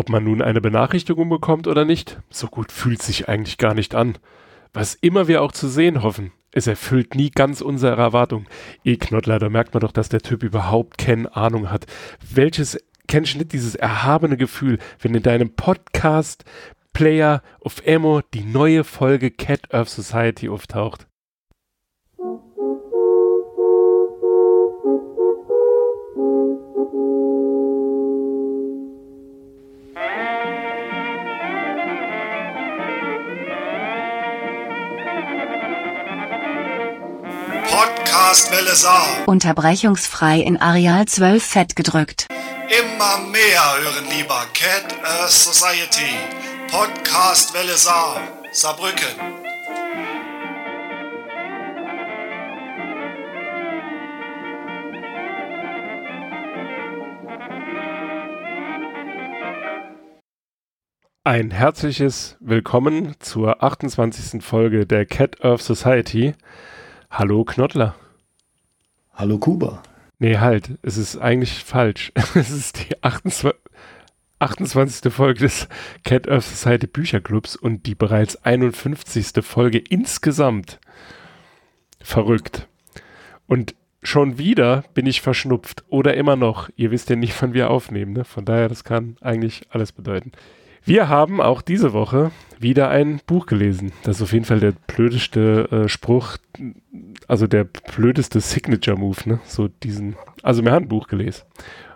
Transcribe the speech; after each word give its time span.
Ob 0.00 0.08
man 0.08 0.24
nun 0.24 0.40
eine 0.40 0.62
Benachrichtigung 0.62 1.28
bekommt 1.28 1.66
oder 1.66 1.84
nicht, 1.84 2.22
so 2.30 2.46
gut 2.46 2.72
fühlt 2.72 3.02
sich 3.02 3.28
eigentlich 3.28 3.58
gar 3.58 3.74
nicht 3.74 3.94
an. 3.94 4.16
Was 4.72 4.94
immer 4.94 5.28
wir 5.28 5.42
auch 5.42 5.52
zu 5.52 5.68
sehen 5.68 6.02
hoffen, 6.02 6.32
es 6.52 6.66
erfüllt 6.66 7.14
nie 7.14 7.28
ganz 7.28 7.60
unsere 7.60 7.96
Erwartung. 7.96 8.46
Eh, 8.82 8.96
Knottler, 8.96 9.38
da 9.38 9.50
merkt 9.50 9.74
man 9.74 9.82
doch, 9.82 9.92
dass 9.92 10.08
der 10.08 10.22
Typ 10.22 10.42
überhaupt 10.42 10.96
keine 10.96 11.36
Ahnung 11.36 11.70
hat. 11.70 11.84
Welches, 12.26 12.78
nicht 13.12 13.52
dieses 13.52 13.74
erhabene 13.74 14.38
Gefühl, 14.38 14.78
wenn 15.00 15.14
in 15.14 15.22
deinem 15.22 15.50
Podcast 15.50 16.46
Player 16.94 17.42
of 17.60 17.82
Emo 17.84 18.22
die 18.32 18.44
neue 18.44 18.84
Folge 18.84 19.30
Cat 19.30 19.74
Earth 19.74 19.90
Society 19.90 20.48
auftaucht? 20.48 21.09
Podcastwelle 38.30 38.76
Saar. 38.76 39.26
Unterbrechungsfrei 39.26 40.38
in 40.38 40.56
Areal 40.56 41.04
12 41.04 41.42
fett 41.42 41.74
gedrückt. 41.74 42.28
Immer 42.68 43.28
mehr 43.28 43.60
hören 43.82 44.04
lieber 44.16 44.46
Cat 44.54 44.94
Earth 45.02 45.30
Society. 45.30 46.14
Podcastwelle 46.70 47.72
Saar. 47.72 48.20
Saarbrücken. 48.52 49.08
Ein 61.24 61.50
herzliches 61.50 62.36
Willkommen 62.38 63.16
zur 63.18 63.64
28. 63.64 64.40
Folge 64.40 64.86
der 64.86 65.04
Cat 65.04 65.44
Earth 65.44 65.62
Society. 65.62 66.34
Hallo 67.10 67.42
Knottler. 67.42 67.96
Hallo 69.20 69.36
Kuba. 69.36 69.82
Nee, 70.18 70.38
halt, 70.38 70.78
es 70.80 70.96
ist 70.96 71.18
eigentlich 71.18 71.62
falsch. 71.62 72.10
es 72.34 72.48
ist 72.48 72.88
die 72.88 73.02
28, 73.02 73.60
28. 74.38 75.12
Folge 75.12 75.40
des 75.40 75.68
Cat 76.04 76.26
Earth 76.26 76.44
Society 76.44 76.86
Bücherclubs 76.86 77.54
und 77.54 77.84
die 77.84 77.94
bereits 77.94 78.42
51. 78.46 79.44
Folge 79.44 79.76
insgesamt. 79.76 80.80
Verrückt. 82.00 82.66
Und 83.46 83.74
schon 84.02 84.38
wieder 84.38 84.84
bin 84.94 85.04
ich 85.04 85.20
verschnupft 85.20 85.84
oder 85.90 86.14
immer 86.16 86.36
noch. 86.36 86.70
Ihr 86.76 86.90
wisst 86.90 87.10
ja 87.10 87.16
nicht, 87.16 87.34
wann 87.42 87.52
wir 87.52 87.68
aufnehmen, 87.68 88.14
ne? 88.14 88.24
Von 88.24 88.46
daher, 88.46 88.70
das 88.70 88.84
kann 88.84 89.18
eigentlich 89.20 89.66
alles 89.68 89.92
bedeuten. 89.92 90.32
Wir 90.84 91.08
haben 91.08 91.40
auch 91.40 91.62
diese 91.62 91.92
Woche 91.92 92.30
wieder 92.58 92.90
ein 92.90 93.20
Buch 93.26 93.46
gelesen. 93.46 93.92
Das 94.02 94.16
ist 94.16 94.22
auf 94.22 94.32
jeden 94.32 94.44
Fall 94.44 94.60
der 94.60 94.72
blödeste 94.72 95.68
äh, 95.70 95.88
Spruch, 95.88 96.36
also 97.26 97.46
der 97.46 97.64
blödeste 97.64 98.40
Signature-Move, 98.40 99.20
ne? 99.26 99.40
So 99.46 99.68
diesen, 99.68 100.16
also 100.42 100.64
wir 100.64 100.72
haben 100.72 100.86
ein 100.86 100.88
Buch 100.88 101.08
gelesen. 101.08 101.42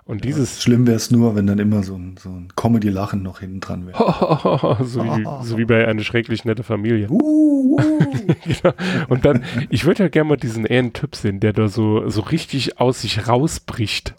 Und 0.06 0.24
dieses. 0.24 0.62
Schlimm 0.62 0.86
wäre 0.86 0.96
es 0.96 1.10
nur, 1.10 1.34
wenn 1.34 1.46
dann 1.46 1.58
immer 1.58 1.82
so 1.82 1.96
ein, 1.96 2.16
so 2.18 2.28
ein 2.28 2.48
Comedy-Lachen 2.56 3.22
noch 3.22 3.40
hinten 3.40 3.60
dran 3.60 3.86
wäre. 3.86 4.76
so, 4.84 5.02
wie, 5.02 5.26
so 5.46 5.56
wie 5.56 5.64
bei 5.64 5.86
einer 5.88 6.02
schrecklich 6.02 6.44
nette 6.44 6.62
Familie. 6.62 7.08
Uh, 7.10 7.78
uh. 7.78 7.80
genau. 8.44 8.74
Und 9.08 9.24
dann, 9.24 9.44
ich 9.70 9.86
würde 9.86 10.04
ja 10.04 10.08
gerne 10.08 10.28
mal 10.28 10.36
diesen 10.36 10.66
einen 10.66 10.92
Typ 10.92 11.16
sehen, 11.16 11.40
der 11.40 11.54
da 11.54 11.68
so, 11.68 12.08
so 12.08 12.20
richtig 12.20 12.78
aus 12.78 13.00
sich 13.00 13.26
rausbricht. 13.26 14.14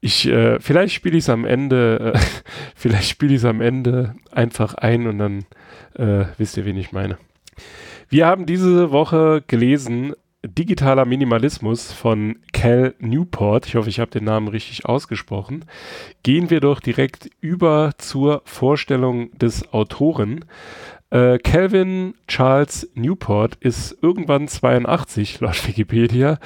Ich, 0.00 0.26
äh, 0.26 0.58
vielleicht 0.60 0.94
spiele 0.94 1.18
ich 1.18 1.24
es 1.24 1.28
am 1.28 1.44
Ende, 1.44 2.14
äh, 2.14 2.18
vielleicht 2.74 3.08
spiele 3.10 3.32
ich 3.32 3.38
es 3.38 3.44
am 3.44 3.60
Ende 3.60 4.14
einfach 4.30 4.74
ein 4.74 5.06
und 5.06 5.18
dann 5.18 5.44
äh, 5.94 6.26
wisst 6.38 6.56
ihr, 6.56 6.64
wen 6.64 6.76
ich 6.76 6.92
meine. 6.92 7.18
Wir 8.08 8.26
haben 8.26 8.46
diese 8.46 8.90
Woche 8.90 9.42
gelesen 9.46 10.14
Digitaler 10.42 11.04
Minimalismus 11.04 11.92
von 11.92 12.36
Cal 12.54 12.94
Newport. 12.98 13.66
Ich 13.66 13.74
hoffe, 13.74 13.90
ich 13.90 14.00
habe 14.00 14.10
den 14.10 14.24
Namen 14.24 14.48
richtig 14.48 14.86
ausgesprochen. 14.86 15.66
Gehen 16.22 16.48
wir 16.48 16.60
doch 16.60 16.80
direkt 16.80 17.30
über 17.40 17.92
zur 17.98 18.40
Vorstellung 18.46 19.36
des 19.36 19.70
Autoren. 19.74 20.46
Äh, 21.10 21.38
Calvin 21.38 22.14
Charles 22.26 22.90
Newport 22.94 23.56
ist 23.56 23.98
irgendwann 24.00 24.48
82 24.48 25.40
laut 25.40 25.68
Wikipedia 25.68 26.38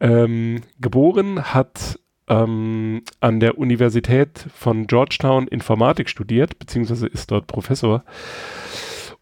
ähm, 0.00 0.62
geboren, 0.80 1.54
hat 1.54 2.00
ähm, 2.28 3.02
an 3.20 3.40
der 3.40 3.58
Universität 3.58 4.46
von 4.54 4.86
Georgetown 4.86 5.48
Informatik 5.48 6.08
studiert, 6.08 6.58
beziehungsweise 6.58 7.06
ist 7.06 7.30
dort 7.30 7.46
Professor 7.46 8.04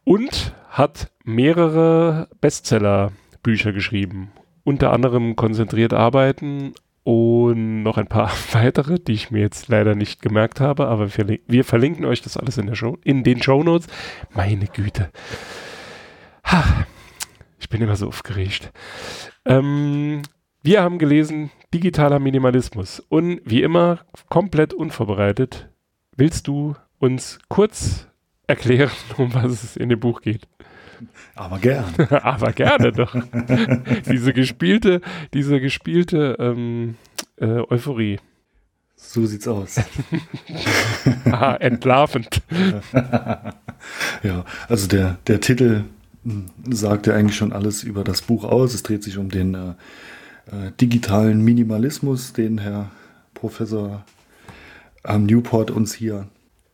und 0.04 0.54
hat 0.70 1.10
mehrere 1.24 2.28
Bestseller-Bücher 2.40 3.72
geschrieben. 3.72 4.32
Unter 4.64 4.92
anderem 4.92 5.36
Konzentriert 5.36 5.92
Arbeiten 5.92 6.74
und 7.04 7.82
noch 7.82 7.98
ein 7.98 8.06
paar 8.06 8.32
weitere, 8.52 8.98
die 8.98 9.12
ich 9.12 9.30
mir 9.30 9.40
jetzt 9.40 9.68
leider 9.68 9.94
nicht 9.94 10.22
gemerkt 10.22 10.60
habe, 10.60 10.86
aber 10.88 11.16
wir, 11.16 11.38
wir 11.46 11.64
verlinken 11.64 12.04
euch 12.04 12.22
das 12.22 12.36
alles 12.36 12.58
in, 12.58 12.66
der 12.66 12.74
Show, 12.74 12.98
in 13.04 13.22
den 13.22 13.42
Show 13.42 13.62
Notes. 13.62 13.86
Meine 14.34 14.66
Güte. 14.66 15.10
Ha, 16.46 16.86
ich 17.60 17.68
bin 17.68 17.80
immer 17.80 17.96
so 17.96 18.08
aufgeregt. 18.08 18.72
Ähm, 19.44 20.22
wir 20.64 20.82
haben 20.82 20.98
gelesen 20.98 21.50
Digitaler 21.74 22.18
Minimalismus 22.18 23.00
und 23.10 23.42
wie 23.44 23.62
immer 23.62 24.00
komplett 24.30 24.72
unvorbereitet. 24.72 25.68
Willst 26.16 26.48
du 26.48 26.74
uns 26.98 27.38
kurz 27.48 28.06
erklären, 28.46 28.90
um 29.18 29.34
was 29.34 29.62
es 29.62 29.76
in 29.76 29.90
dem 29.90 30.00
Buch 30.00 30.22
geht? 30.22 30.48
Aber 31.34 31.58
gern. 31.58 31.92
Aber 32.10 32.52
gerne 32.52 32.92
doch. 32.92 33.14
diese 34.06 34.32
gespielte, 34.32 35.02
diese 35.34 35.60
gespielte 35.60 36.36
ähm, 36.38 36.96
äh, 37.36 37.60
Euphorie. 37.68 38.18
So 38.96 39.26
sieht's 39.26 39.46
aus. 39.46 39.82
Aha, 41.26 41.56
entlarvend. 41.56 42.40
ja, 44.22 44.46
also 44.68 44.88
der, 44.88 45.18
der 45.26 45.42
Titel 45.42 45.84
hm, 46.22 46.46
sagt 46.70 47.06
ja 47.06 47.14
eigentlich 47.14 47.36
schon 47.36 47.52
alles 47.52 47.82
über 47.82 48.02
das 48.02 48.22
Buch 48.22 48.44
aus. 48.44 48.72
Es 48.72 48.82
dreht 48.82 49.02
sich 49.02 49.18
um 49.18 49.28
den 49.28 49.54
äh, 49.54 49.74
äh, 50.46 50.70
digitalen 50.80 51.42
Minimalismus, 51.42 52.32
den 52.32 52.58
Herr 52.58 52.90
Professor 53.34 54.04
ähm, 55.04 55.26
Newport 55.26 55.70
uns 55.70 55.94
hier 55.94 56.26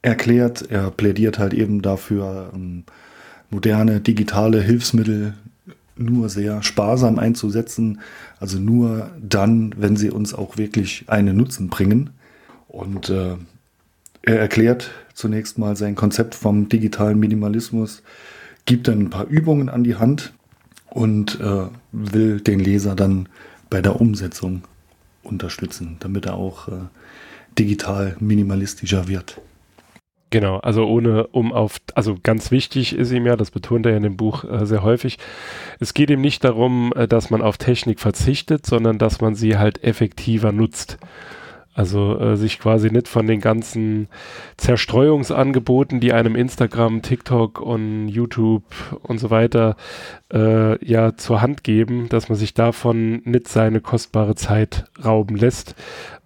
erklärt. 0.03 0.71
Er 0.71 0.91
plädiert 0.91 1.39
halt 1.39 1.55
eben 1.55 1.83
dafür, 1.83 2.51
ähm, 2.55 2.85
moderne 3.51 4.01
digitale 4.01 4.61
Hilfsmittel 4.61 5.35
nur 5.97 6.29
sehr 6.29 6.63
sparsam 6.63 7.19
einzusetzen, 7.19 8.01
also 8.39 8.59
nur 8.59 9.11
dann, 9.21 9.75
wenn 9.77 9.97
sie 9.97 10.11
uns 10.11 10.33
auch 10.33 10.57
wirklich 10.57 11.05
einen 11.09 11.37
Nutzen 11.37 11.69
bringen. 11.69 12.11
Und 12.69 13.11
äh, 13.11 13.37
er 14.23 14.39
erklärt 14.39 14.91
zunächst 15.15 15.59
mal 15.59 15.77
sein 15.77 15.95
Konzept 15.95 16.35
vom 16.35 16.69
digitalen 16.69 17.19
Minimalismus, 17.19 18.03
gibt 18.65 18.89
dann 18.89 19.01
ein 19.01 19.11
paar 19.11 19.27
Übungen 19.27 19.69
an 19.69 19.85
die 19.85 19.97
Hand 19.97 20.33
und 20.89 21.39
äh, 21.41 21.67
will 21.93 22.41
den 22.41 22.61
Leser 22.61 22.95
dann 22.95 23.29
bei 23.71 23.81
der 23.81 24.01
Umsetzung 24.01 24.63
unterstützen, 25.23 25.97
damit 26.01 26.27
er 26.27 26.35
auch 26.35 26.69
äh, 26.69 26.73
digital 27.59 28.17
minimalistischer 28.21 29.09
wird. 29.09 29.41
Genau, 30.31 30.59
also 30.59 30.87
ohne, 30.87 31.27
um 31.29 31.53
auf, 31.53 31.79
also 31.97 32.17
ganz 32.23 32.53
wichtig 32.53 32.95
ist 32.95 33.11
ihm 33.11 33.27
ja, 33.27 33.35
das 33.35 33.51
betont 33.51 33.85
er 33.85 33.93
ja 33.93 33.97
in 33.97 34.05
dem 34.05 34.17
Buch 34.17 34.45
äh, 34.45 34.65
sehr 34.65 34.85
häufig, 34.85 35.19
es 35.81 35.93
geht 35.93 36.09
ihm 36.09 36.21
nicht 36.21 36.45
darum, 36.45 36.93
äh, 36.95 37.09
dass 37.09 37.31
man 37.31 37.43
auf 37.43 37.59
Technik 37.59 37.99
verzichtet, 37.99 38.65
sondern 38.65 38.99
dass 38.99 39.21
man 39.21 39.35
sie 39.35 39.59
halt 39.59 39.83
effektiver 39.83 40.53
nutzt. 40.53 40.99
Also 41.75 42.19
äh, 42.19 42.37
sich 42.37 42.61
quasi 42.61 42.91
nicht 42.91 43.09
von 43.09 43.27
den 43.27 43.41
ganzen 43.41 44.09
Zerstreuungsangeboten, 44.57 45.99
die 45.99 46.13
einem 46.13 46.37
Instagram, 46.37 47.03
TikTok 47.03 47.61
und 47.61 48.09
YouTube 48.09 48.65
und 49.03 49.19
so 49.19 49.31
weiter 49.31 49.77
äh, 50.33 50.85
ja 50.85 51.17
zur 51.17 51.41
Hand 51.41 51.65
geben, 51.65 52.09
dass 52.09 52.29
man 52.29 52.39
sich 52.39 52.55
davon 52.55 53.23
nicht 53.25 53.49
seine 53.49 53.81
kostbare 53.81 54.35
Zeit 54.35 54.85
rauben 55.05 55.37
lässt, 55.37 55.75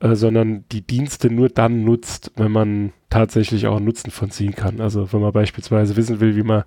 äh, 0.01 0.15
sondern 0.15 0.65
die 0.73 0.83
Dienste 0.83 1.31
nur 1.31 1.49
dann 1.49 1.85
nutzt, 1.85 2.33
wenn 2.37 2.53
man 2.53 2.93
tatsächlich 3.11 3.67
auch 3.67 3.81
Nutzen 3.81 4.11
von 4.11 4.31
ziehen 4.31 4.55
kann. 4.55 4.81
Also 4.81 5.13
wenn 5.13 5.21
man 5.21 5.33
beispielsweise 5.33 5.97
wissen 5.97 6.21
will, 6.21 6.37
wie 6.37 6.43
man 6.43 6.65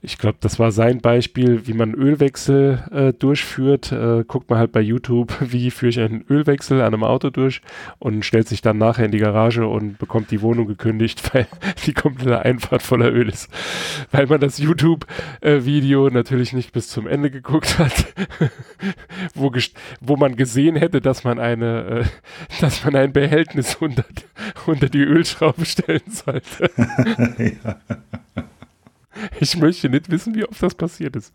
ich 0.00 0.18
glaube, 0.18 0.38
das 0.40 0.58
war 0.58 0.70
sein 0.70 1.00
Beispiel, 1.00 1.66
wie 1.66 1.72
man 1.72 1.94
Ölwechsel 1.94 2.84
äh, 2.92 3.12
durchführt. 3.12 3.90
Äh, 3.90 4.24
guckt 4.26 4.48
man 4.48 4.58
halt 4.58 4.70
bei 4.72 4.80
YouTube, 4.80 5.34
wie 5.40 5.70
führe 5.70 5.90
ich 5.90 6.00
einen 6.00 6.24
Ölwechsel 6.28 6.80
an 6.80 6.94
einem 6.94 7.04
Auto 7.04 7.30
durch 7.30 7.62
und 7.98 8.24
stellt 8.24 8.48
sich 8.48 8.62
dann 8.62 8.78
nachher 8.78 9.06
in 9.06 9.10
die 9.10 9.18
Garage 9.18 9.66
und 9.66 9.98
bekommt 9.98 10.30
die 10.30 10.42
Wohnung 10.42 10.66
gekündigt, 10.66 11.22
weil 11.34 11.46
die 11.86 11.94
komplette 11.94 12.40
Einfahrt 12.40 12.82
voller 12.82 13.12
Öl 13.12 13.28
ist. 13.28 13.50
Weil 14.12 14.26
man 14.26 14.40
das 14.40 14.58
YouTube-Video 14.58 16.06
äh, 16.06 16.10
natürlich 16.10 16.52
nicht 16.52 16.57
bis 16.72 16.88
zum 16.88 17.06
Ende 17.06 17.30
geguckt 17.30 17.78
hat, 17.78 18.06
wo, 19.34 19.52
wo 20.00 20.16
man 20.16 20.36
gesehen 20.36 20.76
hätte, 20.76 21.00
dass 21.00 21.24
man 21.24 21.38
eine, 21.38 22.04
äh, 22.04 22.04
dass 22.60 22.84
man 22.84 22.96
ein 22.96 23.12
Behältnis 23.12 23.76
unter, 23.76 24.04
unter 24.66 24.88
die 24.88 25.02
Ölschraube 25.02 25.64
stellen 25.64 26.02
sollte. 26.10 26.70
ja. 27.38 27.76
Ich 29.40 29.56
möchte 29.56 29.88
nicht 29.88 30.10
wissen, 30.10 30.34
wie 30.34 30.44
oft 30.44 30.62
das 30.62 30.74
passiert 30.74 31.16
ist. 31.16 31.32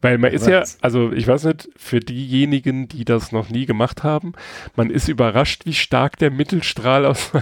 Weil 0.00 0.18
man 0.18 0.32
ist 0.32 0.46
ja, 0.46 0.62
also 0.82 1.12
ich 1.12 1.26
weiß 1.26 1.44
nicht, 1.44 1.68
für 1.76 2.00
diejenigen, 2.00 2.86
die 2.86 3.04
das 3.04 3.32
noch 3.32 3.48
nie 3.48 3.66
gemacht 3.66 4.02
haben, 4.02 4.34
man 4.76 4.90
ist 4.90 5.08
überrascht, 5.08 5.66
wie 5.66 5.74
stark 5.74 6.18
der 6.18 6.30
Mittelstrahl 6.30 7.06
aus, 7.06 7.32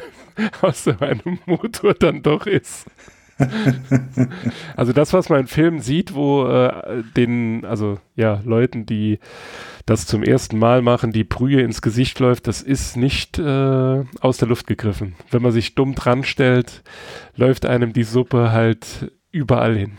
aus 0.60 0.84
so 0.84 0.96
einem 0.98 1.38
Motor 1.46 1.94
dann 1.94 2.22
doch 2.22 2.46
ist. 2.46 2.86
also 4.76 4.92
das, 4.92 5.12
was 5.12 5.28
man 5.28 5.40
im 5.40 5.46
Film 5.46 5.80
sieht, 5.80 6.14
wo 6.14 6.46
äh, 6.46 7.02
den, 7.16 7.64
also 7.64 7.98
ja, 8.14 8.40
Leuten, 8.44 8.86
die 8.86 9.18
das 9.86 10.06
zum 10.06 10.22
ersten 10.22 10.58
Mal 10.58 10.82
machen, 10.82 11.12
die 11.12 11.24
Brühe 11.24 11.60
ins 11.60 11.82
Gesicht 11.82 12.18
läuft, 12.20 12.46
das 12.46 12.62
ist 12.62 12.96
nicht 12.96 13.38
äh, 13.38 14.04
aus 14.20 14.38
der 14.38 14.48
Luft 14.48 14.66
gegriffen. 14.66 15.14
Wenn 15.30 15.42
man 15.42 15.52
sich 15.52 15.74
dumm 15.74 15.94
dran 15.94 16.24
stellt, 16.24 16.82
läuft 17.36 17.66
einem 17.66 17.92
die 17.92 18.04
Suppe 18.04 18.52
halt 18.52 19.12
überall 19.30 19.76
hin. 19.76 19.92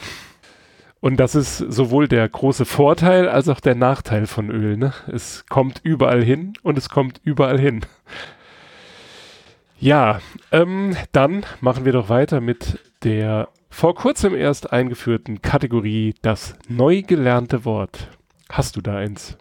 Und 1.02 1.18
das 1.18 1.36
ist 1.36 1.58
sowohl 1.58 2.08
der 2.08 2.28
große 2.28 2.66
Vorteil 2.66 3.30
als 3.30 3.48
auch 3.48 3.60
der 3.60 3.76
Nachteil 3.76 4.26
von 4.26 4.50
Öl. 4.50 4.76
Ne? 4.76 4.92
Es 5.06 5.46
kommt 5.46 5.82
überall 5.84 6.24
hin 6.24 6.54
und 6.64 6.80
es 6.80 6.90
kommt 6.90 7.22
überall 7.24 7.60
hin. 7.60 7.82
Ja, 9.78 10.20
ähm, 10.52 10.96
dann 11.12 11.46
machen 11.62 11.86
wir 11.86 11.92
doch 11.92 12.10
weiter 12.10 12.42
mit 12.42 12.80
der 13.06 13.50
vor 13.70 13.96
kurzem 13.96 14.36
erst 14.36 14.74
eingeführten 14.74 15.42
Kategorie 15.42 16.16
das 16.22 16.56
neu 16.68 17.04
gelernte 17.04 17.64
Wort. 17.64 18.10
Hast 18.50 18.76
du 18.76 18.82
da 18.82 18.98
eins? 18.98 19.38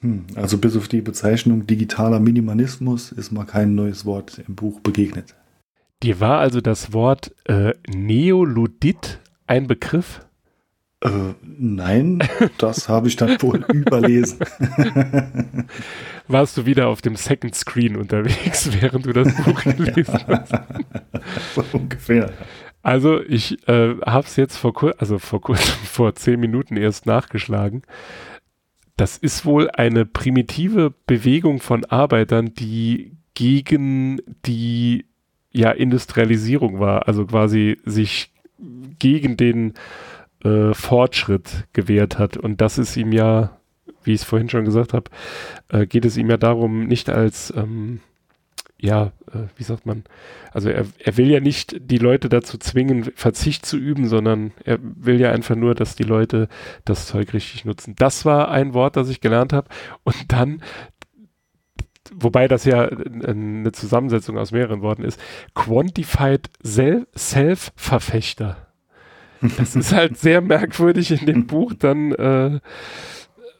Hm, 0.00 0.26
also 0.34 0.58
bis 0.58 0.76
auf 0.76 0.86
die 0.86 1.00
Bezeichnung 1.00 1.66
digitaler 1.66 2.20
Minimalismus 2.20 3.10
ist 3.12 3.32
mal 3.32 3.44
kein 3.44 3.74
neues 3.74 4.04
Wort 4.04 4.42
im 4.46 4.54
Buch 4.54 4.80
begegnet. 4.80 5.34
Dir 6.02 6.20
war 6.20 6.38
also 6.38 6.60
das 6.60 6.92
Wort 6.92 7.34
äh, 7.46 7.72
Neoludit 7.88 9.20
ein 9.46 9.66
Begriff? 9.66 10.20
Äh, 11.04 11.34
nein, 11.42 12.26
das 12.56 12.88
habe 12.88 13.08
ich 13.08 13.16
dann 13.16 13.40
wohl 13.42 13.64
überlesen. 13.72 14.38
Warst 16.28 16.56
du 16.56 16.64
wieder 16.64 16.88
auf 16.88 17.02
dem 17.02 17.16
Second 17.16 17.54
Screen 17.54 17.96
unterwegs, 17.96 18.70
während 18.80 19.04
du 19.04 19.12
das 19.12 19.34
Buch 19.44 19.62
gelesen 19.64 20.20
hast? 20.26 20.54
Ungefähr. 21.72 22.32
Also 22.82 23.22
ich 23.22 23.66
äh, 23.68 23.96
habe 24.06 24.26
es 24.26 24.36
jetzt 24.36 24.56
vor 24.56 24.72
kur 24.72 24.94
also 24.98 25.18
vor 25.18 25.40
kurzem, 25.40 25.74
vor 25.84 26.14
zehn 26.14 26.40
Minuten 26.40 26.76
erst 26.76 27.06
nachgeschlagen. 27.06 27.82
Das 28.96 29.18
ist 29.18 29.44
wohl 29.44 29.70
eine 29.70 30.06
primitive 30.06 30.94
Bewegung 31.06 31.60
von 31.60 31.84
Arbeitern, 31.84 32.54
die 32.54 33.16
gegen 33.34 34.22
die 34.46 35.06
ja 35.50 35.70
Industrialisierung 35.70 36.80
war, 36.80 37.08
also 37.08 37.26
quasi 37.26 37.78
sich 37.84 38.32
gegen 38.98 39.36
den 39.36 39.74
äh, 40.44 40.74
Fortschritt 40.74 41.66
gewährt 41.72 42.18
hat. 42.18 42.36
Und 42.36 42.60
das 42.60 42.78
ist 42.78 42.96
ihm 42.96 43.12
ja, 43.12 43.58
wie 44.02 44.12
ich 44.12 44.20
es 44.20 44.26
vorhin 44.26 44.48
schon 44.48 44.64
gesagt 44.64 44.92
habe, 44.92 45.10
äh, 45.68 45.86
geht 45.86 46.04
es 46.04 46.16
ihm 46.16 46.30
ja 46.30 46.36
darum, 46.36 46.86
nicht 46.86 47.10
als, 47.10 47.52
ähm, 47.56 48.00
ja, 48.80 49.12
äh, 49.32 49.46
wie 49.56 49.62
sagt 49.62 49.86
man, 49.86 50.04
also 50.52 50.68
er, 50.68 50.86
er 50.98 51.16
will 51.16 51.30
ja 51.30 51.40
nicht 51.40 51.76
die 51.80 51.98
Leute 51.98 52.28
dazu 52.28 52.58
zwingen, 52.58 53.04
Verzicht 53.14 53.64
zu 53.64 53.78
üben, 53.78 54.08
sondern 54.08 54.52
er 54.64 54.78
will 54.80 55.20
ja 55.20 55.30
einfach 55.30 55.56
nur, 55.56 55.74
dass 55.74 55.96
die 55.96 56.02
Leute 56.02 56.48
das 56.84 57.06
Zeug 57.06 57.32
richtig 57.32 57.64
nutzen. 57.64 57.94
Das 57.96 58.24
war 58.24 58.50
ein 58.50 58.74
Wort, 58.74 58.96
das 58.96 59.08
ich 59.08 59.20
gelernt 59.20 59.52
habe. 59.52 59.68
Und 60.04 60.16
dann 60.28 60.60
wobei 62.14 62.48
das 62.48 62.64
ja 62.64 62.84
eine 62.84 63.72
Zusammensetzung 63.72 64.38
aus 64.38 64.52
mehreren 64.52 64.82
Worten 64.82 65.04
ist, 65.04 65.20
Quantified 65.54 66.50
Self-Verfechter. 66.62 68.63
Das 69.56 69.76
ist 69.76 69.92
halt 69.92 70.16
sehr 70.16 70.40
merkwürdig 70.40 71.10
in 71.10 71.26
dem 71.26 71.46
Buch 71.46 71.74
dann 71.78 72.12
äh, 72.12 72.60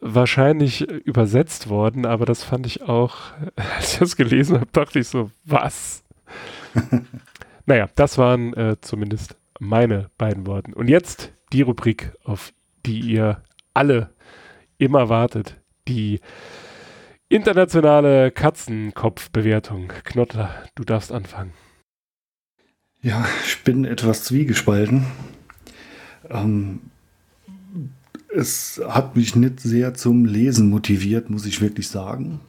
wahrscheinlich 0.01 0.83
übersetzt 0.83 1.69
worden, 1.69 2.07
aber 2.07 2.27
das 2.27 2.43
fand 2.43 2.67
ich 2.67 2.83
auch, 2.83 3.17
als 3.77 3.95
ich 3.95 3.99
das 3.99 4.17
gelesen 4.17 4.61
habe, 4.61 4.71
dachte 4.73 4.99
ich 4.99 5.09
so, 5.09 5.31
was? 5.45 6.05
naja, 7.67 7.89
das 7.95 8.19
waren 8.19 8.55
äh, 8.55 8.77
zumindest 8.81 9.37
meine 9.59 10.11
beiden 10.19 10.47
Worte. 10.47 10.75
Und 10.75 10.89
jetzt 10.89 11.33
die 11.53 11.63
Rubrik, 11.63 12.13
auf 12.25 12.53
die 12.85 13.01
ihr 13.01 13.43
alle 13.73 14.11
immer 14.79 15.09
wartet, 15.09 15.61
die 15.89 16.21
internationale 17.29 18.31
Katzenkopfbewertung. 18.31 19.89
Knotter, 20.05 20.55
du 20.75 20.85
darfst 20.85 21.13
anfangen. 21.13 21.53
Ja, 23.01 23.27
ich 23.47 23.63
bin 23.65 23.85
etwas 23.85 24.25
zwiegespalten. 24.25 25.07
Ähm, 26.31 26.81
es 28.35 28.81
hat 28.89 29.17
mich 29.17 29.37
nicht 29.37 29.61
sehr 29.61 29.95
zum 29.95 30.25
Lesen 30.25 30.69
motiviert, 30.69 31.31
muss 31.31 31.47
ich 31.47 31.61
wirklich 31.61 31.89
sagen. 31.89 32.41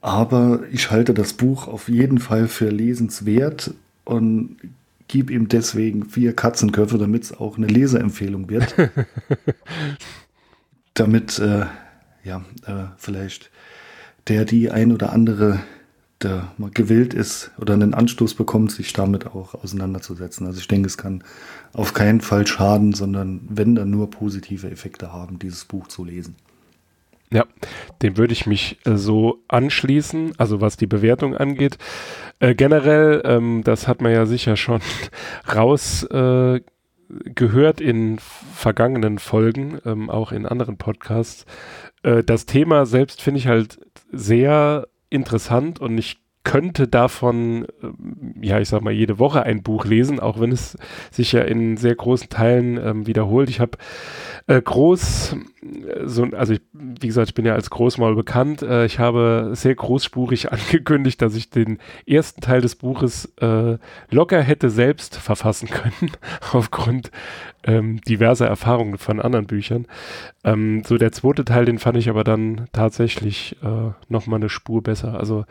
Aber 0.00 0.62
ich 0.70 0.90
halte 0.90 1.14
das 1.14 1.32
Buch 1.32 1.66
auf 1.66 1.88
jeden 1.88 2.18
Fall 2.18 2.46
für 2.46 2.70
lesenswert 2.70 3.74
und 4.04 4.56
gebe 5.08 5.32
ihm 5.32 5.48
deswegen 5.48 6.04
vier 6.04 6.34
Katzenköpfe, 6.34 6.98
damit 6.98 7.24
es 7.24 7.32
auch 7.32 7.56
eine 7.56 7.66
Leseempfehlung 7.66 8.50
wird. 8.50 8.74
damit 10.94 11.38
äh, 11.38 11.66
ja, 12.24 12.44
äh, 12.66 12.84
vielleicht 12.98 13.50
der 14.28 14.44
die 14.44 14.70
ein 14.70 14.92
oder 14.92 15.12
andere 15.12 15.60
mal 16.56 16.70
gewillt 16.72 17.14
ist 17.14 17.50
oder 17.60 17.74
einen 17.74 17.94
Anstoß 17.94 18.34
bekommt, 18.34 18.72
sich 18.72 18.92
damit 18.92 19.26
auch 19.26 19.54
auseinanderzusetzen. 19.54 20.46
Also 20.46 20.58
ich 20.60 20.68
denke, 20.68 20.86
es 20.86 20.96
kann 20.96 21.22
auf 21.72 21.92
keinen 21.92 22.20
Fall 22.20 22.46
schaden, 22.46 22.94
sondern 22.94 23.40
wenn 23.48 23.74
dann 23.74 23.90
nur 23.90 24.10
positive 24.10 24.70
Effekte 24.70 25.12
haben, 25.12 25.38
dieses 25.38 25.66
Buch 25.66 25.88
zu 25.88 26.04
lesen. 26.04 26.36
Ja, 27.30 27.44
dem 28.02 28.16
würde 28.16 28.32
ich 28.32 28.46
mich 28.46 28.78
äh, 28.86 28.96
so 28.96 29.42
anschließen, 29.48 30.34
also 30.38 30.60
was 30.60 30.76
die 30.76 30.86
Bewertung 30.86 31.36
angeht. 31.36 31.76
Äh, 32.38 32.54
generell, 32.54 33.20
ähm, 33.24 33.62
das 33.64 33.88
hat 33.88 34.00
man 34.00 34.12
ja 34.12 34.26
sicher 34.26 34.56
schon 34.56 34.80
raus 35.54 36.04
äh, 36.04 36.60
in 37.80 38.18
vergangenen 38.18 39.18
Folgen, 39.18 39.78
ähm, 39.84 40.08
auch 40.08 40.32
in 40.32 40.46
anderen 40.46 40.76
Podcasts. 40.76 41.46
Äh, 42.02 42.22
das 42.22 42.46
Thema 42.46 42.86
selbst 42.86 43.20
finde 43.22 43.38
ich 43.38 43.48
halt 43.48 43.80
sehr 44.12 44.86
interessant 45.10 45.80
und 45.80 45.98
ich 45.98 46.18
könnte 46.46 46.86
davon, 46.86 47.66
ähm, 47.82 48.34
ja, 48.40 48.60
ich 48.60 48.68
sag 48.68 48.80
mal, 48.80 48.92
jede 48.92 49.18
Woche 49.18 49.42
ein 49.42 49.64
Buch 49.64 49.84
lesen, 49.84 50.20
auch 50.20 50.38
wenn 50.40 50.52
es 50.52 50.78
sich 51.10 51.32
ja 51.32 51.42
in 51.42 51.76
sehr 51.76 51.96
großen 51.96 52.28
Teilen 52.28 52.76
ähm, 52.76 53.06
wiederholt. 53.06 53.50
Ich 53.50 53.58
habe 53.58 53.78
äh, 54.46 54.62
groß, 54.62 55.36
so, 56.04 56.24
also 56.24 56.54
ich, 56.54 56.60
wie 56.72 57.06
gesagt, 57.06 57.28
ich 57.28 57.34
bin 57.34 57.44
ja 57.44 57.54
als 57.54 57.70
Großmaul 57.70 58.14
bekannt. 58.14 58.62
Äh, 58.62 58.86
ich 58.86 58.98
habe 58.98 59.50
sehr 59.54 59.74
großspurig 59.74 60.52
angekündigt, 60.52 61.20
dass 61.22 61.34
ich 61.34 61.50
den 61.50 61.78
ersten 62.06 62.40
Teil 62.40 62.60
des 62.60 62.76
Buches 62.76 63.32
äh, 63.40 63.78
locker 64.10 64.42
hätte 64.42 64.70
selbst 64.70 65.16
verfassen 65.16 65.68
können, 65.68 66.12
aufgrund 66.52 67.10
ähm, 67.64 68.00
diverser 68.02 68.46
Erfahrungen 68.46 68.98
von 68.98 69.20
anderen 69.20 69.46
Büchern. 69.46 69.86
Ähm, 70.44 70.82
so 70.84 70.96
der 70.98 71.12
zweite 71.12 71.44
Teil, 71.44 71.64
den 71.64 71.78
fand 71.78 71.98
ich 71.98 72.08
aber 72.08 72.24
dann 72.24 72.68
tatsächlich 72.72 73.56
äh, 73.62 73.92
nochmal 74.08 74.40
eine 74.40 74.48
Spur 74.48 74.82
besser. 74.82 75.18
Also 75.18 75.44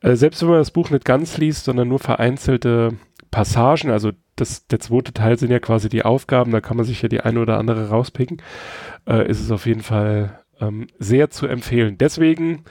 äh, 0.00 0.14
selbst 0.14 0.42
wenn 0.42 0.50
man 0.50 0.58
das 0.58 0.70
Buch 0.70 0.90
nicht 0.90 1.04
ganz 1.04 1.38
liest, 1.38 1.64
sondern 1.64 1.88
nur 1.88 1.98
vereinzelte 1.98 2.94
Passagen, 3.30 3.90
also 3.90 4.12
das, 4.36 4.66
der 4.66 4.80
zweite 4.80 5.12
Teil 5.12 5.38
sind 5.38 5.50
ja 5.50 5.58
quasi 5.58 5.88
die 5.88 6.04
Aufgaben, 6.04 6.52
da 6.52 6.60
kann 6.60 6.76
man 6.76 6.86
sich 6.86 7.02
ja 7.02 7.08
die 7.08 7.20
eine 7.20 7.40
oder 7.40 7.58
andere 7.58 7.88
rauspicken, 7.88 8.40
äh, 9.06 9.28
ist 9.28 9.40
es 9.40 9.50
auf 9.50 9.66
jeden 9.66 9.82
Fall 9.82 10.40
ähm, 10.60 10.86
sehr 10.98 11.30
zu 11.30 11.46
empfehlen. 11.46 11.98
Deswegen 11.98 12.64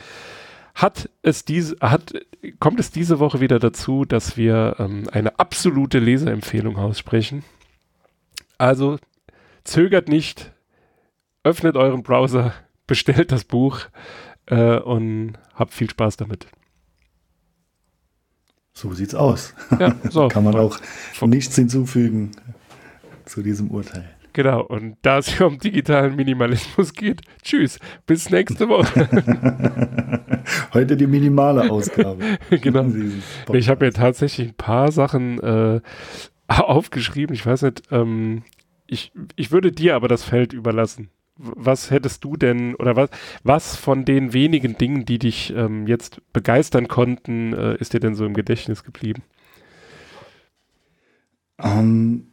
hat 0.75 1.09
es 1.23 1.43
diese, 1.43 1.77
hat, 1.81 2.13
kommt 2.59 2.79
es 2.79 2.91
diese 2.91 3.19
Woche 3.19 3.39
wieder 3.39 3.59
dazu, 3.59 4.05
dass 4.05 4.37
wir 4.37 4.75
ähm, 4.79 5.05
eine 5.11 5.39
absolute 5.39 5.99
Leseempfehlung 5.99 6.77
aussprechen. 6.77 7.43
Also 8.57 8.97
zögert 9.63 10.07
nicht, 10.07 10.51
öffnet 11.43 11.77
euren 11.77 12.03
Browser, 12.03 12.53
bestellt 12.87 13.31
das 13.31 13.43
Buch 13.43 13.81
äh, 14.45 14.77
und 14.77 15.33
habt 15.55 15.73
viel 15.73 15.89
Spaß 15.89 16.17
damit. 16.17 16.47
So 18.77 18.93
sieht's 18.93 19.15
aus. 19.15 19.55
Ja, 19.79 19.95
so. 20.11 20.27
Kann 20.27 20.43
man 20.43 20.55
auch 20.55 20.77
nichts 21.25 21.55
hinzufügen 21.55 22.29
zu 23.25 23.41
diesem 23.41 23.71
Urteil. 23.71 24.07
Genau, 24.33 24.61
und 24.61 24.97
da 25.01 25.17
es 25.17 25.29
hier 25.29 25.47
um 25.47 25.57
digitalen 25.57 26.15
Minimalismus 26.15 26.93
geht, 26.93 27.21
tschüss, 27.41 27.79
bis 28.05 28.29
nächste 28.29 28.69
Woche. 28.69 29.09
Heute 30.75 30.95
die 30.95 31.07
minimale 31.07 31.71
Ausgabe. 31.71 32.37
genau. 32.61 32.85
Ich 33.51 33.67
habe 33.67 33.83
mir 33.83 33.93
tatsächlich 33.93 34.49
ein 34.49 34.53
paar 34.53 34.91
Sachen 34.91 35.39
äh, 35.39 35.81
aufgeschrieben. 36.47 37.33
Ich 37.33 37.47
weiß 37.47 37.63
nicht, 37.63 37.81
ähm, 37.89 38.43
ich, 38.85 39.11
ich 39.35 39.51
würde 39.51 39.71
dir 39.71 39.95
aber 39.95 40.07
das 40.07 40.23
Feld 40.23 40.53
überlassen. 40.53 41.09
Was 41.37 41.91
hättest 41.91 42.23
du 42.23 42.35
denn 42.35 42.75
oder 42.75 42.95
was, 42.95 43.09
was 43.43 43.75
von 43.75 44.05
den 44.05 44.33
wenigen 44.33 44.77
Dingen, 44.77 45.05
die 45.05 45.19
dich 45.19 45.53
ähm, 45.55 45.87
jetzt 45.87 46.21
begeistern 46.33 46.87
konnten, 46.87 47.53
äh, 47.53 47.75
ist 47.77 47.93
dir 47.93 47.99
denn 47.99 48.15
so 48.15 48.25
im 48.25 48.33
Gedächtnis 48.33 48.83
geblieben? 48.83 49.21
Ähm, 51.59 52.27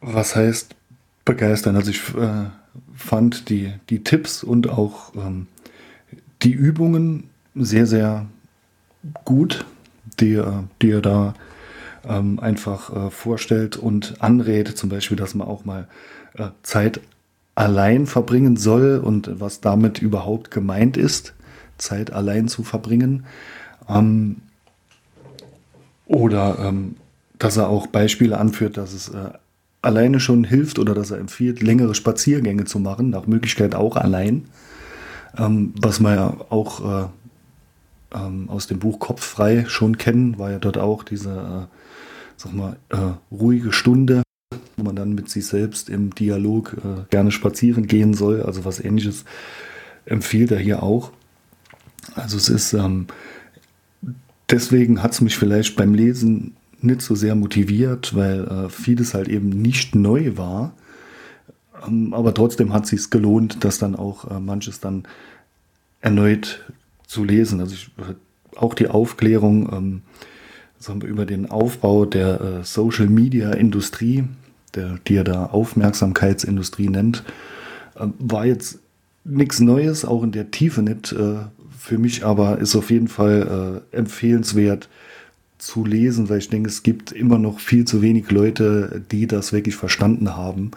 was 0.00 0.36
heißt 0.36 0.74
begeistern? 1.24 1.76
Also 1.76 1.90
ich 1.90 2.14
äh, 2.14 2.46
fand 2.94 3.48
die, 3.48 3.72
die 3.90 4.04
Tipps 4.04 4.42
und 4.42 4.68
auch 4.68 5.14
ähm, 5.14 5.46
die 6.42 6.52
Übungen 6.52 7.30
sehr, 7.54 7.86
sehr 7.86 8.26
gut, 9.24 9.64
die, 10.20 10.34
äh, 10.34 10.62
die 10.82 10.90
er 10.90 11.00
da 11.00 11.34
ähm, 12.04 12.38
einfach 12.38 12.94
äh, 12.94 13.10
vorstellt 13.10 13.76
und 13.76 14.20
anrät, 14.20 14.68
zum 14.76 14.90
Beispiel, 14.90 15.16
dass 15.16 15.34
man 15.34 15.48
auch 15.48 15.64
mal 15.64 15.88
äh, 16.34 16.48
Zeit 16.62 17.00
allein 17.56 18.06
verbringen 18.06 18.56
soll 18.56 19.00
und 19.02 19.40
was 19.40 19.60
damit 19.60 20.00
überhaupt 20.00 20.52
gemeint 20.52 20.96
ist, 20.96 21.34
Zeit 21.78 22.12
allein 22.12 22.46
zu 22.46 22.62
verbringen. 22.62 23.26
Ähm, 23.88 24.36
oder 26.06 26.58
ähm, 26.60 26.96
dass 27.38 27.56
er 27.56 27.68
auch 27.68 27.88
Beispiele 27.88 28.38
anführt, 28.38 28.76
dass 28.76 28.92
es 28.92 29.08
äh, 29.08 29.30
alleine 29.82 30.20
schon 30.20 30.44
hilft 30.44 30.78
oder 30.78 30.94
dass 30.94 31.10
er 31.10 31.18
empfiehlt, 31.18 31.62
längere 31.62 31.94
Spaziergänge 31.94 32.64
zu 32.64 32.78
machen, 32.78 33.10
nach 33.10 33.26
Möglichkeit 33.26 33.74
auch 33.74 33.96
allein. 33.96 34.44
Ähm, 35.36 35.72
was 35.80 35.98
man 36.00 36.14
ja 36.14 36.36
auch 36.50 37.04
äh, 37.04 37.08
ähm, 38.14 38.48
aus 38.48 38.66
dem 38.66 38.78
Buch 38.78 38.98
Kopffrei 38.98 39.64
schon 39.66 39.96
kennen, 39.98 40.38
war 40.38 40.50
ja 40.50 40.58
dort 40.58 40.78
auch 40.78 41.02
diese, 41.04 41.30
äh, 41.30 41.76
sag 42.36 42.52
mal, 42.54 42.76
äh, 42.90 42.96
ruhige 43.34 43.72
Stunde, 43.72 44.22
wo 44.76 44.84
man 44.84 44.96
dann 44.96 45.14
mit 45.14 45.30
sich 45.30 45.46
selbst 45.46 45.88
im 45.88 46.14
Dialog 46.14 46.76
äh, 46.78 47.04
gerne 47.10 47.30
spazieren 47.30 47.86
gehen 47.86 48.14
soll. 48.14 48.42
Also 48.42 48.64
was 48.64 48.82
ähnliches 48.82 49.24
empfiehlt 50.04 50.50
er 50.50 50.58
hier 50.58 50.82
auch. 50.82 51.12
Also 52.14 52.36
es 52.36 52.48
ist, 52.48 52.72
ähm, 52.72 53.06
deswegen 54.50 55.02
hat 55.02 55.12
es 55.12 55.20
mich 55.20 55.36
vielleicht 55.36 55.76
beim 55.76 55.94
Lesen 55.94 56.54
nicht 56.80 57.02
so 57.02 57.14
sehr 57.14 57.34
motiviert, 57.34 58.14
weil 58.14 58.46
äh, 58.46 58.68
vieles 58.68 59.14
halt 59.14 59.28
eben 59.28 59.48
nicht 59.48 59.94
neu 59.94 60.36
war. 60.36 60.74
Ähm, 61.86 62.14
aber 62.14 62.34
trotzdem 62.34 62.72
hat 62.72 62.90
es 62.92 63.10
gelohnt, 63.10 63.64
dass 63.64 63.78
dann 63.78 63.96
auch 63.96 64.30
äh, 64.30 64.38
manches 64.38 64.80
dann 64.80 65.04
erneut 66.00 66.64
zu 67.06 67.24
lesen. 67.24 67.60
Also 67.60 67.74
ich, 67.74 67.90
auch 68.56 68.74
die 68.74 68.88
Aufklärung 68.88 69.72
ähm, 69.72 70.02
wir, 71.02 71.08
über 71.08 71.26
den 71.26 71.50
Aufbau 71.50 72.04
der 72.04 72.40
äh, 72.40 72.64
Social 72.64 73.08
Media 73.08 73.52
Industrie, 73.52 74.24
der, 74.74 74.98
die 75.06 75.16
er 75.16 75.24
da 75.24 75.46
Aufmerksamkeitsindustrie 75.46 76.88
nennt, 76.88 77.24
äh, 77.96 78.06
war 78.18 78.46
jetzt 78.46 78.78
nichts 79.24 79.60
Neues, 79.60 80.04
auch 80.04 80.22
in 80.22 80.32
der 80.32 80.50
Tiefe 80.50 80.82
nicht. 80.82 81.12
Äh, 81.12 81.36
für 81.78 81.98
mich 81.98 82.24
aber 82.24 82.58
ist 82.58 82.74
auf 82.74 82.90
jeden 82.90 83.06
Fall 83.06 83.82
empfehlenswert 83.92 84.88
zu 85.58 85.84
lesen, 85.84 86.28
weil 86.28 86.38
ich 86.38 86.48
denke, 86.48 86.68
es 86.68 86.82
gibt 86.82 87.12
immer 87.12 87.38
noch 87.38 87.60
viel 87.60 87.84
zu 87.84 88.02
wenig 88.02 88.30
Leute, 88.30 89.02
die 89.10 89.26
das 89.26 89.52
wirklich 89.52 89.76
verstanden 89.76 90.36
haben, 90.36 90.72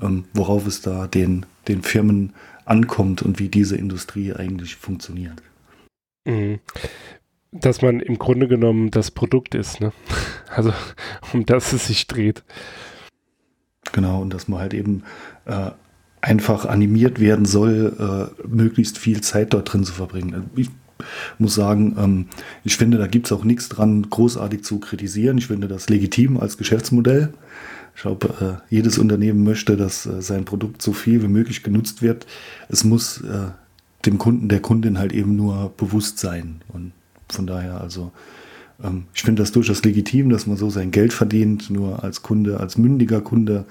ähm, 0.00 0.24
worauf 0.34 0.66
es 0.66 0.82
da 0.82 1.06
den, 1.06 1.46
den 1.66 1.82
Firmen 1.82 2.32
ankommt 2.64 3.22
und 3.22 3.38
wie 3.38 3.48
diese 3.48 3.76
Industrie 3.76 4.32
eigentlich 4.32 4.76
funktioniert. 4.76 5.42
Mhm. 6.26 6.60
Dass 7.52 7.80
man 7.82 8.00
im 8.00 8.18
Grunde 8.18 8.46
genommen 8.46 8.90
das 8.90 9.10
Produkt 9.10 9.54
ist, 9.54 9.80
ne? 9.80 9.92
Also 10.54 10.72
um 11.32 11.44
das 11.44 11.72
es 11.72 11.88
sich 11.88 12.06
dreht. 12.06 12.42
Genau, 13.92 14.22
und 14.22 14.32
dass 14.32 14.48
man 14.48 14.60
halt 14.60 14.74
eben 14.74 15.02
äh, 15.44 15.70
einfach 16.20 16.64
animiert 16.64 17.20
werden 17.20 17.44
soll, 17.44 18.30
äh, 18.42 18.46
möglichst 18.48 18.98
viel 18.98 19.20
Zeit 19.20 19.52
dort 19.52 19.72
drin 19.72 19.84
zu 19.84 19.92
verbringen. 19.92 20.50
Ich 20.56 20.70
muss 21.38 21.54
sagen, 21.54 21.96
ähm, 21.98 22.26
ich 22.64 22.76
finde, 22.76 22.98
da 22.98 23.06
gibt 23.06 23.26
es 23.26 23.32
auch 23.32 23.44
nichts 23.44 23.68
dran, 23.68 24.08
großartig 24.08 24.64
zu 24.64 24.80
kritisieren. 24.80 25.38
Ich 25.38 25.46
finde 25.46 25.68
das 25.68 25.88
legitim 25.88 26.38
als 26.38 26.58
Geschäftsmodell. 26.58 27.32
Ich 27.94 28.02
glaube, 28.02 28.60
äh, 28.70 28.74
jedes 28.74 28.98
Unternehmen 28.98 29.44
möchte, 29.44 29.76
dass 29.76 30.06
äh, 30.06 30.22
sein 30.22 30.44
Produkt 30.44 30.82
so 30.82 30.92
viel 30.92 31.22
wie 31.22 31.28
möglich 31.28 31.62
genutzt 31.62 32.02
wird. 32.02 32.26
Es 32.68 32.84
muss 32.84 33.20
äh, 33.22 33.50
dem 34.06 34.18
Kunden, 34.18 34.48
der 34.48 34.60
Kundin 34.60 34.98
halt 34.98 35.12
eben 35.12 35.36
nur 35.36 35.72
bewusst 35.76 36.18
sein. 36.18 36.62
Und 36.68 36.92
von 37.30 37.46
daher, 37.46 37.80
also, 37.80 38.12
ähm, 38.82 39.04
ich 39.14 39.22
finde 39.22 39.42
das 39.42 39.52
durchaus 39.52 39.84
legitim, 39.84 40.30
dass 40.30 40.46
man 40.46 40.56
so 40.56 40.70
sein 40.70 40.90
Geld 40.90 41.12
verdient. 41.12 41.70
Nur 41.70 42.02
als 42.02 42.22
Kunde, 42.22 42.60
als 42.60 42.78
mündiger 42.78 43.20
Kunde, 43.20 43.64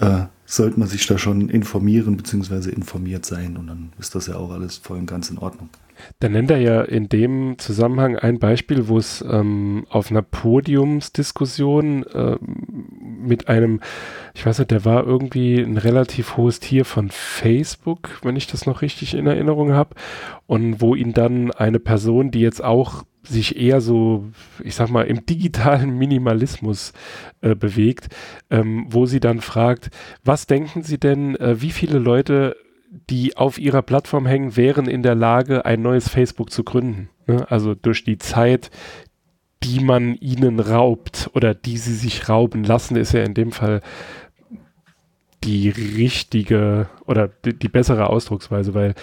äh, 0.00 0.24
sollte 0.54 0.78
man 0.78 0.88
sich 0.88 1.06
da 1.06 1.16
schon 1.16 1.48
informieren 1.48 2.16
bzw. 2.16 2.70
informiert 2.70 3.24
sein. 3.24 3.56
Und 3.56 3.68
dann 3.68 3.92
ist 3.98 4.14
das 4.14 4.26
ja 4.26 4.36
auch 4.36 4.50
alles 4.50 4.76
voll 4.76 4.98
und 4.98 5.06
ganz 5.06 5.30
in 5.30 5.38
Ordnung. 5.38 5.70
Da 6.18 6.28
nennt 6.28 6.50
er 6.50 6.58
ja 6.58 6.82
in 6.82 7.08
dem 7.08 7.58
Zusammenhang 7.58 8.16
ein 8.16 8.38
Beispiel, 8.38 8.88
wo 8.88 8.98
es 8.98 9.24
ähm, 9.28 9.86
auf 9.88 10.10
einer 10.10 10.22
Podiumsdiskussion 10.22 12.04
äh, 12.04 12.36
mit 12.40 13.48
einem, 13.48 13.80
ich 14.34 14.44
weiß 14.44 14.58
nicht, 14.58 14.72
der 14.72 14.84
war 14.84 15.06
irgendwie 15.06 15.60
ein 15.60 15.76
relativ 15.76 16.36
hohes 16.36 16.60
Tier 16.60 16.84
von 16.84 17.10
Facebook, 17.10 18.20
wenn 18.22 18.36
ich 18.36 18.46
das 18.46 18.66
noch 18.66 18.82
richtig 18.82 19.14
in 19.14 19.26
Erinnerung 19.26 19.72
habe, 19.72 19.94
und 20.46 20.80
wo 20.80 20.94
ihn 20.94 21.12
dann 21.12 21.50
eine 21.52 21.78
Person, 21.78 22.30
die 22.30 22.40
jetzt 22.40 22.62
auch 22.64 23.04
sich 23.24 23.56
eher 23.56 23.80
so, 23.80 24.26
ich 24.62 24.74
sag 24.74 24.90
mal, 24.90 25.06
im 25.06 25.26
digitalen 25.26 25.96
Minimalismus 25.96 26.92
äh, 27.40 27.54
bewegt, 27.54 28.08
ähm, 28.50 28.86
wo 28.88 29.06
sie 29.06 29.20
dann 29.20 29.40
fragt, 29.40 29.90
was 30.24 30.46
denken 30.46 30.82
Sie 30.82 30.98
denn, 30.98 31.36
äh, 31.36 31.60
wie 31.60 31.70
viele 31.70 31.98
Leute 31.98 32.56
die 33.08 33.36
auf 33.36 33.58
ihrer 33.58 33.82
Plattform 33.82 34.26
hängen, 34.26 34.56
wären 34.56 34.86
in 34.86 35.02
der 35.02 35.14
Lage, 35.14 35.64
ein 35.64 35.80
neues 35.80 36.08
Facebook 36.08 36.50
zu 36.50 36.62
gründen. 36.62 37.08
Ne? 37.26 37.50
Also 37.50 37.74
durch 37.74 38.04
die 38.04 38.18
Zeit, 38.18 38.70
die 39.62 39.80
man 39.80 40.14
ihnen 40.16 40.60
raubt 40.60 41.30
oder 41.34 41.54
die 41.54 41.78
sie 41.78 41.94
sich 41.94 42.28
rauben 42.28 42.64
lassen, 42.64 42.96
ist 42.96 43.12
ja 43.12 43.22
in 43.22 43.34
dem 43.34 43.52
Fall 43.52 43.80
die 45.44 45.68
richtige 45.68 46.88
oder 47.06 47.28
die, 47.28 47.58
die, 47.58 47.68
bessere 47.68 48.08
Ausdrucksweise, 48.08 48.74
weil 48.74 48.94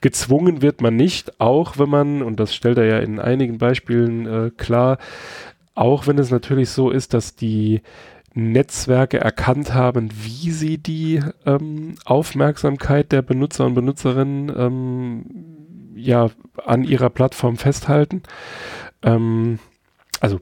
gezwungen 0.00 0.62
wird 0.62 0.80
man 0.80 0.96
nicht, 0.96 1.40
auch 1.40 1.78
wenn 1.78 1.88
man, 1.88 2.22
und 2.22 2.40
das 2.40 2.54
stellt 2.54 2.78
er 2.78 2.86
ja 2.86 2.98
in 2.98 3.18
einigen 3.18 3.58
Beispielen 3.58 4.26
äh, 4.26 4.50
klar, 4.56 4.98
auch 5.74 6.06
wenn 6.06 6.18
es 6.18 6.30
natürlich 6.30 6.70
so 6.70 6.90
ist, 6.90 7.14
dass 7.14 7.36
die 7.36 7.82
Netzwerke 8.34 9.20
erkannt 9.20 9.74
haben, 9.74 10.10
wie 10.12 10.50
sie 10.50 10.78
die 10.78 11.22
ähm, 11.44 11.96
Aufmerksamkeit 12.04 13.12
der 13.12 13.22
Benutzer 13.22 13.66
und 13.66 13.74
Benutzerinnen 13.74 14.52
ähm, 14.56 15.24
ja 15.94 16.30
an 16.64 16.84
ihrer 16.84 17.10
Plattform 17.10 17.56
festhalten. 17.56 18.22
Ähm, 19.02 19.58
also 20.20 20.40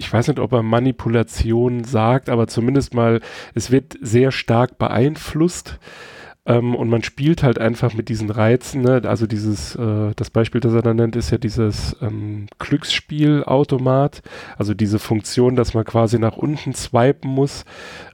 ich 0.00 0.10
weiß 0.10 0.28
nicht, 0.28 0.40
ob 0.40 0.52
er 0.52 0.62
Manipulation 0.62 1.84
sagt, 1.84 2.30
aber 2.30 2.46
zumindest 2.46 2.94
mal, 2.94 3.20
es 3.54 3.70
wird 3.70 3.98
sehr 4.00 4.32
stark 4.32 4.78
beeinflusst. 4.78 5.78
Ähm, 6.46 6.74
und 6.74 6.88
man 6.88 7.02
spielt 7.02 7.42
halt 7.42 7.58
einfach 7.58 7.92
mit 7.92 8.08
diesen 8.08 8.30
Reizen. 8.30 8.80
Ne? 8.80 9.02
Also 9.04 9.26
dieses, 9.26 9.76
äh, 9.76 10.12
das 10.16 10.30
Beispiel, 10.30 10.62
das 10.62 10.72
er 10.72 10.80
da 10.80 10.94
nennt, 10.94 11.16
ist 11.16 11.30
ja 11.30 11.36
dieses 11.36 11.94
ähm, 12.00 12.46
Glücksspielautomat. 12.58 14.22
Also 14.56 14.72
diese 14.72 14.98
Funktion, 14.98 15.54
dass 15.54 15.74
man 15.74 15.84
quasi 15.84 16.18
nach 16.18 16.38
unten 16.38 16.72
swipen 16.72 17.30
muss. 17.30 17.66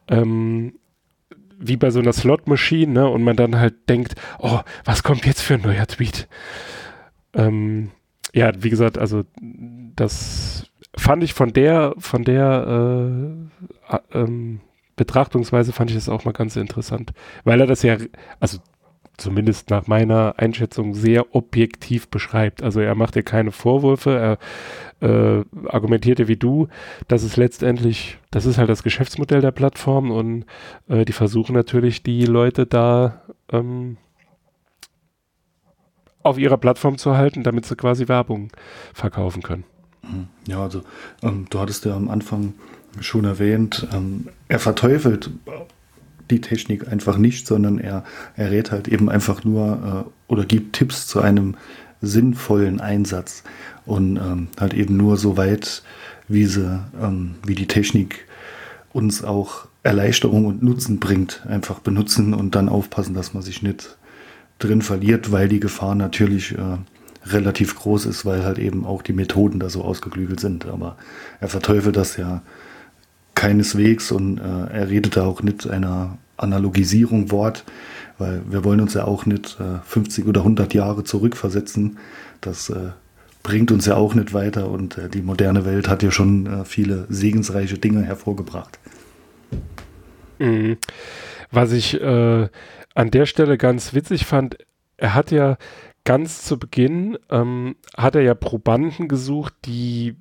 Ähm, 0.08 0.72
wie 1.58 1.76
bei 1.76 1.90
so 1.90 2.00
einer 2.00 2.12
Slot-Maschine, 2.12 2.92
ne? 2.92 3.08
Und 3.08 3.22
man 3.22 3.36
dann 3.36 3.56
halt 3.56 3.88
denkt, 3.88 4.16
oh, 4.40 4.58
was 4.84 5.04
kommt 5.04 5.24
jetzt 5.24 5.40
für 5.40 5.54
ein 5.54 5.62
neuer 5.62 5.86
Tweet? 5.86 6.28
Ähm, 7.32 7.92
ja, 8.34 8.50
wie 8.58 8.70
gesagt, 8.70 8.98
also 8.98 9.22
das 9.94 10.66
fand 10.96 11.22
ich 11.22 11.34
von 11.34 11.52
der, 11.52 11.94
von 11.98 12.24
der 12.24 13.18
äh, 13.90 13.98
ähm, 14.12 14.60
Betrachtungsweise 14.96 15.72
fand 15.72 15.90
ich 15.90 15.96
das 15.96 16.08
auch 16.08 16.24
mal 16.24 16.32
ganz 16.32 16.56
interessant, 16.56 17.12
weil 17.44 17.60
er 17.60 17.66
das 17.66 17.82
ja, 17.82 17.98
also 18.40 18.58
zumindest 19.18 19.70
nach 19.70 19.86
meiner 19.86 20.34
Einschätzung 20.38 20.94
sehr 20.94 21.34
objektiv 21.34 22.08
beschreibt. 22.08 22.62
Also 22.62 22.80
er 22.80 22.94
macht 22.94 23.14
dir 23.14 23.22
keine 23.22 23.52
Vorwürfe, 23.52 24.38
er 25.00 25.08
äh, 25.08 25.44
argumentiert 25.68 26.18
ja 26.18 26.28
wie 26.28 26.36
du, 26.36 26.68
dass 27.08 27.22
es 27.22 27.36
letztendlich, 27.36 28.18
das 28.30 28.46
ist 28.46 28.58
halt 28.58 28.68
das 28.68 28.82
Geschäftsmodell 28.82 29.40
der 29.40 29.52
Plattform 29.52 30.10
und 30.10 30.44
äh, 30.88 31.04
die 31.04 31.12
versuchen 31.12 31.54
natürlich 31.54 32.02
die 32.02 32.24
Leute 32.24 32.66
da 32.66 33.22
ähm, 33.52 33.96
auf 36.22 36.38
ihrer 36.38 36.58
Plattform 36.58 36.98
zu 36.98 37.16
halten, 37.16 37.42
damit 37.42 37.66
sie 37.66 37.76
quasi 37.76 38.08
Werbung 38.08 38.50
verkaufen 38.92 39.42
können. 39.42 39.64
Mhm. 40.08 40.26
Ja, 40.46 40.62
also 40.62 40.82
ähm, 41.22 41.46
du 41.50 41.60
hattest 41.60 41.84
ja 41.84 41.94
am 41.96 42.08
Anfang 42.08 42.54
schon 43.00 43.24
erwähnt, 43.24 43.86
ähm, 43.92 44.28
er 44.48 44.58
verteufelt 44.58 45.30
die 46.30 46.40
Technik 46.40 46.88
einfach 46.88 47.18
nicht, 47.18 47.46
sondern 47.46 47.78
er, 47.78 48.04
er 48.36 48.50
rät 48.50 48.72
halt 48.72 48.88
eben 48.88 49.08
einfach 49.08 49.44
nur 49.44 50.06
äh, 50.06 50.32
oder 50.32 50.44
gibt 50.44 50.74
Tipps 50.74 51.06
zu 51.06 51.20
einem 51.20 51.54
sinnvollen 52.02 52.80
Einsatz 52.80 53.42
und 53.84 54.16
ähm, 54.16 54.48
halt 54.58 54.74
eben 54.74 54.96
nur 54.96 55.16
so 55.16 55.36
weit, 55.36 55.82
wie 56.28 56.46
sie, 56.46 56.80
ähm, 57.00 57.36
wie 57.44 57.54
die 57.54 57.66
Technik 57.66 58.26
uns 58.92 59.22
auch 59.22 59.68
Erleichterung 59.82 60.46
und 60.46 60.62
Nutzen 60.62 60.98
bringt. 60.98 61.46
Einfach 61.46 61.78
benutzen 61.78 62.34
und 62.34 62.54
dann 62.54 62.68
aufpassen, 62.68 63.14
dass 63.14 63.34
man 63.34 63.42
sich 63.42 63.62
nicht 63.62 63.96
drin 64.58 64.82
verliert, 64.82 65.32
weil 65.32 65.48
die 65.48 65.60
Gefahr 65.60 65.94
natürlich 65.94 66.52
äh, 66.52 66.78
relativ 67.30 67.74
groß 67.76 68.06
ist, 68.06 68.24
weil 68.24 68.44
halt 68.44 68.58
eben 68.58 68.84
auch 68.84 69.02
die 69.02 69.12
Methoden 69.12 69.60
da 69.60 69.68
so 69.68 69.82
ausgeklügelt 69.82 70.40
sind. 70.40 70.66
Aber 70.66 70.96
er 71.40 71.48
verteufelt 71.48 71.96
das 71.96 72.16
ja 72.16 72.42
keineswegs 73.34 74.12
und 74.12 74.38
äh, 74.38 74.72
er 74.72 74.88
redet 74.88 75.16
da 75.16 75.24
auch 75.24 75.42
nicht 75.42 75.68
einer 75.68 76.18
Analogisierung 76.36 77.30
Wort, 77.30 77.64
weil 78.18 78.42
wir 78.48 78.64
wollen 78.64 78.80
uns 78.80 78.94
ja 78.94 79.04
auch 79.04 79.26
nicht 79.26 79.58
äh, 79.60 79.80
50 79.84 80.26
oder 80.26 80.40
100 80.40 80.74
Jahre 80.74 81.04
zurückversetzen. 81.04 81.98
Das 82.40 82.70
äh, 82.70 82.90
bringt 83.42 83.70
uns 83.70 83.86
ja 83.86 83.94
auch 83.94 84.14
nicht 84.14 84.34
weiter 84.34 84.68
und 84.70 84.98
äh, 84.98 85.08
die 85.08 85.22
moderne 85.22 85.64
Welt 85.64 85.88
hat 85.88 86.02
ja 86.02 86.10
schon 86.10 86.46
äh, 86.46 86.64
viele 86.64 87.06
segensreiche 87.08 87.78
Dinge 87.78 88.02
hervorgebracht. 88.02 88.78
Mhm. 90.38 90.78
Was 91.50 91.72
ich 91.72 92.00
äh, 92.00 92.48
an 92.94 93.10
der 93.10 93.26
Stelle 93.26 93.56
ganz 93.56 93.94
witzig 93.94 94.26
fand, 94.26 94.56
er 94.96 95.14
hat 95.14 95.30
ja 95.30 95.58
ganz 96.06 96.42
zu 96.42 96.58
Beginn, 96.58 97.18
ähm, 97.30 97.76
hat 97.96 98.14
er 98.14 98.22
ja 98.22 98.34
Probanden 98.34 99.08
gesucht, 99.08 99.52
die 99.66 100.16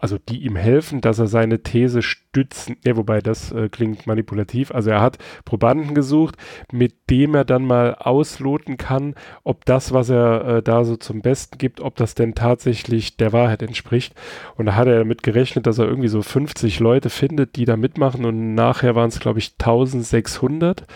also 0.00 0.16
die 0.18 0.44
ihm 0.44 0.56
helfen, 0.56 1.00
dass 1.00 1.18
er 1.18 1.26
seine 1.26 1.62
These 1.62 2.02
stützen, 2.02 2.76
ja, 2.84 2.96
wobei 2.96 3.20
das 3.20 3.52
äh, 3.52 3.68
klingt 3.68 4.06
manipulativ, 4.06 4.72
also 4.72 4.90
er 4.90 5.02
hat 5.02 5.18
Probanden 5.44 5.94
gesucht, 5.94 6.36
mit 6.72 7.10
dem 7.10 7.34
er 7.34 7.44
dann 7.44 7.64
mal 7.64 7.94
ausloten 7.94 8.78
kann, 8.78 9.14
ob 9.44 9.66
das, 9.66 9.92
was 9.92 10.08
er 10.08 10.44
äh, 10.44 10.62
da 10.62 10.84
so 10.84 10.96
zum 10.96 11.20
Besten 11.20 11.58
gibt, 11.58 11.80
ob 11.80 11.96
das 11.96 12.14
denn 12.14 12.34
tatsächlich 12.34 13.18
der 13.18 13.32
Wahrheit 13.32 13.62
entspricht. 13.62 14.14
Und 14.56 14.66
da 14.66 14.74
hat 14.74 14.86
er 14.86 14.98
damit 14.98 15.22
gerechnet, 15.22 15.66
dass 15.66 15.78
er 15.78 15.86
irgendwie 15.86 16.08
so 16.08 16.22
50 16.22 16.80
Leute 16.80 17.10
findet, 17.10 17.56
die 17.56 17.66
da 17.66 17.76
mitmachen 17.76 18.24
und 18.24 18.54
nachher 18.54 18.94
waren 18.94 19.08
es, 19.08 19.20
glaube 19.20 19.38
ich, 19.38 19.52
1600. 19.58 20.86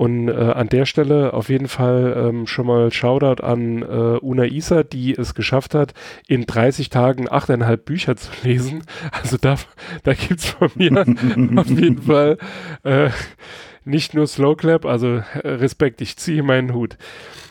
Und 0.00 0.28
äh, 0.28 0.32
an 0.32 0.70
der 0.70 0.86
Stelle 0.86 1.34
auf 1.34 1.50
jeden 1.50 1.68
Fall 1.68 2.14
ähm, 2.16 2.46
schon 2.46 2.66
mal 2.66 2.90
Shoutout 2.90 3.42
an 3.44 3.82
äh, 3.82 4.16
Una 4.22 4.46
Isa, 4.46 4.82
die 4.82 5.14
es 5.14 5.34
geschafft 5.34 5.74
hat, 5.74 5.92
in 6.26 6.46
30 6.46 6.88
Tagen 6.88 7.30
achteinhalb 7.30 7.84
Bücher 7.84 8.16
zu 8.16 8.30
lesen. 8.42 8.82
Also 9.12 9.36
da, 9.36 9.56
da 10.04 10.14
gibt 10.14 10.40
es 10.40 10.46
von 10.46 10.70
mir 10.74 11.00
auf 11.56 11.68
jeden 11.68 12.00
Fall 12.00 12.38
äh, 12.82 13.10
nicht 13.84 14.14
nur 14.14 14.26
Slow 14.26 14.56
Clap, 14.56 14.86
also 14.86 15.16
äh, 15.16 15.22
Respekt, 15.44 16.00
ich 16.00 16.16
ziehe 16.16 16.42
meinen 16.42 16.72
Hut. 16.72 16.96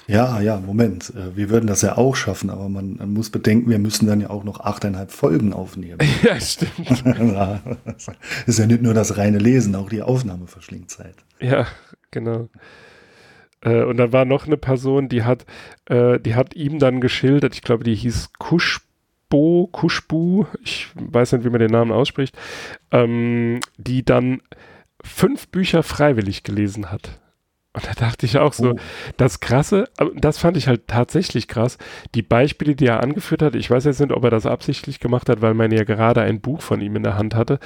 Ja, 0.07 0.41
ja, 0.41 0.59
Moment. 0.59 1.13
Äh, 1.15 1.37
wir 1.37 1.51
würden 1.51 1.67
das 1.67 1.83
ja 1.83 1.99
auch 1.99 2.15
schaffen, 2.15 2.49
aber 2.49 2.67
man, 2.67 2.95
man 2.97 3.13
muss 3.13 3.29
bedenken, 3.29 3.69
wir 3.69 3.77
müssen 3.77 4.07
dann 4.07 4.21
ja 4.21 4.31
auch 4.31 4.43
noch 4.43 4.59
achteinhalb 4.59 5.11
Folgen 5.11 5.53
aufnehmen. 5.53 5.99
ja, 6.23 6.39
stimmt. 6.39 7.03
ist 8.47 8.57
ja 8.57 8.65
nicht 8.65 8.81
nur 8.81 8.95
das 8.95 9.17
reine 9.17 9.37
Lesen, 9.37 9.75
auch 9.75 9.89
die 9.89 10.01
Aufnahme 10.01 10.47
verschlingt 10.47 10.89
Zeit. 10.89 11.13
Ja, 11.39 11.67
genau. 12.11 12.49
Äh, 13.61 13.83
und 13.83 13.97
dann 13.97 14.13
war 14.13 14.25
noch 14.25 14.45
eine 14.45 14.57
Person, 14.57 15.09
die 15.09 15.23
hat, 15.23 15.45
äh, 15.85 16.19
die 16.19 16.35
hat 16.35 16.55
ihm 16.55 16.79
dann 16.79 17.01
geschildert, 17.01 17.55
ich 17.55 17.61
glaube, 17.61 17.83
die 17.83 17.95
hieß 17.95 18.33
Kuschbo, 18.39 19.67
Kuschbu, 19.71 20.45
ich 20.63 20.87
weiß 20.95 21.33
nicht, 21.33 21.45
wie 21.45 21.49
man 21.49 21.59
den 21.59 21.71
Namen 21.71 21.91
ausspricht, 21.91 22.37
ähm, 22.91 23.59
die 23.77 24.03
dann 24.03 24.41
fünf 25.03 25.47
Bücher 25.49 25.83
freiwillig 25.83 26.43
gelesen 26.43 26.91
hat. 26.91 27.19
Und 27.71 27.85
da 27.85 27.93
dachte 27.93 28.25
ich 28.25 28.39
auch 28.39 28.53
so, 28.53 28.71
oh. 28.71 28.79
das 29.17 29.41
Krasse, 29.41 29.85
das 30.15 30.39
fand 30.39 30.57
ich 30.57 30.67
halt 30.67 30.87
tatsächlich 30.87 31.47
krass. 31.47 31.77
Die 32.15 32.23
Beispiele, 32.23 32.75
die 32.75 32.87
er 32.87 33.01
angeführt 33.01 33.43
hat, 33.43 33.55
ich 33.55 33.69
weiß 33.69 33.85
jetzt 33.85 33.99
nicht, 33.99 34.11
ob 34.11 34.23
er 34.23 34.31
das 34.31 34.47
absichtlich 34.47 34.99
gemacht 34.99 35.29
hat, 35.29 35.41
weil 35.41 35.53
man 35.53 35.71
ja 35.71 35.83
gerade 35.83 36.21
ein 36.21 36.41
Buch 36.41 36.61
von 36.61 36.81
ihm 36.81 36.95
in 36.95 37.03
der 37.03 37.15
Hand 37.15 37.35
hatte, 37.35 37.59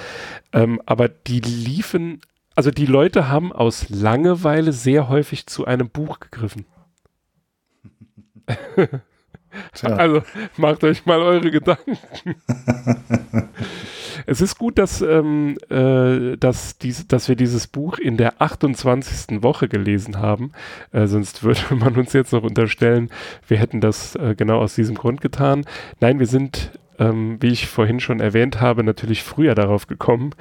ähm, 0.52 0.82
aber 0.86 1.08
die 1.08 1.40
liefen 1.40 2.20
also 2.56 2.72
die 2.72 2.86
Leute 2.86 3.30
haben 3.30 3.52
aus 3.52 3.90
Langeweile 3.90 4.74
sehr 4.74 5.10
häufig 5.10 5.48
zu 5.48 5.66
einem 5.66 5.90
Buch 5.90 6.20
gegriffen. 6.20 6.66
Also 9.82 10.24
macht 10.58 10.84
euch 10.84 11.06
mal 11.06 11.22
eure 11.22 11.52
Gedanken. 11.52 11.98
es 14.26 14.42
ist 14.42 14.58
gut, 14.58 14.78
dass, 14.78 15.02
ähm, 15.02 15.58
äh, 15.70 16.38
dass, 16.38 16.78
dies, 16.78 17.08
dass 17.08 17.28
wir 17.30 17.36
dieses 17.36 17.68
Buch 17.68 17.98
in 17.98 18.18
der 18.18 18.42
28. 18.42 19.44
Woche 19.44 19.68
gelesen 19.68 20.18
haben. 20.18 20.52
Äh, 20.92 21.08
sonst 21.08 21.44
würde 21.44 21.62
man 21.76 21.96
uns 21.96 22.14
jetzt 22.14 22.34
noch 22.34 22.44
unterstellen, 22.44 23.10
wir 23.48 23.58
hätten 23.58 23.82
das 23.82 24.16
äh, 24.16 24.36
genau 24.36 24.60
aus 24.60 24.76
diesem 24.76 24.96
Grund 24.96 25.22
getan. 25.22 25.66
Nein, 26.00 26.20
wir 26.20 26.28
sind 26.28 26.72
ähm, 27.00 27.38
wie 27.40 27.48
ich 27.48 27.68
vorhin 27.68 28.00
schon 28.00 28.20
erwähnt 28.20 28.62
habe, 28.62 28.84
natürlich 28.84 29.24
früher 29.24 29.56
darauf 29.56 29.88
gekommen 29.88 30.32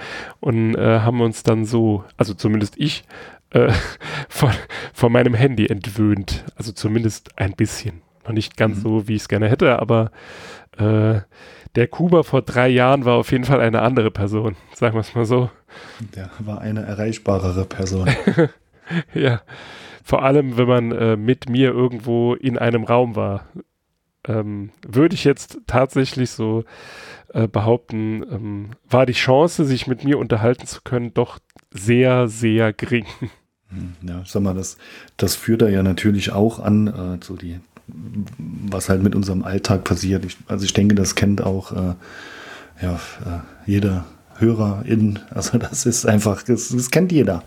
und 0.40 0.74
äh, 0.74 1.00
haben 1.00 1.20
uns 1.20 1.42
dann 1.42 1.64
so, 1.64 2.04
also 2.16 2.34
zumindest 2.34 2.74
ich, 2.78 3.04
äh, 3.50 3.72
von, 4.28 4.50
von 4.92 5.12
meinem 5.12 5.34
Handy 5.34 5.66
entwöhnt. 5.66 6.44
Also 6.56 6.72
zumindest 6.72 7.38
ein 7.38 7.52
bisschen. 7.52 8.02
Noch 8.24 8.32
nicht 8.32 8.56
ganz 8.56 8.78
mhm. 8.78 8.82
so, 8.82 9.08
wie 9.08 9.14
ich 9.14 9.22
es 9.22 9.28
gerne 9.28 9.48
hätte, 9.48 9.80
aber 9.80 10.12
äh, 10.78 11.20
der 11.74 11.88
Kuba 11.88 12.22
vor 12.22 12.42
drei 12.42 12.68
Jahren 12.68 13.04
war 13.04 13.14
auf 13.14 13.32
jeden 13.32 13.44
Fall 13.44 13.60
eine 13.60 13.82
andere 13.82 14.10
Person, 14.10 14.56
sagen 14.74 14.94
wir 14.94 15.00
es 15.00 15.14
mal 15.14 15.24
so. 15.24 15.50
Der 16.14 16.30
war 16.38 16.60
eine 16.60 16.82
erreichbarere 16.82 17.64
Person. 17.64 18.10
ja, 19.14 19.40
vor 20.04 20.22
allem, 20.22 20.56
wenn 20.56 20.68
man 20.68 20.92
äh, 20.92 21.16
mit 21.16 21.48
mir 21.48 21.70
irgendwo 21.70 22.34
in 22.34 22.58
einem 22.58 22.84
Raum 22.84 23.16
war 23.16 23.46
ähm, 24.26 24.70
würde 24.86 25.14
ich 25.14 25.24
jetzt 25.24 25.58
tatsächlich 25.66 26.30
so 26.30 26.64
äh, 27.32 27.48
behaupten, 27.48 28.24
ähm, 28.30 28.70
war 28.88 29.06
die 29.06 29.12
Chance, 29.12 29.64
sich 29.64 29.86
mit 29.86 30.04
mir 30.04 30.18
unterhalten 30.18 30.66
zu 30.66 30.80
können, 30.82 31.14
doch 31.14 31.38
sehr, 31.70 32.28
sehr 32.28 32.72
gering. 32.72 33.06
Hm, 33.68 33.94
ja, 34.06 34.22
sag 34.26 34.42
mal, 34.42 34.54
das, 34.54 34.76
das 35.16 35.34
führt 35.34 35.62
da 35.62 35.68
ja 35.68 35.82
natürlich 35.82 36.32
auch 36.32 36.58
an, 36.58 36.88
äh, 36.88 37.24
so 37.24 37.36
die, 37.36 37.58
was 37.88 38.88
halt 38.88 39.02
mit 39.02 39.14
unserem 39.14 39.44
Alltag 39.44 39.84
passiert. 39.84 40.24
Ich, 40.24 40.36
also 40.46 40.64
ich 40.64 40.74
denke, 40.74 40.94
das 40.94 41.14
kennt 41.14 41.42
auch 41.42 41.72
äh, 41.72 41.94
ja, 42.82 42.94
äh, 42.94 43.40
jeder 43.64 44.04
Hörerin. 44.36 45.20
Also 45.30 45.58
das 45.58 45.86
ist 45.86 46.06
einfach, 46.06 46.42
das, 46.42 46.68
das 46.68 46.90
kennt 46.90 47.12
jeder. 47.12 47.42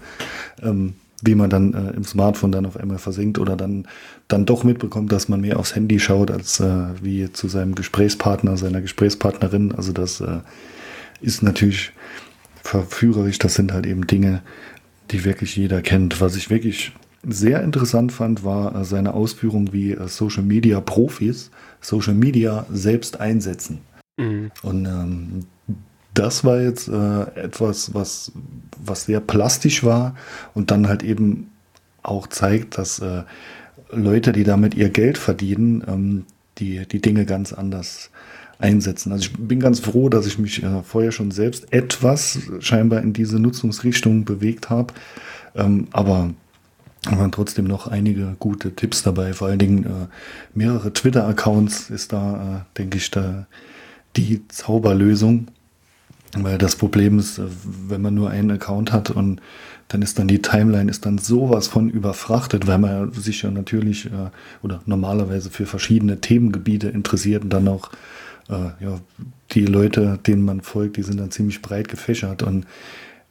Ähm, 0.62 0.96
wie 1.26 1.36
man 1.36 1.50
dann 1.50 1.74
äh, 1.74 1.92
im 1.92 2.04
Smartphone 2.04 2.52
dann 2.52 2.66
auf 2.66 2.78
einmal 2.78 2.98
versinkt 2.98 3.40
oder 3.40 3.56
dann, 3.56 3.88
dann 4.28 4.46
doch 4.46 4.64
mitbekommt, 4.64 5.12
dass 5.12 5.30
man 5.30 5.42
mehr 5.42 5.60
aufs 5.60 5.76
Handy 5.76 6.00
schaut, 6.00 6.32
als 6.32 6.60
äh, 6.60 6.88
wie 7.02 7.32
zu 7.32 7.48
seinem 7.48 7.76
Gesprächspartner, 7.76 8.58
seiner 8.58 8.82
Gesprächspartnerin. 8.82 9.74
Also 9.74 9.92
das 9.92 10.22
äh, 10.22 10.40
ist 11.22 11.44
natürlich 11.44 11.92
verführerisch. 12.64 13.40
Das 13.40 13.56
sind 13.56 13.72
halt 13.74 13.86
eben 13.86 14.08
Dinge, 14.08 14.42
die 15.12 15.26
wirklich 15.26 15.56
jeder 15.56 15.82
kennt. 15.82 16.22
Was 16.22 16.36
ich 16.36 16.50
wirklich 16.50 16.92
sehr 17.28 17.64
interessant 17.64 18.12
fand, 18.12 18.44
war 18.44 18.76
äh, 18.76 18.86
seine 18.86 19.14
Ausführung, 19.14 19.74
wie 19.74 19.92
äh, 19.92 20.08
Social 20.08 20.44
Media 20.44 20.80
Profis 20.80 21.52
Social 21.82 22.16
Media 22.16 22.66
selbst 22.72 23.20
einsetzen. 23.20 23.80
Mhm. 24.18 24.52
Und 24.64 24.86
ähm, 24.86 25.46
das 26.20 26.44
war 26.44 26.60
jetzt 26.62 26.88
äh, 26.88 27.22
etwas, 27.36 27.94
was, 27.94 28.32
was 28.84 29.06
sehr 29.06 29.20
plastisch 29.20 29.84
war 29.84 30.16
und 30.54 30.72
dann 30.72 30.88
halt 30.88 31.04
eben 31.04 31.52
auch 32.04 32.28
zeigt, 32.28 32.78
dass 32.78 33.00
äh, 33.00 33.24
Leute, 33.92 34.32
die 34.32 34.44
damit 34.44 34.76
ihr 34.76 34.90
Geld 34.90 35.18
verdienen, 35.18 35.84
ähm, 35.88 36.26
die, 36.58 36.86
die 36.88 37.02
Dinge 37.02 37.26
ganz 37.26 37.54
anders 37.54 38.10
einsetzen. 38.60 39.12
Also 39.12 39.26
ich 39.26 39.34
bin 39.38 39.60
ganz 39.60 39.80
froh, 39.80 40.10
dass 40.10 40.26
ich 40.26 40.40
mich 40.40 40.64
äh, 40.64 40.84
vorher 40.84 41.12
schon 41.12 41.32
selbst 41.32 41.72
etwas 41.74 42.40
scheinbar 42.60 43.02
in 43.02 43.14
diese 43.14 43.40
Nutzungsrichtung 43.40 44.26
bewegt 44.26 44.70
habe. 44.70 44.94
Ähm, 45.56 45.88
aber 45.92 46.32
waren 47.06 47.32
trotzdem 47.32 47.66
noch 47.66 47.88
einige 47.88 48.36
gute 48.40 48.76
Tipps 48.76 49.04
dabei. 49.04 49.34
Vor 49.34 49.48
allen 49.48 49.60
Dingen 49.60 49.86
äh, 49.86 50.08
mehrere 50.54 50.92
Twitter-Accounts 50.92 51.90
ist 51.90 52.14
da, 52.14 52.66
äh, 52.76 52.78
denke 52.80 52.98
ich, 52.98 53.12
da 53.12 53.46
die 54.16 54.48
Zauberlösung. 54.48 55.48
Weil 56.44 56.58
das 56.58 56.76
Problem 56.76 57.20
ist, 57.20 57.40
äh, 57.40 57.44
wenn 57.88 58.02
man 58.02 58.16
nur 58.16 58.30
einen 58.30 58.52
Account 58.52 58.92
hat 58.92 59.12
und 59.12 59.42
dann 59.88 60.02
ist 60.02 60.18
dann 60.18 60.28
die 60.28 60.42
Timeline 60.42 60.90
ist 60.90 61.06
dann 61.06 61.20
sowas 61.20 61.68
von 61.68 61.90
überfrachtet, 61.90 62.66
weil 62.66 62.80
man 62.80 63.12
sich 63.14 63.44
ja 63.44 63.52
natürlich 63.52 64.08
äh, 64.08 64.32
oder 64.64 64.82
normalerweise 64.86 65.52
für 65.52 65.66
verschiedene 65.66 66.22
Themengebiete 66.22 66.90
interessiert 66.90 67.44
und 67.44 67.52
dann 67.52 67.68
auch 67.68 67.92
äh, 68.50 68.84
ja, 68.84 69.00
die 69.52 69.66
Leute, 69.66 70.20
denen 70.26 70.44
man 70.44 70.62
folgt, 70.62 70.98
die 70.98 71.04
sind 71.04 71.20
dann 71.20 71.32
ziemlich 71.32 71.62
breit 71.62 71.88
gefächert 71.88 72.42
und 72.42 72.66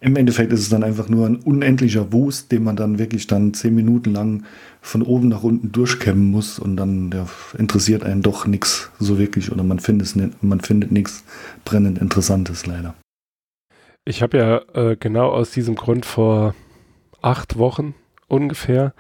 im 0.05 0.17
Endeffekt 0.17 0.53
ist 0.53 0.61
es 0.61 0.69
dann 0.69 0.85
einfach 0.85 1.09
nur 1.09 1.27
ein 1.27 1.37
unendlicher 1.37 2.13
Wust, 2.13 2.53
den 2.53 2.63
man 2.63 2.77
dann 2.77 2.99
wirklich 2.99 3.27
dann 3.27 3.55
zehn 3.55 3.75
Minuten 3.75 4.13
lang 4.13 4.45
von 4.83 5.01
oben 5.01 5.29
nach 5.29 5.43
unten 5.43 5.73
durchkämmen 5.73 6.31
muss 6.31 6.59
und 6.59 6.77
dann 6.77 7.11
ja, 7.11 7.27
interessiert 7.59 8.05
einen 8.05 8.21
doch 8.21 8.47
nichts 8.47 8.91
so 8.99 9.19
wirklich 9.19 9.51
oder 9.51 9.63
man 9.63 9.79
findet, 9.79 10.15
man 10.43 10.61
findet 10.61 10.93
nichts 10.93 11.25
brennend 11.65 11.99
Interessantes 11.99 12.67
leider. 12.67 12.95
Ich 14.05 14.23
habe 14.23 14.37
ja 14.37 14.61
äh, 14.75 14.97
genau 14.97 15.31
aus 15.31 15.53
diesem 15.53 15.75
Grund 15.75 16.05
vor 16.05 16.55
acht 17.23 17.57
Wochen 17.57 17.95
ungefähr 18.29 18.93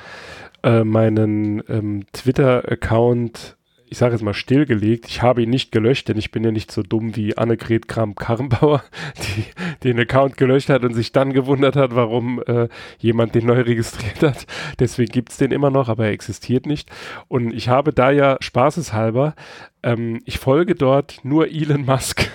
äh, 0.63 0.85
meinen 0.85 1.63
ähm, 1.69 2.07
Twitter-Account 2.15 3.59
ich 3.95 3.99
sage 3.99 4.15
jetzt 4.15 4.23
mal, 4.23 4.35
stillgelegt. 4.35 5.07
Ich 5.07 5.23
habe 5.23 5.41
ihn 5.41 5.51
nicht 5.51 5.71
gelöscht, 5.71 6.09
denn 6.09 6.19
ich 6.19 6.33
bin 6.33 6.43
ja 6.43 6.51
nicht 6.51 6.73
so 6.73 6.83
dumm 6.83 7.15
wie 7.15 7.39
Annegret 7.39 7.87
Kramp-Karrenbauer, 7.87 8.83
die 9.37 9.45
den 9.85 10.01
Account 10.01 10.37
gelöscht 10.37 10.69
hat 10.69 10.85
und 10.85 10.95
sich 10.95 11.13
dann 11.13 11.33
gewundert 11.33 11.77
hat, 11.77 11.95
warum 11.95 12.43
äh, 12.49 12.67
jemand 12.99 13.37
den 13.37 13.47
neu 13.47 13.61
registriert 13.61 14.21
hat. 14.21 14.49
Deswegen 14.81 15.13
gibt 15.13 15.31
es 15.31 15.37
den 15.37 15.53
immer 15.53 15.71
noch, 15.71 15.89
aber 15.89 16.07
er 16.07 16.11
existiert 16.11 16.67
nicht. 16.67 16.91
Und 17.29 17.55
ich 17.55 17.69
habe 17.69 17.93
da 17.93 18.11
ja 18.11 18.37
spaßeshalber, 18.41 19.37
ähm, 19.85 20.21
ich 20.25 20.41
folge 20.41 20.75
dort 20.75 21.21
nur 21.23 21.47
Elon 21.47 21.85
Musk. 21.85 22.29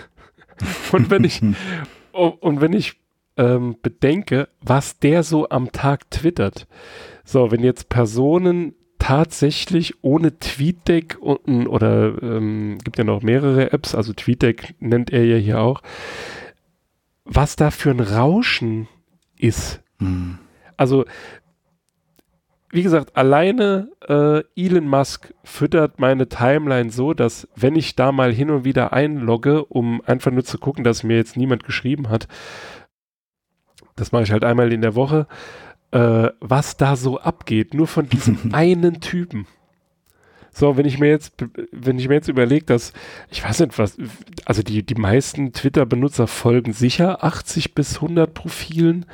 und 0.93 1.09
wenn 1.09 1.25
ich, 1.25 1.41
und 2.13 2.61
wenn 2.61 2.71
ich 2.71 2.93
ähm, 3.35 3.75
bedenke, 3.81 4.47
was 4.61 4.99
der 4.99 5.23
so 5.23 5.49
am 5.49 5.73
Tag 5.73 6.09
twittert. 6.09 6.67
So, 7.25 7.51
wenn 7.51 7.65
jetzt 7.65 7.89
Personen 7.89 8.75
tatsächlich 8.99 10.03
ohne 10.03 10.37
TweetDeck 10.37 11.17
und, 11.19 11.67
oder 11.67 12.21
ähm, 12.21 12.77
gibt 12.83 12.97
ja 12.97 13.03
noch 13.03 13.23
mehrere 13.23 13.71
Apps, 13.71 13.95
also 13.95 14.13
TweetDeck 14.13 14.75
nennt 14.79 15.09
er 15.09 15.25
ja 15.25 15.37
hier 15.37 15.61
auch, 15.61 15.81
was 17.25 17.55
da 17.55 17.71
für 17.71 17.89
ein 17.89 18.01
Rauschen 18.01 18.87
ist. 19.37 19.81
Hm. 19.99 20.37
Also, 20.77 21.05
wie 22.71 22.83
gesagt, 22.83 23.17
alleine 23.17 23.89
äh, 24.07 24.43
Elon 24.55 24.87
Musk 24.87 25.33
füttert 25.43 25.99
meine 25.99 26.29
Timeline 26.29 26.91
so, 26.91 27.13
dass 27.13 27.47
wenn 27.55 27.75
ich 27.75 27.95
da 27.95 28.11
mal 28.11 28.31
hin 28.31 28.51
und 28.51 28.63
wieder 28.63 28.93
einlogge, 28.93 29.65
um 29.65 30.01
einfach 30.05 30.31
nur 30.31 30.43
zu 30.43 30.59
gucken, 30.59 30.83
dass 30.83 31.03
mir 31.03 31.17
jetzt 31.17 31.35
niemand 31.35 31.63
geschrieben 31.63 32.09
hat, 32.09 32.27
das 33.95 34.11
mache 34.11 34.23
ich 34.23 34.31
halt 34.31 34.43
einmal 34.43 34.71
in 34.71 34.81
der 34.81 34.95
Woche, 34.95 35.27
äh, 35.91 36.29
was 36.39 36.77
da 36.77 36.95
so 36.95 37.19
abgeht, 37.19 37.73
nur 37.73 37.87
von 37.87 38.07
diesem 38.07 38.37
einen 38.53 39.01
Typen. 39.01 39.47
So, 40.51 40.77
wenn 40.77 40.85
ich 40.85 40.99
mir 40.99 41.09
jetzt, 41.09 41.33
wenn 41.71 41.99
ich 41.99 42.07
mir 42.07 42.15
jetzt 42.15 42.27
überlege, 42.27 42.65
dass, 42.65 42.91
ich 43.29 43.43
weiß 43.43 43.59
nicht 43.61 43.77
was, 43.77 43.97
also 44.45 44.63
die, 44.63 44.83
die 44.83 44.95
meisten 44.95 45.53
Twitter-Benutzer 45.53 46.27
folgen 46.27 46.73
sicher 46.73 47.23
80 47.23 47.75
bis 47.75 47.95
100 47.95 48.33
Profilen. 48.33 49.05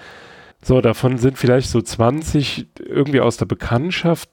So, 0.63 0.81
davon 0.81 1.17
sind 1.17 1.37
vielleicht 1.37 1.69
so 1.69 1.81
20 1.81 2.67
irgendwie 2.79 3.19
aus 3.19 3.37
der 3.37 3.45
Bekanntschaft, 3.45 4.29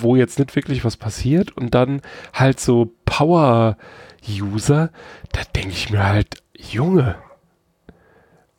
wo 0.00 0.14
jetzt 0.14 0.38
nicht 0.38 0.54
wirklich 0.54 0.84
was 0.84 0.96
passiert 0.96 1.56
und 1.56 1.74
dann 1.74 2.02
halt 2.32 2.60
so 2.60 2.92
Power-User, 3.06 4.90
da 5.32 5.40
denke 5.56 5.70
ich 5.70 5.90
mir 5.90 6.04
halt, 6.04 6.42
Junge, 6.56 7.16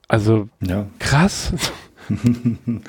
also 0.09 0.49
ja. 0.61 0.87
krass. 0.99 1.53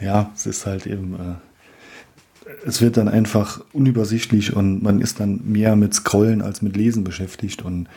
ja, 0.00 0.30
es 0.34 0.46
ist 0.46 0.66
halt 0.66 0.86
eben, 0.86 1.14
äh, 1.14 2.48
es 2.66 2.80
wird 2.80 2.96
dann 2.96 3.08
einfach 3.08 3.64
unübersichtlich 3.72 4.54
und 4.54 4.82
man 4.82 5.00
ist 5.00 5.20
dann 5.20 5.40
mehr 5.44 5.76
mit 5.76 5.94
Scrollen 5.94 6.42
als 6.42 6.62
mit 6.62 6.76
Lesen 6.76 7.04
beschäftigt. 7.04 7.62
Und 7.62 7.88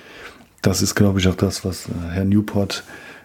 das 0.61 0.81
ist, 0.81 0.95
glaube 0.95 1.19
ich, 1.19 1.27
auch 1.27 1.35
das, 1.35 1.65
was 1.65 1.87
äh, 1.87 1.91
Herr 2.11 2.25
Newport 2.25 2.83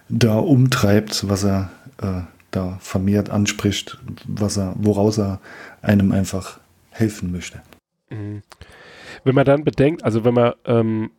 da 0.08 0.38
umtreibt, 0.38 1.28
was 1.28 1.44
er 1.44 1.70
äh, 2.02 2.22
da 2.50 2.78
vermehrt 2.80 3.30
anspricht, 3.30 3.98
was 4.26 4.56
er, 4.56 4.74
woraus 4.76 5.18
er 5.18 5.40
einem 5.82 6.12
einfach 6.12 6.58
helfen 6.90 7.32
möchte. 7.32 7.62
Mhm. 8.10 8.42
Wenn 9.24 9.34
man 9.34 9.44
dann 9.44 9.64
bedenkt, 9.64 10.04
also 10.04 10.24
wenn 10.24 10.34
man 10.34 10.54
ähm, 10.64 11.10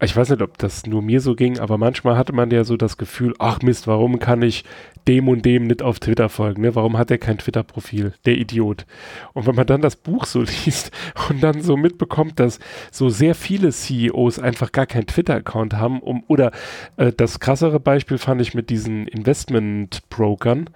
ich 0.00 0.14
weiß 0.14 0.30
nicht, 0.30 0.42
ob 0.42 0.58
das 0.58 0.86
nur 0.86 1.02
mir 1.02 1.20
so 1.20 1.34
ging, 1.34 1.58
aber 1.58 1.76
manchmal 1.76 2.16
hatte 2.16 2.32
man 2.32 2.50
ja 2.50 2.62
so 2.62 2.76
das 2.76 2.98
Gefühl, 2.98 3.34
ach 3.38 3.60
Mist, 3.62 3.88
warum 3.88 4.20
kann 4.20 4.42
ich 4.42 4.64
dem 5.08 5.28
und 5.28 5.44
dem 5.44 5.66
nicht 5.66 5.82
auf 5.82 5.98
Twitter 5.98 6.28
folgen? 6.28 6.62
Ne? 6.62 6.74
Warum 6.76 6.96
hat 6.96 7.10
er 7.10 7.18
kein 7.18 7.38
Twitter-Profil? 7.38 8.12
Der 8.24 8.36
Idiot. 8.36 8.86
Und 9.32 9.46
wenn 9.46 9.56
man 9.56 9.66
dann 9.66 9.80
das 9.80 9.96
Buch 9.96 10.26
so 10.26 10.40
liest 10.64 10.92
und 11.28 11.42
dann 11.42 11.62
so 11.62 11.76
mitbekommt, 11.76 12.38
dass 12.38 12.60
so 12.92 13.08
sehr 13.08 13.34
viele 13.34 13.72
CEOs 13.72 14.38
einfach 14.38 14.70
gar 14.70 14.86
keinen 14.86 15.06
Twitter-Account 15.06 15.74
haben, 15.74 16.00
um, 16.00 16.22
oder 16.28 16.52
äh, 16.96 17.12
das 17.12 17.40
krassere 17.40 17.80
Beispiel 17.80 18.18
fand 18.18 18.40
ich 18.40 18.54
mit 18.54 18.70
diesen 18.70 19.08
Investment-Brokern, 19.08 20.70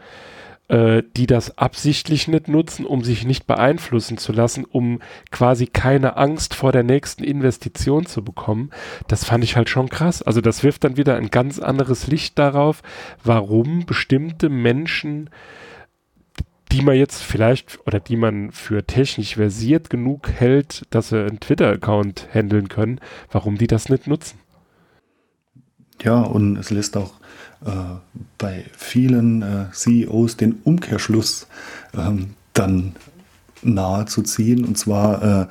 äh, 0.69 1.03
die 1.17 1.27
das 1.27 1.59
absichtlich 1.59 2.29
nicht 2.29 2.49
nutzen, 2.49 2.87
um 2.87 3.05
sich 3.05 3.25
nicht 3.27 3.47
beeinflussen 3.47 4.17
zu 4.19 4.33
lassen, 4.33 4.65
um 4.65 5.01
quasi 5.31 5.67
keine 5.67 6.17
Angst 6.17 6.55
vor 6.55 6.73
der 6.73 6.83
nächsten 6.83 7.25
Investition 7.25 8.07
zu 8.07 8.25
bekommen. 8.25 8.71
Das 9.09 9.25
fand 9.25 9.45
ich 9.45 9.57
halt 9.57 9.69
schon 9.69 9.89
krass. 9.89 10.23
Also 10.23 10.41
das 10.41 10.63
wirft 10.63 10.85
dann 10.85 10.97
wieder 10.97 11.17
ein 11.17 11.31
ganz 11.31 11.59
anderes 11.59 12.07
Licht 12.07 12.39
darauf, 12.39 12.83
warum 13.23 13.87
bestimmte 13.87 14.49
Menschen 14.49 15.31
die 16.73 16.81
man 16.81 16.97
jetzt 16.97 17.23
vielleicht 17.23 17.87
oder 17.87 18.01
die 18.01 18.17
man 18.17 18.51
für 18.51 18.87
technisch 18.87 19.35
versiert 19.35 19.91
genug 19.91 20.31
hält, 20.31 20.87
dass 20.89 21.11
sie 21.11 21.21
einen 21.21 21.39
Twitter-Account 21.39 22.29
handeln 22.33 22.69
können, 22.69 22.99
warum 23.31 23.59
die 23.59 23.67
das 23.67 23.91
nicht 23.91 24.07
nutzen. 24.07 24.39
Ja, 26.03 26.23
und 26.23 26.57
es 26.57 26.71
lässt 26.71 26.97
auch 26.97 27.13
bei 28.39 28.65
vielen 28.77 29.43
äh, 29.43 29.67
CEOs 29.73 30.37
den 30.37 30.57
Umkehrschluss 30.65 31.47
ähm, 31.97 32.31
dann 32.53 32.95
nahe 33.63 34.07
zu 34.07 34.23
ziehen. 34.23 34.65
Und 34.65 34.77
zwar, 34.77 35.23
äh, 35.23 35.47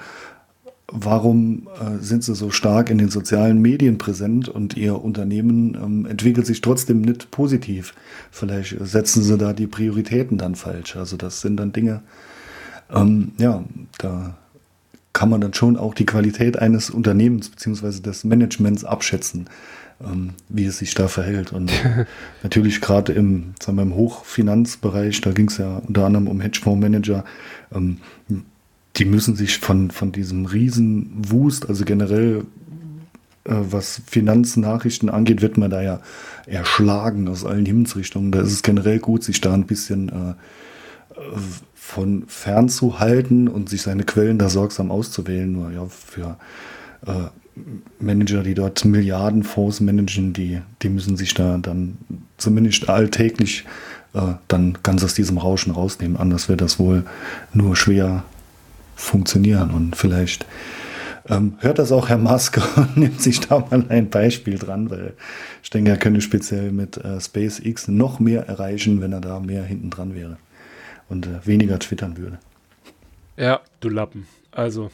warum 0.88 1.68
äh, 1.80 2.04
sind 2.04 2.24
sie 2.24 2.36
so 2.36 2.52
stark 2.52 2.90
in 2.90 2.98
den 2.98 3.10
sozialen 3.10 3.62
Medien 3.62 3.98
präsent 3.98 4.50
und 4.50 4.76
ihr 4.76 5.02
Unternehmen 5.02 5.76
ähm, 5.76 6.06
entwickelt 6.06 6.46
sich 6.46 6.62
trotzdem 6.62 7.02
nicht 7.02 7.32
positiv? 7.32 7.94
Vielleicht 8.30 8.76
setzen 8.82 9.24
sie 9.24 9.38
da 9.38 9.54
die 9.54 9.68
Prioritäten 9.68 10.38
dann 10.38 10.56
falsch. 10.56 10.98
Also 10.98 11.18
das 11.18 11.42
sind 11.42 11.58
dann 11.58 11.72
Dinge, 11.72 12.02
ähm, 12.94 13.32
ja, 13.38 13.64
da 14.00 14.36
kann 15.14 15.30
man 15.30 15.42
dann 15.42 15.54
schon 15.54 15.78
auch 15.78 15.94
die 15.94 16.06
Qualität 16.06 16.58
eines 16.58 16.90
Unternehmens 16.90 17.50
bzw. 17.50 18.02
des 18.02 18.24
Managements 18.24 18.86
abschätzen 18.86 19.50
ähm, 20.06 20.32
wie 20.50 20.66
es 20.66 20.80
sich 20.80 20.94
da 20.94 21.08
verhält. 21.08 21.52
Und 21.52 21.72
natürlich 22.44 22.82
gerade 22.82 23.14
im, 23.14 23.54
sagen 23.62 23.78
wir, 23.78 23.84
im 23.84 23.96
Hochfinanzbereich, 23.96 25.22
da 25.22 25.32
ging 25.32 25.48
es 25.48 25.58
ja 25.58 25.82
unter 25.88 26.06
anderem 26.06 26.28
um 26.28 26.42
Hedgefondsmanager, 26.42 27.26
ähm, 27.74 27.98
die 28.98 29.06
müssen 29.06 29.36
sich 29.36 29.58
von, 29.60 29.90
von 29.90 30.12
diesem 30.12 30.46
Riesenwust, 30.46 31.70
also 31.70 31.86
generell 31.86 32.44
äh, 33.44 33.54
was 33.54 34.02
Finanznachrichten 34.06 35.10
angeht, 35.10 35.42
wird 35.42 35.58
man 35.58 35.72
da 35.72 35.82
ja 35.82 36.02
erschlagen 36.46 37.28
aus 37.28 37.46
allen 37.46 37.66
Himmelsrichtungen. 37.66 38.32
Da 38.32 38.42
ist 38.42 38.52
es 38.52 38.64
generell 38.64 39.00
gut, 39.00 39.24
sich 39.24 39.42
da 39.42 39.54
ein 39.54 39.66
bisschen 39.66 40.10
äh, 40.10 40.34
von 41.74 42.24
fernzuhalten 42.28 43.48
und 43.48 43.70
sich 43.70 43.82
seine 43.82 44.04
Quellen 44.04 44.38
da 44.38 44.50
sorgsam 44.50 44.92
auszuwählen. 44.92 45.52
Nur 45.52 45.72
ja, 45.72 45.86
für 45.88 46.38
äh, 47.06 47.30
Manager, 48.00 48.44
die 48.44 48.54
dort 48.54 48.84
Milliardenfonds 48.86 49.82
managen, 49.82 50.34
die, 50.34 50.62
die 50.82 50.90
müssen 50.90 51.18
sich 51.18 51.34
da 51.34 51.58
dann 51.58 51.98
zumindest 52.38 52.90
alltäglich 52.90 53.66
äh, 54.14 54.34
dann 54.48 54.78
ganz 54.84 55.04
aus 55.04 55.14
diesem 55.14 55.38
Rauschen 55.38 55.72
rausnehmen. 55.72 56.18
Anders 56.18 56.50
wird 56.50 56.62
das 56.62 56.80
wohl 56.80 57.04
nur 57.54 57.76
schwer 57.76 58.24
funktionieren. 58.96 59.72
Und 59.72 59.96
vielleicht 59.96 60.46
ähm, 61.30 61.54
hört 61.60 61.80
das 61.80 61.92
auch 61.92 62.10
Herr 62.10 62.18
Musk 62.18 62.60
und 62.78 62.98
nimmt 62.98 63.22
sich 63.22 63.40
da 63.42 63.60
mal 63.60 63.86
ein 63.90 64.10
Beispiel 64.10 64.58
dran, 64.58 64.90
weil 64.90 65.14
ich 65.64 65.70
denke, 65.70 65.92
er 65.92 65.98
könnte 65.98 66.22
speziell 66.22 66.72
mit 66.72 66.98
äh, 66.98 67.20
SpaceX 67.20 67.88
noch 67.88 68.20
mehr 68.20 68.48
erreichen, 68.48 69.02
wenn 69.02 69.14
er 69.14 69.22
da 69.22 69.40
mehr 69.40 69.64
hinten 69.64 69.90
dran 69.90 70.16
wäre 70.16 70.38
und 71.10 71.28
äh, 71.28 71.46
weniger 71.46 71.80
twittern 71.80 72.18
würde. 72.18 72.40
Ja, 73.38 73.62
du 73.80 73.90
Lappen. 73.90 74.28
Also, 74.52 74.92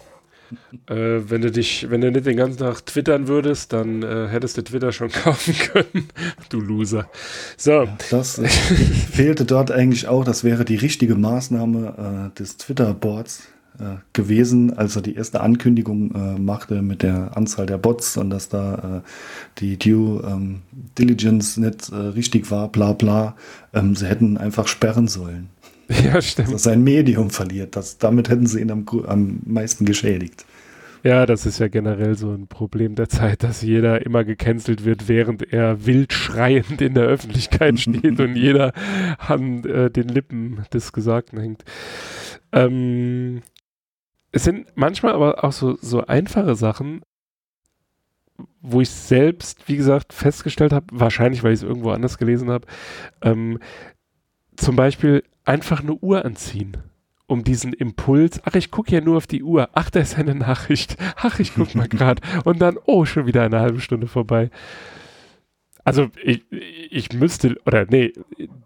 äh, 0.88 0.95
wenn 1.29 1.41
du 1.41 1.51
dich, 1.51 1.89
wenn 1.89 2.01
du 2.01 2.12
nicht 2.12 2.25
den 2.25 2.38
ganzen 2.38 2.60
Tag 2.60 2.86
twittern 2.86 3.27
würdest, 3.27 3.73
dann 3.73 4.03
äh, 4.03 4.27
hättest 4.27 4.57
du 4.57 4.63
Twitter 4.63 4.91
schon 4.91 5.10
kaufen 5.12 5.53
können. 5.53 6.07
du 6.49 6.60
Loser. 6.60 7.10
So. 7.57 7.83
Ja, 7.83 7.97
das 8.10 8.39
äh, 8.39 8.47
fehlte 9.12 9.45
dort 9.45 9.71
eigentlich 9.71 10.07
auch. 10.07 10.23
Das 10.23 10.43
wäre 10.43 10.65
die 10.65 10.75
richtige 10.75 11.15
Maßnahme 11.15 12.31
äh, 12.33 12.38
des 12.38 12.57
Twitter-Boards 12.57 13.47
äh, 13.79 13.83
gewesen, 14.13 14.77
als 14.77 14.95
er 14.95 15.01
die 15.01 15.15
erste 15.15 15.41
Ankündigung 15.41 16.43
machte 16.43 16.81
mit 16.81 17.03
der 17.03 17.36
Anzahl 17.36 17.65
der 17.65 17.77
Bots 17.77 18.17
und 18.17 18.29
dass 18.29 18.49
da 18.49 19.03
die 19.60 19.77
Due 19.77 20.23
ähm, 20.25 20.62
Diligence 20.97 21.57
nicht 21.57 21.91
richtig 21.91 22.49
war, 22.49 22.69
bla 22.69 22.93
bla. 22.93 23.36
Ähm, 23.73 23.95
sie 23.95 24.07
hätten 24.07 24.38
einfach 24.38 24.67
sperren 24.67 25.07
sollen. 25.07 25.49
Ja, 26.04 26.21
stimmt. 26.21 26.54
Dass 26.54 26.63
sein 26.63 26.84
Medium 26.84 27.30
verliert. 27.30 27.76
Das, 27.76 27.97
damit 27.97 28.30
hätten 28.30 28.45
sie 28.45 28.60
ihn 28.60 28.71
am, 28.71 28.86
am 29.06 29.39
meisten 29.45 29.86
geschädigt. 29.86 30.45
Ja, 31.04 31.26
das 31.26 31.45
ist 31.45 31.60
ja 31.60 31.67
generell 31.67 32.15
so 32.15 32.32
ein 32.32 32.47
Problem 32.47 32.95
der 32.95 33.08
Zeit, 33.08 33.43
dass 33.43 33.62
jeder 33.62 34.06
immer 34.06 34.23
gecancelt 34.23 34.84
wird, 34.84 35.08
während 35.08 35.54
er 35.54 35.86
wild 35.86 36.12
schreiend 36.12 36.82
in 36.82 36.95
der 36.95 37.06
Öffentlichkeit 37.06 37.80
steht 37.80 38.19
und 38.19 38.36
jeder 38.36 38.73
an 39.19 39.63
äh, 39.63 39.89
den 39.89 40.10
Lippen 40.10 40.65
des 40.73 40.91
Gesagten 40.91 41.39
hängt. 41.39 41.63
Ähm, 42.52 43.41
es 44.32 44.43
sind 44.43 44.67
manchmal 44.76 45.13
aber 45.13 45.43
auch 45.43 45.54
so, 45.54 45.78
so 45.80 46.06
einfache 46.06 46.56
Sachen, 46.56 47.02
wo 48.62 48.82
ich 48.82 48.89
selbst, 48.89 49.67
wie 49.67 49.78
gesagt, 49.78 50.13
festgestellt 50.13 50.73
habe, 50.73 50.88
wahrscheinlich, 50.91 51.43
weil 51.43 51.54
ich 51.54 51.62
es 51.62 51.67
irgendwo 51.67 51.91
anders 51.91 52.17
gelesen 52.17 52.50
habe, 52.50 52.67
ähm, 53.21 53.60
zum 54.58 54.76
Beispiel 54.76 55.23
einfach 55.47 55.81
eine 55.81 55.93
Uhr 55.93 56.25
anziehen 56.25 56.77
um 57.27 57.43
diesen 57.43 57.73
Impuls, 57.73 58.41
ach, 58.45 58.55
ich 58.55 58.71
gucke 58.71 58.93
ja 58.93 59.01
nur 59.01 59.17
auf 59.17 59.27
die 59.27 59.43
Uhr, 59.43 59.69
ach, 59.73 59.89
da 59.89 59.99
ist 59.99 60.17
eine 60.17 60.33
Nachricht, 60.33 60.97
ach, 61.17 61.39
ich 61.39 61.53
gucke 61.53 61.77
mal 61.77 61.88
gerade 61.89 62.21
und 62.45 62.60
dann, 62.60 62.77
oh, 62.86 63.05
schon 63.05 63.27
wieder 63.27 63.43
eine 63.43 63.60
halbe 63.60 63.81
Stunde 63.81 64.07
vorbei. 64.07 64.49
Also 65.83 66.10
ich, 66.21 66.43
ich 66.89 67.13
müsste, 67.13 67.57
oder 67.65 67.86
nee, 67.86 68.13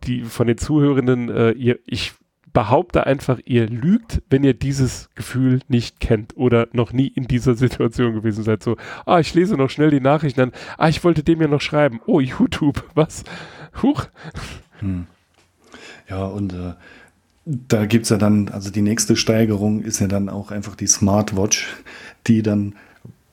die 0.04 0.24
von 0.24 0.48
den 0.48 0.58
Zuhörenden, 0.58 1.30
äh, 1.30 1.52
ihr, 1.52 1.80
ich 1.86 2.14
behaupte 2.52 3.06
einfach, 3.06 3.40
ihr 3.46 3.68
lügt, 3.68 4.22
wenn 4.30 4.44
ihr 4.44 4.54
dieses 4.54 5.10
Gefühl 5.16 5.62
nicht 5.68 6.00
kennt 6.00 6.36
oder 6.36 6.68
noch 6.74 6.94
nie 6.94 7.08
in 7.08 7.28
dieser 7.28 7.56
Situation 7.56 8.14
gewesen 8.14 8.44
seid. 8.44 8.64
So, 8.64 8.76
ah, 9.06 9.20
ich 9.20 9.34
lese 9.34 9.56
noch 9.56 9.70
schnell 9.70 9.92
die 9.92 10.00
Nachrichten 10.02 10.40
dann, 10.40 10.52
ah, 10.78 10.90
ich 10.90 11.04
wollte 11.04 11.24
dem 11.24 11.42
ja 11.42 11.48
noch 11.48 11.62
schreiben. 11.62 12.02
Oh, 12.06 12.20
YouTube, 12.20 12.84
was? 12.96 13.24
Huch. 13.82 14.08
Hm. 14.80 15.08
Ja, 16.12 16.26
und 16.26 16.52
äh, 16.52 16.74
da 17.46 17.86
gibt 17.86 18.04
es 18.04 18.10
ja 18.10 18.18
dann, 18.18 18.50
also 18.50 18.70
die 18.70 18.82
nächste 18.82 19.16
Steigerung 19.16 19.82
ist 19.82 20.00
ja 20.02 20.08
dann 20.08 20.28
auch 20.28 20.52
einfach 20.52 20.76
die 20.76 20.88
Smartwatch, 20.88 21.74
die 22.28 22.44
dann 22.44 22.76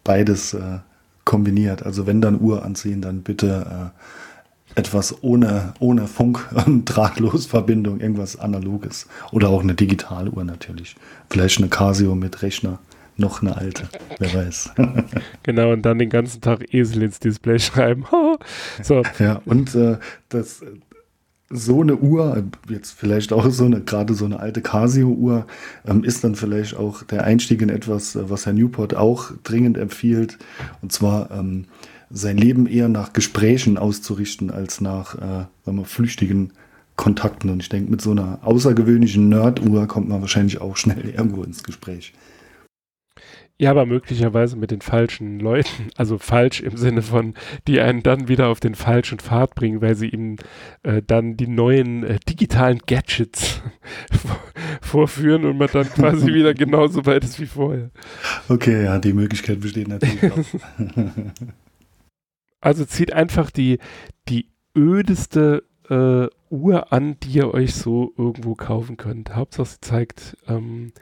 beides 0.05 0.55
äh, 0.55 0.79
kombiniert. 1.25 1.85
Also 1.85 2.07
wenn 2.07 2.21
dann 2.21 2.41
Uhr 2.41 2.65
anziehen, 2.65 3.03
dann 3.03 3.23
bitte 3.23 3.93
äh, 4.77 4.79
etwas 4.79 5.25
ohne, 5.25 5.75
ohne 5.81 6.07
Funk 6.07 6.49
und 6.67 6.85
Drahtlosverbindung, 6.85 7.99
irgendwas 7.99 8.39
Analoges. 8.39 9.09
Oder 9.33 9.49
auch 9.49 9.63
eine 9.63 9.75
Digitaluhr 9.75 10.45
natürlich. 10.45 10.95
Vielleicht 11.29 11.59
eine 11.59 11.69
Casio 11.69 12.15
mit 12.15 12.43
Rechner. 12.43 12.79
Noch 13.21 13.43
eine 13.43 13.57
alte, 13.57 13.89
wer 14.21 14.33
weiß. 14.33 14.75
genau, 15.43 15.73
und 15.73 15.83
dann 15.83 15.99
den 15.99 16.09
ganzen 16.09 16.41
Tag 16.41 16.73
Esel 16.73 17.03
ins 17.03 17.19
Display 17.19 17.59
schreiben. 17.59 18.05
so. 18.85 19.03
Ja, 19.19 19.43
und 19.45 19.75
äh, 19.75 19.99
das, 20.29 20.63
so 21.51 21.81
eine 21.81 21.97
Uhr, 21.97 22.45
jetzt 22.69 22.93
vielleicht 22.93 23.33
auch 23.33 23.49
so 23.51 23.65
eine, 23.65 23.81
gerade 23.81 24.15
so 24.15 24.27
eine 24.27 24.41
alte 24.41 24.61
Casio-Uhr, 24.61 25.47
ähm, 25.87 26.05
ist 26.05 26.23
dann 26.25 26.35
vielleicht 26.35 26.77
auch 26.77 27.03
der 27.05 27.25
Einstieg 27.25 27.63
in 27.63 27.71
etwas, 27.71 28.17
äh, 28.17 28.29
was 28.29 28.47
Herr 28.47 28.53
Newport 28.53 28.95
auch 28.95 29.33
dringend 29.45 29.79
empfiehlt, 29.79 30.39
und 30.83 30.93
zwar 30.93 31.31
ähm, 31.31 31.65
sein 32.11 32.37
Leben 32.37 32.67
eher 32.67 32.89
nach 32.89 33.13
Gesprächen 33.13 33.79
auszurichten 33.79 34.51
als 34.51 34.81
nach 34.81 35.15
äh, 35.17 35.47
sagen 35.65 35.79
wir, 35.79 35.85
flüchtigen 35.85 36.53
Kontakten. 36.97 37.51
Und 37.51 37.63
ich 37.63 37.69
denke, 37.69 37.91
mit 37.91 38.01
so 38.01 38.11
einer 38.11 38.41
außergewöhnlichen 38.43 39.29
Nerd-Uhr 39.29 39.87
kommt 39.87 40.09
man 40.09 40.21
wahrscheinlich 40.21 40.61
auch 40.61 40.77
schnell 40.77 41.11
irgendwo 41.17 41.43
ins 41.43 41.63
Gespräch. 41.63 42.13
Ja, 43.61 43.73
aber 43.73 43.87
möglicherweise 43.87 44.57
mit 44.57 44.71
den 44.71 44.81
falschen 44.81 45.41
Leuten. 45.41 45.69
Also 45.97 46.19
falsch 46.19 46.61
im 46.61 46.77
Sinne 46.77 47.03
von, 47.03 47.35
die 47.67 47.81
einen 47.81 48.05
dann 48.05 48.29
wieder 48.29 48.49
auf 48.49 48.61
den 48.61 48.77
falschen 48.77 49.19
Pfad 49.19 49.57
bringen, 49.57 49.83
weil 49.83 49.97
sie 49.97 50.09
ihnen 50.09 50.37
äh, 50.85 51.03
dann 51.05 51.37
die 51.37 51.49
neuen 51.49 52.05
äh, 52.05 52.21
digitalen 52.29 52.79
Gadgets 52.87 53.61
vorführen 54.81 55.45
und 55.45 55.59
man 55.59 55.69
dann 55.73 55.89
quasi 55.89 56.27
wieder 56.35 56.55
genauso 56.55 57.05
weit 57.05 57.25
ist 57.25 57.41
wie 57.41 57.47
vorher. 57.47 57.91
Okay, 58.49 58.85
ja, 58.85 58.99
die 58.99 59.13
Möglichkeit 59.13 59.61
besteht 59.61 59.89
natürlich 59.89 60.31
auch. 60.31 60.45
also 62.61 62.85
zieht 62.85 63.13
einfach 63.13 63.51
die, 63.51 63.79
die 64.29 64.47
ödeste 64.77 65.65
äh, 65.91 66.29
Uhr 66.51 66.93
an, 66.93 67.17
die 67.21 67.39
ihr 67.39 67.53
euch 67.53 67.75
so 67.75 68.13
irgendwo 68.17 68.55
kaufen 68.55 68.97
könnt. 68.97 69.35
Hauptsache 69.35 69.69
sie 69.69 69.81
zeigt 69.81 70.37
ähm, 70.49 70.93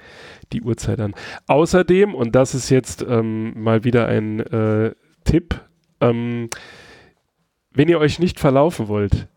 die 0.52 0.62
Uhrzeit 0.62 1.00
an. 1.00 1.14
Außerdem, 1.46 2.14
und 2.14 2.34
das 2.34 2.54
ist 2.54 2.70
jetzt 2.70 3.04
ähm, 3.08 3.62
mal 3.62 3.84
wieder 3.84 4.06
ein 4.06 4.40
äh, 4.40 4.94
Tipp, 5.24 5.60
ähm, 6.00 6.48
wenn 7.72 7.88
ihr 7.88 7.98
euch 7.98 8.18
nicht 8.18 8.40
verlaufen 8.40 8.88
wollt, 8.88 9.28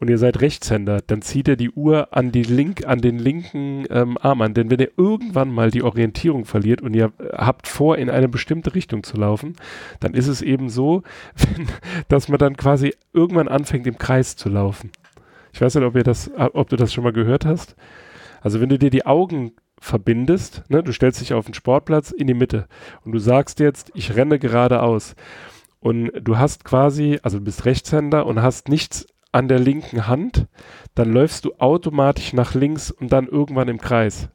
und 0.00 0.08
ihr 0.08 0.18
seid 0.18 0.40
Rechtshänder, 0.40 1.00
dann 1.06 1.22
zieht 1.22 1.48
ihr 1.48 1.56
die 1.56 1.70
Uhr 1.70 2.16
an, 2.16 2.30
die 2.30 2.44
link, 2.44 2.86
an 2.86 3.00
den 3.00 3.18
linken 3.18 3.84
ähm, 3.90 4.16
Arm 4.20 4.42
an. 4.42 4.54
Denn 4.54 4.70
wenn 4.70 4.78
ihr 4.78 4.92
irgendwann 4.96 5.52
mal 5.52 5.70
die 5.70 5.82
Orientierung 5.82 6.44
verliert 6.44 6.82
und 6.82 6.94
ihr 6.94 7.12
habt 7.32 7.66
vor, 7.66 7.98
in 7.98 8.08
eine 8.08 8.28
bestimmte 8.28 8.74
Richtung 8.74 9.02
zu 9.02 9.16
laufen, 9.16 9.56
dann 9.98 10.14
ist 10.14 10.28
es 10.28 10.40
eben 10.40 10.68
so, 10.68 11.02
dass 12.08 12.28
man 12.28 12.38
dann 12.38 12.56
quasi 12.56 12.94
irgendwann 13.12 13.48
anfängt, 13.48 13.86
im 13.86 13.98
Kreis 13.98 14.36
zu 14.36 14.48
laufen. 14.48 14.90
Ich 15.58 15.62
weiß 15.62 15.74
nicht, 15.74 15.84
ob, 15.84 15.96
ihr 15.96 16.04
das, 16.04 16.30
ob 16.36 16.68
du 16.68 16.76
das 16.76 16.94
schon 16.94 17.02
mal 17.02 17.12
gehört 17.12 17.44
hast. 17.44 17.74
Also 18.40 18.60
wenn 18.60 18.68
du 18.68 18.78
dir 18.78 18.90
die 18.90 19.06
Augen 19.06 19.54
verbindest, 19.80 20.62
ne, 20.68 20.84
du 20.84 20.92
stellst 20.92 21.20
dich 21.20 21.34
auf 21.34 21.46
den 21.46 21.54
Sportplatz 21.54 22.12
in 22.12 22.28
die 22.28 22.34
Mitte 22.34 22.68
und 23.04 23.10
du 23.10 23.18
sagst 23.18 23.58
jetzt, 23.58 23.90
ich 23.94 24.14
renne 24.14 24.38
geradeaus. 24.38 25.16
Und 25.80 26.12
du 26.22 26.38
hast 26.38 26.64
quasi, 26.64 27.18
also 27.24 27.38
du 27.38 27.44
bist 27.44 27.64
Rechtshänder 27.64 28.24
und 28.24 28.40
hast 28.40 28.68
nichts 28.68 29.08
an 29.32 29.48
der 29.48 29.58
linken 29.58 30.06
Hand, 30.06 30.46
dann 30.94 31.12
läufst 31.12 31.44
du 31.44 31.54
automatisch 31.58 32.32
nach 32.34 32.54
links 32.54 32.92
und 32.92 33.10
dann 33.10 33.26
irgendwann 33.26 33.66
im 33.66 33.78
Kreis. 33.78 34.28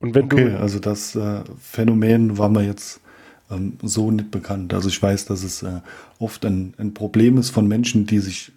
Und 0.00 0.16
wenn 0.16 0.24
okay, 0.24 0.50
du. 0.50 0.58
also 0.58 0.80
das 0.80 1.14
äh, 1.14 1.44
Phänomen 1.56 2.36
war 2.36 2.48
mir 2.48 2.64
jetzt 2.64 3.00
ähm, 3.48 3.78
so 3.80 4.10
nicht 4.10 4.32
bekannt. 4.32 4.74
Also 4.74 4.88
ich 4.88 5.00
weiß, 5.00 5.26
dass 5.26 5.44
es 5.44 5.62
äh, 5.62 5.82
oft 6.18 6.44
ein, 6.44 6.74
ein, 6.78 6.94
Problem 6.94 7.38
ist 7.38 7.50
von 7.50 7.68
Menschen, 7.68 8.06
die 8.06 8.18
sich 8.18 8.50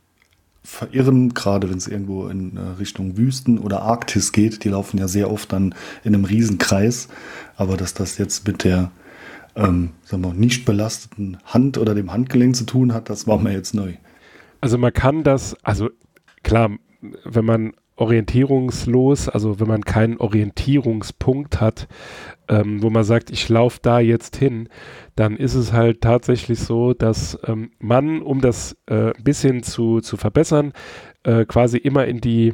verirren, 0.66 1.34
gerade 1.34 1.70
wenn 1.70 1.78
es 1.78 1.88
irgendwo 1.88 2.28
in 2.28 2.58
äh, 2.58 2.62
Richtung 2.80 3.18
Wüsten 3.18 3.60
oder 3.60 3.84
Arktis 3.84 4.32
geht. 4.32 4.64
Die 4.64 4.70
laufen 4.70 4.98
ja 4.98 5.08
sehr 5.08 5.32
oft 5.32 5.54
dann 5.54 5.76
in 6.04 6.14
einem 6.14 6.26
Riesenkreis. 6.26 7.08
Aber 7.56 7.78
dass 7.78 7.94
das 7.94 8.18
jetzt 8.18 8.48
mit 8.48 8.64
der 8.64 8.92
ähm, 9.56 9.92
sagen 10.04 10.24
wir, 10.24 10.34
nicht 10.34 10.66
belasteten 10.66 11.38
Hand 11.46 11.78
oder 11.78 11.96
dem 11.96 12.12
Handgelenk 12.12 12.56
zu 12.56 12.66
tun 12.66 12.94
hat, 12.94 13.10
das 13.10 13.28
war 13.28 13.40
mir 13.40 13.54
jetzt 13.54 13.74
neu. 13.74 13.94
Also 14.62 14.78
man 14.78 14.92
kann 14.92 15.24
das, 15.24 15.56
also 15.64 15.90
klar, 16.44 16.72
wenn 17.24 17.46
man 17.46 17.74
orientierungslos, 17.96 19.30
also 19.30 19.60
wenn 19.60 19.68
man 19.68 19.84
keinen 19.84 20.18
Orientierungspunkt 20.18 21.62
hat, 21.62 21.88
ähm, 22.50 22.82
wo 22.82 22.90
man 22.90 23.04
sagt, 23.04 23.30
ich 23.30 23.48
laufe 23.50 23.80
da 23.82 24.00
jetzt 24.00 24.36
hin, 24.36 24.70
dann 25.16 25.38
ist 25.38 25.56
es 25.56 25.72
halt 25.72 26.02
tatsächlich 26.02 26.60
so, 26.60 26.94
dass 26.94 27.40
ähm, 27.46 27.72
man, 27.80 28.22
um 28.22 28.42
das 28.42 28.76
äh, 28.88 29.14
ein 29.14 29.24
bisschen 29.24 29.64
zu, 29.64 30.02
zu 30.02 30.18
verbessern, 30.18 30.74
äh, 31.24 31.46
quasi 31.46 31.78
immer 31.78 32.06
in 32.06 32.20
die, 32.20 32.54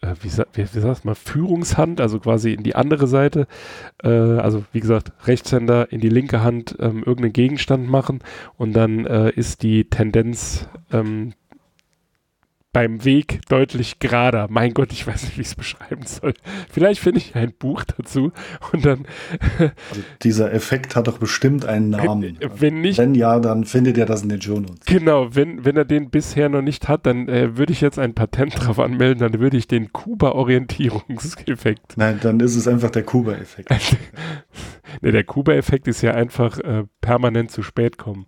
äh, 0.00 0.14
wie, 0.22 0.30
wie, 0.54 0.74
wie 0.74 0.80
sagt 0.80 1.04
man, 1.04 1.14
Führungshand, 1.14 2.00
also 2.00 2.18
quasi 2.18 2.54
in 2.54 2.62
die 2.62 2.74
andere 2.74 3.06
Seite, 3.06 3.46
äh, 4.02 4.08
also 4.08 4.64
wie 4.72 4.80
gesagt, 4.80 5.12
Rechtshänder 5.26 5.92
in 5.92 6.00
die 6.00 6.08
linke 6.08 6.42
Hand 6.42 6.76
ähm, 6.80 6.98
irgendeinen 7.04 7.34
Gegenstand 7.34 7.88
machen 7.88 8.20
und 8.56 8.72
dann 8.72 9.04
äh, 9.04 9.30
ist 9.30 9.62
die 9.62 9.84
Tendenz 9.84 10.66
ähm, 10.90 11.34
beim 12.72 13.04
Weg 13.04 13.40
deutlich 13.48 13.98
gerader. 13.98 14.46
Mein 14.50 14.74
Gott, 14.74 14.92
ich 14.92 15.06
weiß 15.06 15.24
nicht, 15.24 15.38
wie 15.38 15.40
ich 15.40 15.48
es 15.48 15.54
beschreiben 15.54 16.04
soll. 16.04 16.34
Vielleicht 16.70 17.00
finde 17.00 17.20
ich 17.20 17.34
ein 17.34 17.52
Buch 17.58 17.84
dazu 17.84 18.30
und 18.72 18.84
dann. 18.84 19.06
also 19.58 20.02
dieser 20.22 20.52
Effekt 20.52 20.94
hat 20.94 21.08
doch 21.08 21.18
bestimmt 21.18 21.64
einen 21.64 21.90
Namen. 21.90 22.38
Wenn 22.56 22.82
nicht. 22.82 22.98
Wenn 22.98 23.14
ja, 23.14 23.40
dann 23.40 23.64
findet 23.64 23.96
ihr 23.96 24.06
das 24.06 24.22
in 24.22 24.28
den 24.28 24.42
Show 24.42 24.60
Notes. 24.60 24.84
Genau, 24.86 25.34
wenn, 25.34 25.64
wenn 25.64 25.76
er 25.76 25.86
den 25.86 26.10
bisher 26.10 26.48
noch 26.48 26.62
nicht 26.62 26.88
hat, 26.88 27.06
dann 27.06 27.28
äh, 27.28 27.56
würde 27.56 27.72
ich 27.72 27.80
jetzt 27.80 27.98
ein 27.98 28.14
Patent 28.14 28.54
drauf 28.58 28.78
anmelden, 28.78 29.20
dann 29.20 29.40
würde 29.40 29.56
ich 29.56 29.66
den 29.66 29.92
Kuba-Orientierungseffekt. 29.92 31.96
Nein, 31.96 32.18
dann 32.22 32.38
ist 32.40 32.54
es 32.54 32.68
einfach 32.68 32.90
der 32.90 33.02
Kuba-Effekt. 33.02 33.70
ne, 35.00 35.12
der 35.12 35.24
Kuba-Effekt 35.24 35.88
ist 35.88 36.02
ja 36.02 36.12
einfach 36.12 36.58
äh, 36.58 36.84
permanent 37.00 37.50
zu 37.50 37.62
spät 37.62 37.96
kommen. 37.96 38.26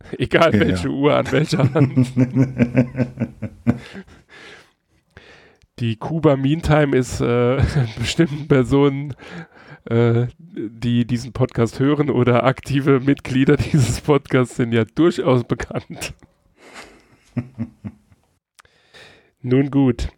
Egal 0.18 0.52
welche 0.52 0.88
ja. 0.88 0.94
Uhr 0.94 1.14
an 1.16 1.32
welcher 1.32 1.74
Hand. 1.74 2.12
Die 5.78 5.96
Kuba 5.96 6.36
Meantime 6.36 6.96
ist 6.96 7.20
äh, 7.20 7.62
bestimmten 7.98 8.48
Personen, 8.48 9.14
äh, 9.84 10.26
die 10.38 11.04
diesen 11.06 11.32
Podcast 11.32 11.78
hören 11.78 12.10
oder 12.10 12.44
aktive 12.44 13.00
Mitglieder 13.00 13.56
dieses 13.56 14.00
Podcasts 14.00 14.56
sind 14.56 14.72
ja 14.72 14.84
durchaus 14.84 15.44
bekannt. 15.44 16.14
Nun 19.40 19.70
gut. 19.70 20.08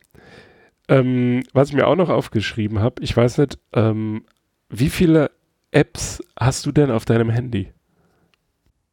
Ähm, 0.88 1.44
was 1.52 1.68
ich 1.68 1.74
mir 1.74 1.86
auch 1.86 1.96
noch 1.96 2.08
aufgeschrieben 2.08 2.80
habe, 2.80 3.02
ich 3.02 3.16
weiß 3.16 3.38
nicht, 3.38 3.58
ähm, 3.74 4.24
wie 4.70 4.88
viele 4.88 5.30
Apps 5.70 6.22
hast 6.38 6.66
du 6.66 6.72
denn 6.72 6.90
auf 6.90 7.04
deinem 7.04 7.30
Handy? 7.30 7.72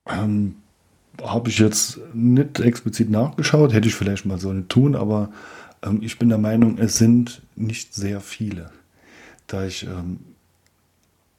Ähm, 0.08 0.56
habe 1.24 1.50
ich 1.50 1.60
jetzt 1.60 2.00
nicht 2.14 2.60
explizit 2.60 3.10
nachgeschaut, 3.10 3.74
hätte 3.74 3.88
ich 3.88 3.96
vielleicht 3.96 4.26
mal 4.26 4.40
so 4.40 4.52
nicht 4.54 4.70
tun, 4.70 4.96
aber 4.96 5.30
ähm, 5.84 6.00
ich 6.02 6.20
bin 6.20 6.30
der 6.30 6.38
Meinung, 6.38 6.78
es 6.78 6.98
sind 6.98 7.42
nicht 7.56 7.94
sehr 7.94 8.22
viele. 8.22 8.72
Da 9.48 9.66
ich 9.66 9.84
ähm, 9.84 10.20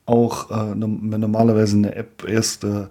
auch 0.06 0.50
äh, 0.50 0.74
normalerweise 0.74 1.76
eine 1.76 1.94
App 1.94 2.24
erst 2.26 2.64
äh, 2.64 2.86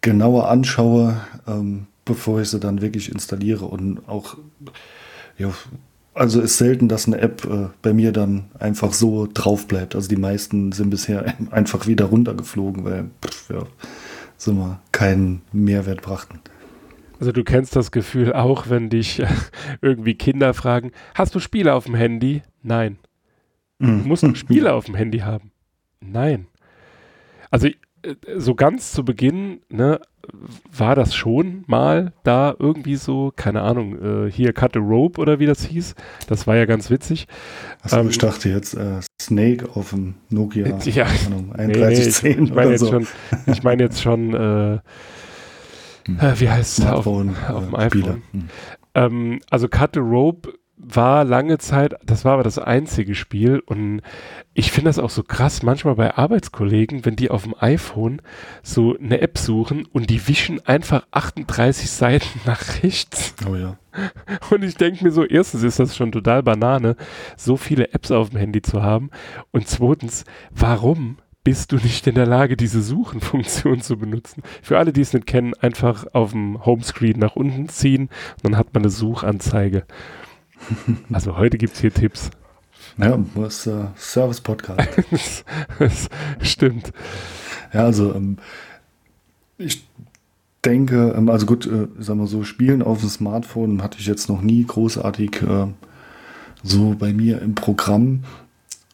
genauer 0.00 0.48
anschaue, 0.48 1.20
ähm, 1.46 1.86
bevor 2.04 2.40
ich 2.40 2.48
sie 2.48 2.60
dann 2.60 2.80
wirklich 2.80 3.12
installiere 3.12 3.66
und 3.66 4.08
auch, 4.08 4.36
ja, 5.36 5.52
also 6.14 6.40
ist 6.40 6.58
selten, 6.58 6.88
dass 6.88 7.06
eine 7.06 7.20
App 7.20 7.44
äh, 7.44 7.68
bei 7.82 7.92
mir 7.92 8.12
dann 8.12 8.46
einfach 8.58 8.92
so 8.92 9.28
drauf 9.32 9.68
bleibt. 9.68 9.94
Also 9.94 10.08
die 10.08 10.16
meisten 10.16 10.72
sind 10.72 10.90
bisher 10.90 11.34
einfach 11.50 11.86
wieder 11.86 12.06
runtergeflogen, 12.06 12.84
weil, 12.84 13.10
pff, 13.24 13.50
ja, 13.50 13.62
so 14.38 14.54
mal 14.54 14.80
keinen 14.92 15.42
Mehrwert 15.52 16.00
brachten. 16.00 16.40
Also 17.20 17.32
du 17.32 17.44
kennst 17.44 17.76
das 17.76 17.90
Gefühl 17.90 18.32
auch, 18.32 18.70
wenn 18.70 18.88
dich 18.88 19.22
irgendwie 19.82 20.14
Kinder 20.14 20.54
fragen, 20.54 20.92
hast 21.14 21.34
du 21.34 21.40
Spiele 21.40 21.74
auf 21.74 21.84
dem 21.84 21.94
Handy? 21.94 22.42
Nein. 22.62 22.98
Du 23.80 23.86
musst 23.88 24.22
doch 24.22 24.34
Spiele 24.36 24.72
auf 24.72 24.86
dem 24.86 24.94
Handy 24.94 25.18
haben. 25.18 25.50
Nein. 26.00 26.46
Also 27.50 27.68
äh, 27.68 27.74
so 28.36 28.54
ganz 28.54 28.92
zu 28.92 29.04
Beginn, 29.04 29.60
ne, 29.68 30.00
war 30.76 30.94
das 30.94 31.14
schon 31.14 31.64
mal 31.66 32.12
da 32.22 32.54
irgendwie 32.58 32.96
so, 32.96 33.32
keine 33.34 33.62
Ahnung, 33.62 34.26
äh, 34.26 34.30
hier 34.30 34.52
Cut 34.52 34.76
a 34.76 34.80
Rope 34.80 35.20
oder 35.20 35.38
wie 35.38 35.46
das 35.46 35.64
hieß. 35.64 35.94
Das 36.26 36.46
war 36.46 36.56
ja 36.56 36.66
ganz 36.66 36.90
witzig. 36.90 37.26
Achso, 37.82 37.98
ähm, 37.98 38.08
ich 38.10 38.18
dachte 38.18 38.48
jetzt 38.48 38.74
äh, 38.74 39.00
Snake 39.20 39.68
auf 39.74 39.90
dem 39.90 40.14
Nokia 40.30 40.78
ja, 40.84 41.06
Ahnung, 41.26 41.52
3110 41.56 42.28
nee, 42.28 42.44
ich, 42.44 42.50
ich 42.50 42.54
meine 42.54 42.70
jetzt, 42.72 42.80
so. 42.80 42.90
schon, 42.90 43.06
ich 43.46 43.62
mein 43.62 43.80
jetzt 43.80 44.02
schon, 44.02 44.34
äh, 44.34 44.78
hm. 46.06 46.20
äh 46.20 46.40
wie 46.40 46.50
heißt 46.50 46.78
es 46.80 46.86
auf, 46.86 47.06
auf 47.06 47.22
dem 47.22 47.74
iPhone. 47.74 48.22
Hm. 48.32 48.48
Ähm, 48.94 49.40
also 49.50 49.68
Cut 49.68 49.90
the 49.94 50.00
Rope 50.00 50.52
war 50.78 51.24
lange 51.24 51.58
Zeit, 51.58 51.94
das 52.04 52.24
war 52.24 52.34
aber 52.34 52.42
das 52.42 52.58
einzige 52.58 53.14
Spiel 53.14 53.60
und 53.60 54.00
ich 54.54 54.70
finde 54.72 54.88
das 54.88 54.98
auch 54.98 55.10
so 55.10 55.22
krass, 55.22 55.62
manchmal 55.62 55.96
bei 55.96 56.16
Arbeitskollegen, 56.16 57.04
wenn 57.04 57.16
die 57.16 57.30
auf 57.30 57.42
dem 57.42 57.54
iPhone 57.58 58.22
so 58.62 58.96
eine 58.96 59.20
App 59.20 59.38
suchen 59.38 59.86
und 59.86 60.08
die 60.10 60.26
wischen 60.28 60.64
einfach 60.66 61.06
38 61.10 61.90
Seiten 61.90 62.40
nach 62.46 62.82
rechts. 62.82 63.34
Oh 63.48 63.56
ja. 63.56 63.78
Und 64.50 64.62
ich 64.62 64.76
denke 64.76 65.02
mir 65.02 65.10
so, 65.10 65.24
erstens 65.24 65.64
ist 65.64 65.80
das 65.80 65.96
schon 65.96 66.12
total 66.12 66.44
Banane, 66.44 66.94
so 67.36 67.56
viele 67.56 67.92
Apps 67.94 68.12
auf 68.12 68.30
dem 68.30 68.38
Handy 68.38 68.62
zu 68.62 68.82
haben 68.82 69.10
und 69.50 69.66
zweitens, 69.66 70.24
warum 70.52 71.16
bist 71.42 71.72
du 71.72 71.76
nicht 71.76 72.06
in 72.06 72.14
der 72.14 72.26
Lage, 72.26 72.58
diese 72.58 72.82
Suchenfunktion 72.82 73.80
zu 73.80 73.96
benutzen. 73.96 74.42
Für 74.62 74.78
alle, 74.78 74.92
die 74.92 75.00
es 75.00 75.14
nicht 75.14 75.26
kennen, 75.26 75.54
einfach 75.54 76.06
auf 76.12 76.32
dem 76.32 76.64
Homescreen 76.66 77.18
nach 77.18 77.36
unten 77.36 77.70
ziehen 77.70 78.02
und 78.02 78.44
dann 78.44 78.56
hat 78.58 78.74
man 78.74 78.82
eine 78.82 78.90
Suchanzeige. 78.90 79.84
Also 81.12 81.36
heute 81.36 81.58
gibt 81.58 81.74
es 81.74 81.80
hier 81.80 81.92
Tipps. 81.92 82.30
Ja, 82.98 83.18
was 83.34 83.66
äh, 83.66 83.86
Service-Podcast. 83.96 84.88
Stimmt. 86.42 86.92
Ja, 87.72 87.84
also 87.84 88.14
ähm, 88.14 88.38
ich 89.56 89.86
denke, 90.64 91.14
ähm, 91.16 91.28
also 91.28 91.46
gut, 91.46 91.66
äh, 91.66 91.88
sagen 91.98 92.20
wir 92.20 92.26
so, 92.26 92.44
Spielen 92.44 92.82
auf 92.82 93.00
dem 93.00 93.08
Smartphone 93.08 93.82
hatte 93.82 93.98
ich 94.00 94.06
jetzt 94.06 94.28
noch 94.28 94.42
nie 94.42 94.64
großartig 94.64 95.42
äh, 95.42 95.66
so 96.62 96.96
bei 96.98 97.12
mir 97.12 97.40
im 97.40 97.54
Programm. 97.54 98.24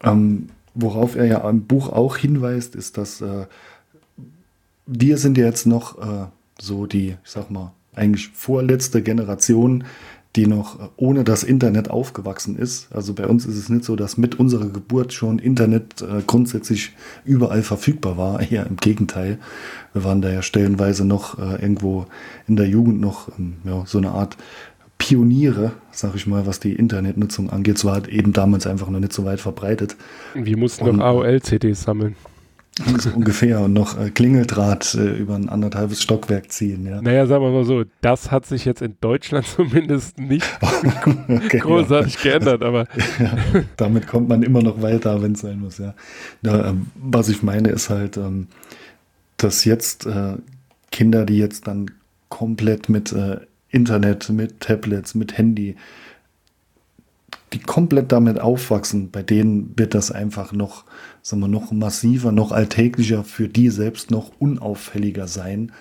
Ähm, 0.03 0.48
worauf 0.74 1.16
er 1.16 1.27
ja 1.27 1.48
im 1.48 1.64
Buch 1.64 1.88
auch 1.88 2.16
hinweist, 2.16 2.74
ist, 2.74 2.98
dass 2.98 3.20
äh, 3.20 3.46
wir 4.87 5.18
sind 5.18 5.38
ja 5.38 5.46
jetzt 5.46 5.66
noch 5.66 5.98
äh, 5.98 6.27
so 6.61 6.87
die, 6.87 7.16
ich 7.24 7.31
sag 7.31 7.50
mal, 7.50 7.72
eigentlich 7.94 8.29
vorletzte 8.29 9.03
Generation, 9.03 9.85
die 10.37 10.47
noch 10.47 10.90
ohne 10.97 11.23
das 11.23 11.44
Internet 11.44 11.90
aufgewachsen 11.90 12.57
ist. 12.57 12.92
Also 12.92 13.14
bei 13.14 13.27
uns 13.27 13.47
ist 13.47 13.57
es 13.57 13.68
nicht 13.68 13.85
so, 13.85 13.94
dass 13.94 14.16
mit 14.16 14.40
unserer 14.40 14.68
Geburt 14.68 15.12
schon 15.12 15.38
Internet 15.38 16.03
äh, 16.03 16.23
grundsätzlich 16.27 16.92
überall 17.25 17.62
verfügbar 17.62 18.16
war. 18.16 18.40
Eher 18.51 18.66
im 18.66 18.77
Gegenteil. 18.77 19.38
Wir 19.92 20.05
waren 20.05 20.23
da 20.23 20.31
ja 20.31 20.42
stellenweise 20.42 21.05
noch 21.05 21.38
äh, 21.38 21.62
irgendwo 21.62 22.07
in 22.49 22.57
der 22.57 22.68
Jugend 22.68 23.01
noch 23.01 23.29
ähm, 23.38 23.55
ja, 23.64 23.85
so 23.87 23.99
eine 23.99 24.11
Art 24.11 24.37
Pioniere, 24.99 25.73
sag 25.90 26.14
ich 26.14 26.27
mal, 26.27 26.47
was 26.47 26.61
die 26.61 26.73
Internetnutzung 26.73 27.51
angeht. 27.51 27.85
War 27.85 27.94
halt 27.94 28.09
eben 28.09 28.33
damals 28.33 28.66
einfach 28.66 28.88
noch 28.88 29.01
nicht 29.01 29.12
so 29.12 29.25
weit 29.25 29.40
verbreitet. 29.40 29.97
Wir 30.35 30.57
mussten 30.57 30.88
Und, 30.88 30.97
noch 30.97 31.05
AOL-CDs 31.05 31.83
sammeln. 31.83 32.16
So 32.76 33.10
ungefähr 33.10 33.60
und 33.60 33.72
noch 33.72 33.96
äh, 33.98 34.10
Klingeldraht 34.10 34.94
äh, 34.94 35.16
über 35.16 35.37
ein 35.37 35.48
anderthalbes 35.48 36.02
Stockwerk 36.02 36.50
ziehen. 36.50 36.84
Ja. 36.84 37.00
Naja, 37.00 37.26
sagen 37.26 37.44
wir 37.44 37.52
mal 37.52 37.64
so, 37.64 37.84
das 38.00 38.32
hat 38.32 38.46
sich 38.46 38.64
jetzt 38.64 38.82
in 38.82 38.96
Deutschland 39.00 39.46
zumindest 39.56 40.18
nicht 40.18 40.44
okay, 41.28 41.58
großartig 41.58 42.16
ja. 42.16 42.32
geändert, 42.32 42.64
aber 42.64 42.88
ja, 43.20 43.37
damit 43.76 44.08
kommt 44.08 44.28
man 44.28 44.42
immer 44.42 44.60
noch 44.60 44.82
weiter, 44.82 45.22
wenn 45.22 45.32
es 45.32 45.40
sein 45.40 45.60
muss. 45.60 45.78
Ja. 45.78 45.94
Ähm, 46.44 46.88
was 46.96 47.28
ich 47.28 47.44
meine 47.44 47.68
ist 47.68 47.90
halt, 47.90 48.16
ähm, 48.16 48.48
dass 49.37 49.64
jetzt 49.64 50.06
äh, 50.06 50.34
Kinder, 50.90 51.26
die 51.26 51.38
jetzt 51.38 51.68
dann 51.68 51.92
komplett 52.28 52.88
mit 52.88 53.12
äh, 53.12 53.38
Internet, 53.68 54.30
mit 54.30 54.60
Tablets, 54.60 55.14
mit 55.14 55.38
Handy, 55.38 55.76
die 57.52 57.60
komplett 57.60 58.10
damit 58.10 58.40
aufwachsen, 58.40 59.10
bei 59.12 59.22
denen 59.22 59.74
wird 59.76 59.94
das 59.94 60.10
einfach 60.10 60.52
noch 60.52 60.84
sagen 61.24 61.40
wir, 61.40 61.48
noch 61.48 61.72
massiver, 61.72 62.32
noch 62.32 62.52
alltäglicher, 62.52 63.24
für 63.24 63.48
die 63.48 63.70
selbst 63.70 64.10
noch 64.10 64.30
unauffälliger 64.38 65.26
sein. 65.26 65.72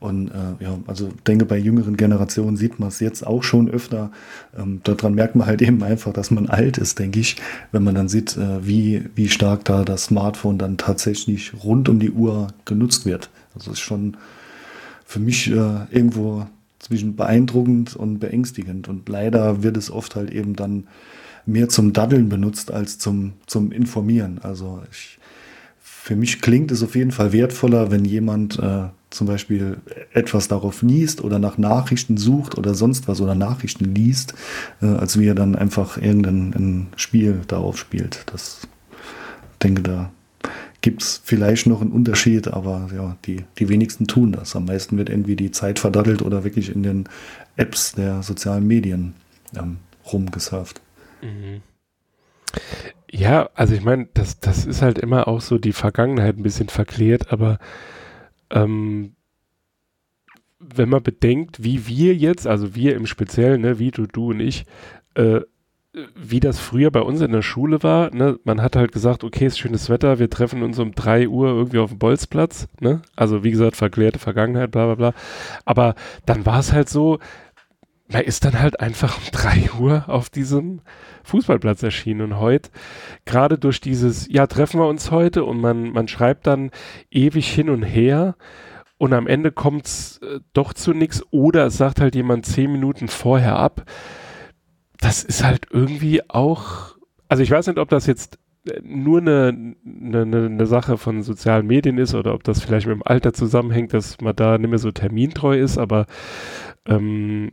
Und 0.00 0.28
äh, 0.28 0.64
ja, 0.64 0.78
also 0.86 1.10
denke, 1.26 1.46
bei 1.46 1.56
jüngeren 1.56 1.96
Generationen 1.96 2.56
sieht 2.56 2.78
man 2.78 2.88
es 2.88 3.00
jetzt 3.00 3.26
auch 3.26 3.42
schon 3.42 3.70
öfter. 3.70 4.10
Ähm, 4.58 4.80
daran 4.84 5.14
merkt 5.14 5.34
man 5.34 5.46
halt 5.46 5.62
eben 5.62 5.82
einfach, 5.82 6.12
dass 6.12 6.30
man 6.30 6.48
alt 6.48 6.76
ist, 6.76 6.98
denke 6.98 7.20
ich, 7.20 7.36
wenn 7.70 7.84
man 7.84 7.94
dann 7.94 8.08
sieht, 8.08 8.36
äh, 8.36 8.66
wie, 8.66 9.04
wie 9.14 9.28
stark 9.28 9.64
da 9.64 9.82
das 9.84 10.04
Smartphone 10.04 10.58
dann 10.58 10.76
tatsächlich 10.76 11.52
rund 11.64 11.88
um 11.88 11.98
die 11.98 12.10
Uhr 12.10 12.48
genutzt 12.66 13.06
wird. 13.06 13.30
Also 13.54 13.70
ist 13.70 13.80
schon 13.80 14.18
für 15.06 15.20
mich 15.20 15.50
äh, 15.50 15.86
irgendwo 15.90 16.46
zwischen 16.80 17.16
beeindruckend 17.16 17.96
und 17.96 18.18
beängstigend. 18.18 18.88
Und 18.88 19.08
leider 19.08 19.62
wird 19.62 19.78
es 19.78 19.90
oft 19.90 20.16
halt 20.16 20.32
eben 20.32 20.54
dann 20.54 20.84
mehr 21.46 21.68
zum 21.68 21.92
Daddeln 21.92 22.28
benutzt 22.28 22.70
als 22.70 22.98
zum, 22.98 23.34
zum 23.46 23.72
Informieren. 23.72 24.38
Also 24.42 24.82
ich, 24.90 25.18
für 25.80 26.16
mich 26.16 26.40
klingt 26.40 26.70
es 26.70 26.82
auf 26.82 26.94
jeden 26.94 27.10
Fall 27.10 27.32
wertvoller, 27.32 27.90
wenn 27.90 28.04
jemand 28.04 28.58
äh, 28.58 28.84
zum 29.10 29.26
Beispiel 29.26 29.78
etwas 30.12 30.48
darauf 30.48 30.82
liest 30.82 31.22
oder 31.22 31.38
nach 31.38 31.58
Nachrichten 31.58 32.16
sucht 32.16 32.56
oder 32.56 32.74
sonst 32.74 33.08
was 33.08 33.20
oder 33.20 33.34
Nachrichten 33.34 33.94
liest, 33.94 34.34
äh, 34.80 34.86
als 34.86 35.18
wie 35.18 35.26
er 35.26 35.34
dann 35.34 35.54
einfach 35.54 35.96
irgendein 35.96 36.88
Spiel 36.96 37.40
darauf 37.46 37.78
spielt. 37.78 38.24
Das 38.32 38.60
denke 39.62 39.82
da 39.82 40.10
gibt 40.82 41.02
es 41.02 41.20
vielleicht 41.24 41.66
noch 41.66 41.80
einen 41.80 41.92
Unterschied, 41.92 42.48
aber 42.48 42.88
ja, 42.94 43.16
die, 43.24 43.44
die 43.58 43.68
wenigsten 43.68 44.08
tun 44.08 44.32
das. 44.32 44.54
Am 44.56 44.66
meisten 44.66 44.98
wird 44.98 45.08
irgendwie 45.08 45.36
die 45.36 45.52
Zeit 45.52 45.78
verdattelt 45.78 46.22
oder 46.22 46.44
wirklich 46.44 46.74
in 46.74 46.82
den 46.82 47.04
Apps 47.56 47.92
der 47.92 48.22
sozialen 48.22 48.66
Medien 48.66 49.14
ähm, 49.56 49.78
rumgesurft. 50.12 50.80
Mhm. 51.22 51.62
Ja, 53.10 53.50
also 53.54 53.74
ich 53.74 53.82
meine, 53.82 54.08
das, 54.14 54.40
das 54.40 54.64
ist 54.66 54.82
halt 54.82 54.98
immer 54.98 55.28
auch 55.28 55.40
so 55.40 55.58
die 55.58 55.72
Vergangenheit 55.72 56.36
ein 56.36 56.42
bisschen 56.42 56.68
verklärt, 56.68 57.32
aber 57.32 57.58
ähm, 58.50 59.14
wenn 60.58 60.88
man 60.88 61.02
bedenkt, 61.02 61.62
wie 61.62 61.86
wir 61.86 62.14
jetzt, 62.14 62.46
also 62.46 62.74
wir 62.74 62.94
im 62.94 63.06
Speziellen, 63.06 63.60
ne, 63.60 63.78
wie 63.78 63.90
du, 63.90 64.06
du 64.06 64.30
und 64.30 64.40
ich, 64.40 64.64
äh, 65.14 65.40
wie 66.14 66.40
das 66.40 66.58
früher 66.58 66.90
bei 66.90 67.00
uns 67.00 67.20
in 67.20 67.32
der 67.32 67.42
Schule 67.42 67.82
war, 67.82 68.14
ne, 68.14 68.38
man 68.44 68.62
hat 68.62 68.76
halt 68.76 68.92
gesagt, 68.92 69.24
okay, 69.24 69.46
ist 69.46 69.58
schönes 69.58 69.90
Wetter, 69.90 70.18
wir 70.18 70.30
treffen 70.30 70.62
uns 70.62 70.78
um 70.78 70.92
drei 70.94 71.28
Uhr 71.28 71.48
irgendwie 71.48 71.78
auf 71.78 71.90
dem 71.90 71.98
Bolzplatz, 71.98 72.68
ne, 72.80 73.02
also 73.14 73.44
wie 73.44 73.50
gesagt, 73.50 73.76
verklärte 73.76 74.18
Vergangenheit, 74.18 74.70
bla 74.70 74.86
bla 74.86 74.94
bla, 74.94 75.20
aber 75.66 75.94
dann 76.24 76.46
war 76.46 76.60
es 76.60 76.72
halt 76.72 76.88
so, 76.88 77.18
man 78.12 78.22
ist 78.22 78.44
dann 78.44 78.58
halt 78.60 78.80
einfach 78.80 79.18
um 79.18 79.24
drei 79.32 79.70
Uhr 79.80 80.04
auf 80.08 80.30
diesem 80.30 80.80
Fußballplatz 81.24 81.82
erschienen. 81.82 82.20
Und 82.22 82.38
heute, 82.38 82.70
gerade 83.24 83.58
durch 83.58 83.80
dieses, 83.80 84.28
ja, 84.30 84.46
treffen 84.46 84.80
wir 84.80 84.88
uns 84.88 85.10
heute 85.10 85.44
und 85.44 85.60
man, 85.60 85.90
man 85.92 86.08
schreibt 86.08 86.46
dann 86.46 86.70
ewig 87.10 87.48
hin 87.48 87.70
und 87.70 87.82
her 87.82 88.36
und 88.98 89.12
am 89.12 89.26
Ende 89.26 89.50
kommt 89.50 89.86
es 89.86 90.18
äh, 90.18 90.40
doch 90.52 90.72
zu 90.72 90.92
nichts 90.92 91.24
oder 91.32 91.66
es 91.66 91.76
sagt 91.76 92.00
halt 92.00 92.14
jemand 92.14 92.46
zehn 92.46 92.70
Minuten 92.70 93.08
vorher 93.08 93.56
ab. 93.56 93.84
Das 95.00 95.24
ist 95.24 95.42
halt 95.42 95.66
irgendwie 95.70 96.28
auch, 96.30 96.96
also 97.28 97.42
ich 97.42 97.50
weiß 97.50 97.66
nicht, 97.66 97.80
ob 97.80 97.88
das 97.88 98.06
jetzt 98.06 98.38
äh, 98.68 98.80
nur 98.84 99.18
eine, 99.20 99.74
eine, 99.84 100.46
eine 100.46 100.66
Sache 100.66 100.98
von 100.98 101.22
sozialen 101.22 101.66
Medien 101.66 101.98
ist 101.98 102.14
oder 102.14 102.32
ob 102.32 102.44
das 102.44 102.60
vielleicht 102.60 102.86
mit 102.86 102.94
dem 102.94 103.02
Alter 103.04 103.32
zusammenhängt, 103.32 103.92
dass 103.92 104.20
man 104.20 104.36
da 104.36 104.56
nicht 104.56 104.70
mehr 104.70 104.78
so 104.78 104.92
termintreu 104.92 105.58
ist, 105.58 105.78
aber 105.78 106.06
ähm, 106.86 107.50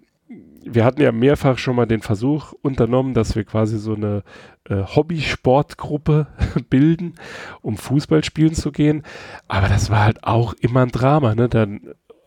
wir 0.66 0.86
hatten 0.86 1.02
ja 1.02 1.12
mehrfach 1.12 1.58
schon 1.58 1.76
mal 1.76 1.86
den 1.86 2.02
Versuch 2.02 2.54
unternommen, 2.62 3.14
dass 3.14 3.36
wir 3.36 3.44
quasi 3.44 3.78
so 3.78 3.96
eine 3.96 4.24
äh, 4.66 4.84
Hobbysportgruppe 4.84 6.28
bilden, 6.70 7.16
um 7.62 7.78
Fußball 7.78 8.24
spielen 8.24 8.54
zu 8.54 8.72
gehen. 8.72 9.04
Aber 9.48 9.68
das 9.68 9.90
war 9.90 10.04
halt 10.04 10.24
auch 10.24 10.54
immer 10.54 10.82
ein 10.82 10.92
Drama. 10.92 11.36
Ne? 11.36 11.50
Dann 11.50 11.82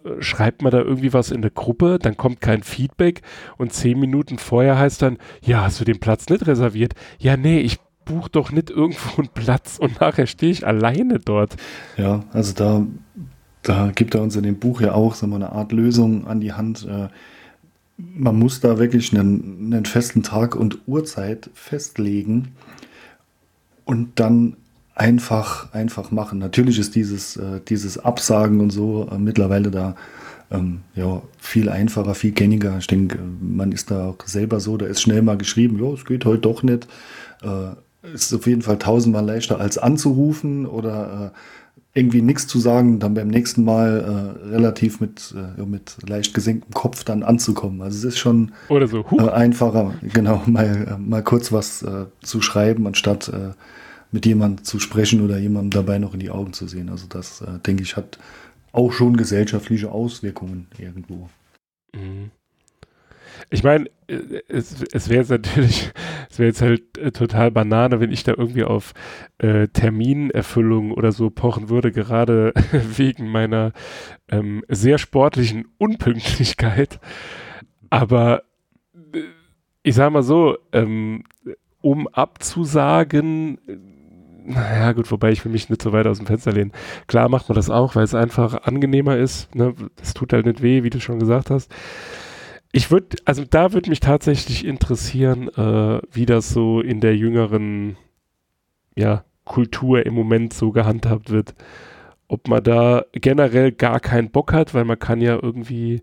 äh, 0.04 0.20
schreibt 0.20 0.62
man 0.62 0.72
da 0.72 0.80
irgendwie 0.80 1.12
was 1.12 1.30
in 1.30 1.42
der 1.42 1.50
Gruppe, 1.50 1.98
dann 2.00 2.16
kommt 2.16 2.40
kein 2.40 2.62
Feedback 2.62 3.22
und 3.58 3.72
zehn 3.72 3.98
Minuten 3.98 4.38
vorher 4.38 4.78
heißt 4.78 5.02
dann, 5.02 5.18
ja, 5.42 5.62
hast 5.62 5.80
du 5.80 5.84
den 5.84 6.00
Platz 6.00 6.28
nicht 6.28 6.46
reserviert? 6.46 6.94
Ja, 7.18 7.36
nee, 7.36 7.60
ich 7.60 7.78
buche 8.04 8.30
doch 8.30 8.50
nicht 8.50 8.70
irgendwo 8.70 9.20
einen 9.20 9.28
Platz 9.28 9.78
und 9.78 10.00
nachher 10.00 10.26
stehe 10.26 10.52
ich 10.52 10.66
alleine 10.66 11.18
dort. 11.18 11.56
Ja, 11.96 12.24
also 12.32 12.52
da, 12.54 12.86
da 13.62 13.92
gibt 13.94 14.14
er 14.14 14.22
uns 14.22 14.36
in 14.36 14.42
dem 14.42 14.58
Buch 14.58 14.80
ja 14.80 14.92
auch 14.92 15.14
so 15.14 15.26
eine 15.26 15.52
Art 15.52 15.72
Lösung 15.72 16.26
an 16.26 16.40
die 16.40 16.52
Hand. 16.52 16.86
Man 17.96 18.38
muss 18.38 18.60
da 18.60 18.78
wirklich 18.78 19.12
einen, 19.12 19.72
einen 19.72 19.84
festen 19.84 20.22
Tag 20.22 20.56
und 20.56 20.78
Uhrzeit 20.86 21.50
festlegen 21.54 22.48
und 23.84 24.18
dann 24.18 24.56
einfach, 24.94 25.72
einfach 25.72 26.10
machen. 26.10 26.38
Natürlich 26.38 26.78
ist 26.78 26.94
dieses, 26.94 27.36
äh, 27.36 27.60
dieses 27.68 27.98
Absagen 27.98 28.60
und 28.60 28.70
so 28.70 29.08
äh, 29.10 29.18
mittlerweile 29.18 29.70
da 29.70 29.94
ähm, 30.50 30.80
ja, 30.94 31.22
viel 31.38 31.68
einfacher, 31.68 32.14
viel 32.14 32.32
gängiger. 32.32 32.76
Ich 32.78 32.86
denke, 32.86 33.18
man 33.40 33.72
ist 33.72 33.90
da 33.90 34.08
auch 34.08 34.26
selber 34.26 34.60
so, 34.60 34.76
da 34.76 34.86
ist 34.86 35.00
schnell 35.00 35.22
mal 35.22 35.38
geschrieben, 35.38 35.82
ja, 35.82 35.92
es 35.92 36.04
geht 36.04 36.24
heute 36.24 36.42
doch 36.42 36.62
nicht. 36.62 36.86
Äh, 37.42 37.74
ist 38.14 38.34
auf 38.34 38.46
jeden 38.46 38.62
Fall 38.62 38.78
tausendmal 38.78 39.24
leichter 39.24 39.60
als 39.60 39.78
anzurufen 39.78 40.66
oder 40.66 41.32
äh, 41.32 41.38
irgendwie 41.94 42.22
nichts 42.22 42.46
zu 42.46 42.58
sagen, 42.58 43.00
dann 43.00 43.14
beim 43.14 43.28
nächsten 43.28 43.64
Mal 43.64 44.38
äh, 44.44 44.48
relativ 44.48 45.00
mit, 45.00 45.34
äh, 45.36 45.62
mit 45.62 45.96
leicht 46.08 46.32
gesenktem 46.32 46.72
Kopf 46.72 47.04
dann 47.04 47.22
anzukommen. 47.22 47.82
Also 47.82 47.98
es 47.98 48.14
ist 48.14 48.18
schon 48.18 48.52
Oder 48.68 48.88
so, 48.88 49.04
huh. 49.10 49.20
äh, 49.20 49.30
einfacher, 49.30 49.94
genau, 50.00 50.42
mal, 50.46 50.96
mal 50.98 51.22
kurz 51.22 51.52
was 51.52 51.82
äh, 51.82 52.06
zu 52.22 52.40
schreiben, 52.40 52.86
anstatt 52.86 53.28
äh, 53.28 53.50
mit 54.10 54.24
jemandem 54.24 54.64
zu 54.64 54.78
sprechen 54.78 55.22
oder 55.22 55.38
jemandem 55.38 55.70
dabei 55.70 55.98
noch 55.98 56.14
in 56.14 56.20
die 56.20 56.30
Augen 56.30 56.54
zu 56.54 56.66
sehen. 56.66 56.88
Also 56.88 57.06
das, 57.08 57.42
äh, 57.42 57.58
denke 57.66 57.82
ich, 57.82 57.96
hat 57.96 58.18
auch 58.72 58.92
schon 58.92 59.16
gesellschaftliche 59.16 59.92
Auswirkungen 59.92 60.68
irgendwo. 60.78 61.28
Mhm. 61.94 62.30
Ich 63.52 63.62
meine, 63.62 63.90
äh, 64.06 64.40
es, 64.48 64.82
es 64.92 65.08
wäre 65.10 65.20
jetzt 65.20 65.30
natürlich, 65.30 65.92
es 66.30 66.38
wäre 66.38 66.48
jetzt 66.48 66.62
halt 66.62 66.96
äh, 66.96 67.12
total 67.12 67.50
Banane, 67.50 68.00
wenn 68.00 68.10
ich 68.10 68.24
da 68.24 68.32
irgendwie 68.32 68.64
auf 68.64 68.94
äh, 69.38 69.68
Terminerfüllung 69.68 70.90
oder 70.92 71.12
so 71.12 71.28
pochen 71.28 71.68
würde, 71.68 71.92
gerade 71.92 72.54
wegen 72.96 73.30
meiner 73.30 73.72
ähm, 74.30 74.64
sehr 74.68 74.96
sportlichen 74.96 75.68
Unpünktlichkeit. 75.76 76.98
Aber 77.90 78.42
äh, 78.94 79.20
ich 79.82 79.96
sag 79.96 80.12
mal 80.12 80.22
so, 80.22 80.56
ähm, 80.72 81.24
um 81.82 82.08
abzusagen, 82.08 83.58
naja, 84.44 84.92
gut, 84.92 85.10
wobei 85.10 85.30
ich 85.30 85.44
will 85.44 85.52
mich 85.52 85.68
nicht 85.68 85.82
so 85.82 85.92
weit 85.92 86.06
aus 86.06 86.18
dem 86.18 86.26
Fenster 86.26 86.52
lehnen. 86.52 86.72
Klar 87.06 87.28
macht 87.28 87.48
man 87.50 87.56
das 87.56 87.68
auch, 87.68 87.96
weil 87.96 88.04
es 88.04 88.14
einfach 88.14 88.62
angenehmer 88.62 89.18
ist. 89.18 89.54
Ne? 89.54 89.74
Es 90.00 90.14
tut 90.14 90.32
halt 90.32 90.46
nicht 90.46 90.62
weh, 90.62 90.82
wie 90.84 90.90
du 90.90 91.00
schon 91.00 91.18
gesagt 91.18 91.50
hast. 91.50 91.70
Ich 92.72 92.90
würde, 92.90 93.16
also 93.26 93.44
da 93.48 93.74
würde 93.74 93.90
mich 93.90 94.00
tatsächlich 94.00 94.64
interessieren, 94.64 95.48
äh, 95.48 96.00
wie 96.10 96.24
das 96.24 96.50
so 96.50 96.80
in 96.80 97.00
der 97.00 97.14
jüngeren 97.16 97.98
ja, 98.96 99.24
Kultur 99.44 100.06
im 100.06 100.14
Moment 100.14 100.54
so 100.54 100.72
gehandhabt 100.72 101.30
wird. 101.30 101.54
Ob 102.28 102.48
man 102.48 102.62
da 102.64 103.04
generell 103.12 103.72
gar 103.72 104.00
keinen 104.00 104.30
Bock 104.30 104.54
hat, 104.54 104.72
weil 104.72 104.86
man 104.86 104.98
kann 104.98 105.20
ja 105.20 105.38
irgendwie 105.40 106.00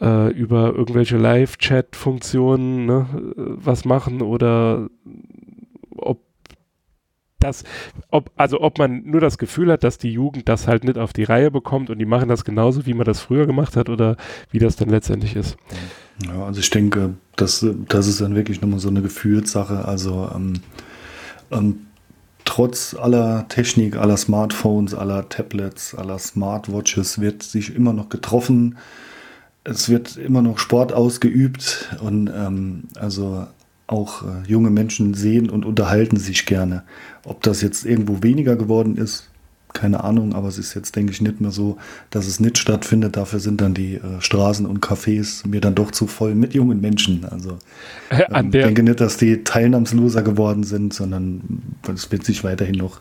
äh, 0.00 0.30
über 0.30 0.74
irgendwelche 0.74 1.16
Live-Chat-Funktionen 1.16 2.86
ne, 2.86 3.06
äh, 3.12 3.32
was 3.36 3.84
machen 3.84 4.22
oder 4.22 4.88
ob 5.96 6.20
das, 7.44 7.64
ob, 8.10 8.30
also 8.36 8.60
ob 8.60 8.78
man 8.78 9.04
nur 9.04 9.20
das 9.20 9.38
Gefühl 9.38 9.70
hat, 9.70 9.84
dass 9.84 9.98
die 9.98 10.10
Jugend 10.10 10.48
das 10.48 10.66
halt 10.66 10.84
nicht 10.84 10.98
auf 10.98 11.12
die 11.12 11.24
Reihe 11.24 11.50
bekommt 11.50 11.90
und 11.90 11.98
die 11.98 12.06
machen 12.06 12.28
das 12.28 12.44
genauso, 12.44 12.86
wie 12.86 12.94
man 12.94 13.04
das 13.04 13.20
früher 13.20 13.46
gemacht 13.46 13.76
hat 13.76 13.88
oder 13.88 14.16
wie 14.50 14.58
das 14.58 14.76
dann 14.76 14.88
letztendlich 14.88 15.36
ist. 15.36 15.56
Ja, 16.26 16.44
also 16.44 16.60
ich 16.60 16.70
denke, 16.70 17.14
das, 17.36 17.64
das 17.88 18.06
ist 18.06 18.20
dann 18.20 18.34
wirklich 18.34 18.60
nochmal 18.60 18.78
so 18.80 18.88
eine 18.88 19.02
Gefühlssache. 19.02 19.84
Also 19.84 20.30
ähm, 20.34 20.54
ähm, 21.50 21.86
trotz 22.44 22.94
aller 22.94 23.46
Technik, 23.48 23.96
aller 23.96 24.16
Smartphones, 24.16 24.94
aller 24.94 25.28
Tablets, 25.28 25.94
aller 25.94 26.18
Smartwatches 26.18 27.20
wird 27.20 27.42
sich 27.42 27.74
immer 27.74 27.92
noch 27.92 28.08
getroffen. 28.08 28.78
Es 29.64 29.88
wird 29.88 30.16
immer 30.16 30.42
noch 30.42 30.58
Sport 30.58 30.92
ausgeübt 30.92 31.96
und 32.00 32.30
ähm, 32.34 32.84
also 32.96 33.46
auch 33.94 34.22
äh, 34.22 34.46
junge 34.46 34.70
Menschen 34.70 35.14
sehen 35.14 35.48
und 35.48 35.64
unterhalten 35.64 36.16
sich 36.16 36.46
gerne. 36.46 36.82
Ob 37.24 37.42
das 37.42 37.62
jetzt 37.62 37.86
irgendwo 37.86 38.22
weniger 38.22 38.56
geworden 38.56 38.96
ist, 38.96 39.30
keine 39.72 40.04
Ahnung, 40.04 40.34
aber 40.34 40.48
es 40.48 40.56
ist 40.56 40.74
jetzt, 40.74 40.94
denke 40.94 41.12
ich, 41.12 41.20
nicht 41.20 41.40
mehr 41.40 41.50
so, 41.50 41.76
dass 42.10 42.26
es 42.26 42.38
nicht 42.38 42.58
stattfindet. 42.58 43.16
Dafür 43.16 43.40
sind 43.40 43.60
dann 43.60 43.74
die 43.74 43.96
äh, 43.96 44.20
Straßen 44.20 44.66
und 44.66 44.84
Cafés 44.84 45.46
mir 45.46 45.60
dann 45.60 45.74
doch 45.74 45.90
zu 45.90 46.06
voll 46.06 46.34
mit 46.34 46.54
jungen 46.54 46.80
Menschen. 46.80 47.24
Also 47.24 47.58
Äh, 48.10 48.22
ähm, 48.32 48.46
ich 48.46 48.52
denke 48.52 48.82
nicht, 48.82 49.00
dass 49.00 49.16
die 49.16 49.42
teilnahmsloser 49.42 50.22
geworden 50.22 50.62
sind, 50.62 50.94
sondern 50.94 51.62
es 51.92 52.10
wird 52.12 52.24
sich 52.24 52.44
weiterhin 52.44 52.76
noch 52.76 53.00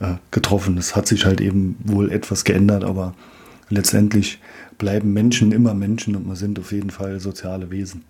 äh, 0.00 0.14
getroffen. 0.32 0.76
Es 0.76 0.96
hat 0.96 1.06
sich 1.06 1.24
halt 1.24 1.40
eben 1.40 1.76
wohl 1.84 2.10
etwas 2.10 2.44
geändert, 2.44 2.84
aber 2.84 3.14
letztendlich 3.70 4.40
bleiben 4.76 5.12
Menschen 5.12 5.52
immer 5.52 5.74
Menschen 5.74 6.16
und 6.16 6.26
wir 6.26 6.36
sind 6.36 6.58
auf 6.58 6.72
jeden 6.72 6.90
Fall 6.90 7.20
soziale 7.20 7.70
Wesen. 7.70 8.02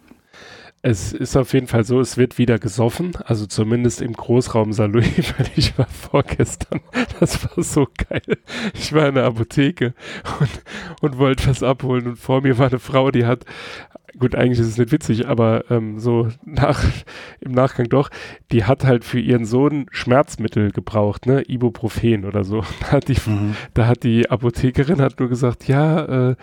Es 0.83 1.13
ist 1.13 1.37
auf 1.37 1.53
jeden 1.55 1.67
Fall 1.67 1.85
so, 1.85 2.01
es 2.01 2.17
wird 2.17 2.39
wieder 2.39 2.59
gesoffen, 2.59 3.13
also 3.25 3.47
zumindest 3.47 4.01
im 4.01 4.13
Großraum 4.13 4.73
Saloy, 4.73 5.03
weil 5.37 5.51
ich 5.57 5.77
war 5.77 5.87
vorgestern, 5.87 6.81
das 7.19 7.45
war 7.45 7.65
so 7.65 7.87
geil. 8.09 8.39
Ich 8.75 8.93
war 8.93 9.09
in 9.09 9.17
der 9.17 9.25
Apotheke 9.25 9.95
und, 10.41 10.51
und 11.01 11.19
wollte 11.19 11.49
was 11.49 11.63
abholen 11.63 12.07
und 12.07 12.17
vor 12.17 12.43
mir 12.43 12.59
war 12.59 12.69
eine 12.69 12.79
Frau, 12.79 13.11
die 13.11 13.27
hat, 13.27 13.45
gut, 14.19 14.37
eigentlich 14.37 14.61
ist 14.61 14.69
es 14.69 14.79
nicht 14.79 14.93
witzig, 14.93 15.27
aber 15.27 15.65
ähm, 15.69 15.99
so 15.99 16.29
nach, 16.45 16.85
im 17.41 17.53
Nachgang 17.53 17.89
doch, 17.89 18.11
die 18.53 18.65
hat 18.65 18.85
halt 18.85 19.05
für 19.05 19.19
ihren 19.21 19.47
Sohn 19.47 19.87
Schmerzmittel 19.91 20.71
gebraucht, 20.71 21.27
ne, 21.27 21.43
Ibuprofen 21.49 22.25
oder 22.25 22.45
so. 22.45 22.63
Da 22.81 22.93
hat 22.93 23.09
die, 23.09 23.17
da 23.75 23.87
hat 23.87 24.05
die 24.05 24.31
Apothekerin 24.31 25.01
hat 25.01 25.19
nur 25.19 25.29
gesagt, 25.29 25.67
ja, 25.67 26.31
äh, 26.31 26.37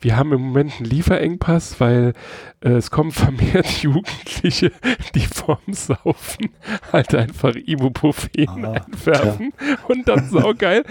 wir 0.00 0.16
haben 0.16 0.32
im 0.32 0.40
Moment 0.40 0.74
einen 0.76 0.84
Lieferengpass, 0.84 1.80
weil 1.80 2.12
äh, 2.60 2.70
es 2.70 2.90
kommen 2.90 3.12
vermehrt 3.12 3.66
Jugendliche, 3.82 4.72
die 5.14 5.20
vorm 5.20 5.72
Saufen 5.72 6.50
halt 6.92 7.14
einfach 7.14 7.54
Ibuprofen 7.54 8.30
Ah, 8.46 8.72
einwerfen 8.72 9.52
und 9.88 10.08
dann 10.08 10.28
saugeil. 10.28 10.84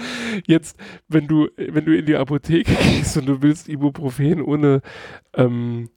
Jetzt, 0.47 0.77
wenn 1.07 1.27
du, 1.27 1.49
wenn 1.57 1.85
du 1.85 1.95
in 1.95 2.05
die 2.05 2.15
Apotheke 2.15 2.73
gehst 2.83 3.17
und 3.17 3.27
du 3.27 3.41
willst 3.41 3.69
Ibuprofen 3.69 4.41
ohne, 4.41 4.81
ähm, 5.35 5.89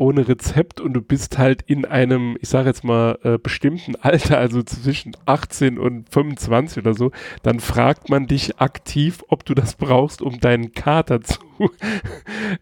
ohne 0.00 0.26
Rezept 0.26 0.80
und 0.80 0.94
du 0.94 1.02
bist 1.02 1.36
halt 1.36 1.60
in 1.66 1.84
einem, 1.84 2.38
ich 2.40 2.48
sage 2.48 2.68
jetzt 2.68 2.84
mal, 2.84 3.18
äh, 3.22 3.36
bestimmten 3.36 3.96
Alter, 4.00 4.38
also 4.38 4.62
zwischen 4.62 5.14
18 5.26 5.78
und 5.78 6.08
25 6.10 6.78
oder 6.82 6.94
so, 6.94 7.10
dann 7.42 7.60
fragt 7.60 8.08
man 8.08 8.26
dich 8.26 8.58
aktiv, 8.58 9.22
ob 9.28 9.44
du 9.44 9.52
das 9.54 9.74
brauchst, 9.74 10.22
um 10.22 10.40
deinen 10.40 10.72
Kater 10.72 11.20
zu, 11.20 11.38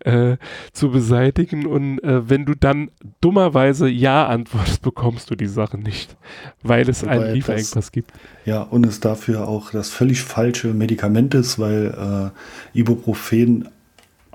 äh, 0.00 0.36
zu 0.72 0.90
beseitigen. 0.90 1.64
Und 1.66 2.00
äh, 2.02 2.28
wenn 2.28 2.44
du 2.44 2.54
dann 2.56 2.90
dummerweise 3.20 3.88
Ja 3.88 4.26
antwortest, 4.26 4.82
bekommst 4.82 5.30
du 5.30 5.36
die 5.36 5.46
Sache 5.46 5.78
nicht, 5.78 6.16
weil 6.64 6.88
es 6.88 7.02
Wobei 7.02 7.12
einen 7.12 7.22
das- 7.26 7.34
Lieferengpass 7.34 7.92
gibt. 7.92 8.10
Ja, 8.46 8.62
und 8.62 8.84
es 8.84 8.98
dafür 8.98 9.46
auch 9.46 9.70
das 9.70 9.90
völlig 9.90 10.22
falsche 10.22 10.74
Medikament 10.74 11.34
ist, 11.34 11.60
weil 11.60 12.32
äh, 12.74 12.78
Ibuprofen 12.78 13.68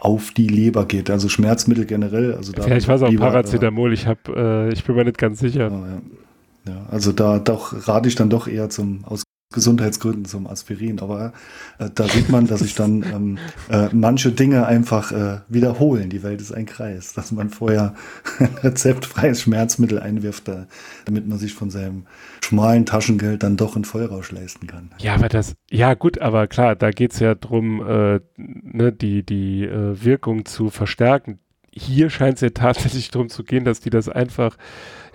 auf 0.04 0.32
die 0.32 0.48
Leber 0.48 0.86
geht, 0.86 1.10
also 1.10 1.30
Schmerzmittel 1.30 1.86
generell. 1.86 2.34
Also 2.34 2.52
da 2.52 2.62
Vielleicht 2.62 2.88
war 2.90 2.96
es 2.96 3.02
auch 3.04 3.16
Paracetamol, 3.16 3.94
ich, 3.94 4.06
hab, 4.06 4.28
äh, 4.28 4.70
ich 4.74 4.84
bin 4.84 4.96
mir 4.96 5.06
nicht 5.06 5.18
ganz 5.18 5.42
Äh, 5.42 5.48
sicher. 5.48 5.72
ja, 5.72 6.72
ja, 6.74 6.86
also 6.92 7.12
da 7.14 7.40
doch 7.40 7.88
rate 7.88 8.10
ich 8.10 8.16
dann 8.16 8.30
doch 8.30 8.48
eher 8.48 8.70
zum 8.70 9.06
Gesundheitsgründen 9.54 10.26
zum 10.26 10.48
Aspirin. 10.48 11.00
Aber 11.00 11.34
äh, 11.80 11.90
da 11.94 12.08
sieht 12.08 12.30
man, 12.30 12.48
dass 12.48 12.60
sich 12.60 12.76
dann 12.76 13.04
ähm, 13.04 13.38
äh, 13.70 13.90
manche 13.94 14.32
Dinge 14.32 14.66
einfach 14.66 15.12
äh, 15.12 15.40
wiederholen. 15.48 16.10
Die 16.10 16.24
Welt 16.24 16.42
ist 16.42 16.52
ein 16.52 16.66
Kreis, 16.66 17.14
dass 17.14 17.32
man 17.32 17.50
vorher 17.50 17.94
ein 18.40 18.50
rezeptfreies 18.64 19.42
Schmerzmittel 19.42 20.00
einwirft, 20.00 20.48
da, 20.48 20.68
damit 21.06 21.28
man 21.28 21.38
sich 21.38 21.54
von 21.54 21.70
seinem 21.70 22.06
schmalen 22.44 22.86
Taschengeld 22.86 23.44
dann 23.44 23.58
doch 23.58 23.76
einen 23.76 23.86
Vollrausch 23.86 24.32
leisten 24.32 24.68
kann. 24.68 24.92
Ja, 25.00 25.16
aber 25.16 25.30
das, 25.30 25.56
ja 25.72 25.94
gut, 25.94 26.20
aber 26.20 26.48
klar, 26.48 26.76
da 26.76 26.92
geht's 26.92 27.20
ja 27.20 27.36
drum, 27.36 27.82
äh, 27.88 28.20
ne, 28.38 28.92
die, 28.92 29.24
die 29.24 29.64
äh, 29.64 30.04
Wirkung 30.04 30.46
zu 30.46 30.70
verstärken. 30.70 31.40
Hier 31.76 32.10
scheint 32.10 32.36
es 32.36 32.42
ja 32.42 32.50
tatsächlich 32.50 33.10
darum 33.12 33.30
zu 33.30 33.44
gehen, 33.44 33.66
dass 33.66 33.80
die 33.80 33.90
das 33.90 34.10
einfach, 34.10 34.58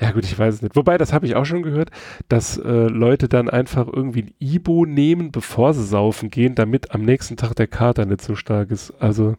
ja 0.01 0.11
gut, 0.13 0.25
ich 0.25 0.39
weiß 0.39 0.55
es 0.57 0.63
nicht. 0.63 0.77
Wobei, 0.77 0.99
das 0.99 1.13
habe 1.13 1.27
ich 1.27 1.37
auch 1.37 1.45
schon 1.45 1.63
gehört, 1.63 1.91
dass 2.29 2.59
äh, 2.59 2.89
Leute 2.89 3.29
dann 3.29 3.49
einfach 3.49 3.87
irgendwie 3.87 4.23
ein 4.25 4.35
Ibo 4.41 4.85
nehmen, 4.87 5.31
bevor 5.33 5.75
sie 5.75 5.85
saufen 5.85 6.31
gehen, 6.31 6.55
damit 6.55 6.93
am 6.93 7.03
nächsten 7.03 7.37
Tag 7.37 7.55
der 7.57 7.69
Kater 7.69 8.07
nicht 8.07 8.23
so 8.23 8.35
stark 8.35 8.71
ist. 8.71 8.93
Also, 9.01 9.37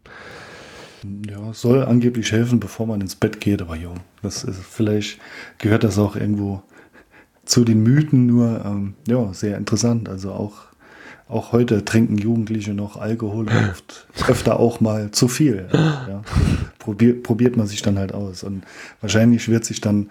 Ja, 1.03 1.53
soll 1.53 1.83
angeblich 1.85 2.31
helfen, 2.33 2.59
bevor 2.59 2.85
man 2.85 2.99
ins 3.01 3.15
Bett 3.15 3.39
geht, 3.39 3.61
aber 3.61 3.75
jo, 3.77 3.93
das 4.21 4.43
ist 4.43 4.59
vielleicht 4.61 5.19
gehört 5.57 5.83
das 5.85 5.97
auch 5.97 6.15
irgendwo 6.17 6.61
zu 7.45 7.63
den 7.63 7.83
Mythen, 7.83 8.25
nur 8.27 8.63
ähm, 8.65 8.95
ja, 9.07 9.33
sehr 9.33 9.57
interessant. 9.57 10.09
Also 10.09 10.31
auch, 10.33 10.68
auch 11.29 11.53
heute 11.53 11.85
trinken 11.85 12.17
Jugendliche 12.17 12.73
noch 12.73 12.97
Alkohol 12.97 13.45
oft 13.71 14.07
öfter 14.27 14.59
auch 14.59 14.81
mal 14.81 15.11
zu 15.11 15.29
viel. 15.29 15.69
Ja. 15.71 16.23
Probiert, 16.79 17.23
probiert 17.23 17.55
man 17.55 17.67
sich 17.67 17.81
dann 17.81 17.97
halt 17.97 18.13
aus. 18.13 18.43
Und 18.43 18.63
wahrscheinlich 18.99 19.47
wird 19.47 19.63
sich 19.63 19.79
dann 19.79 20.09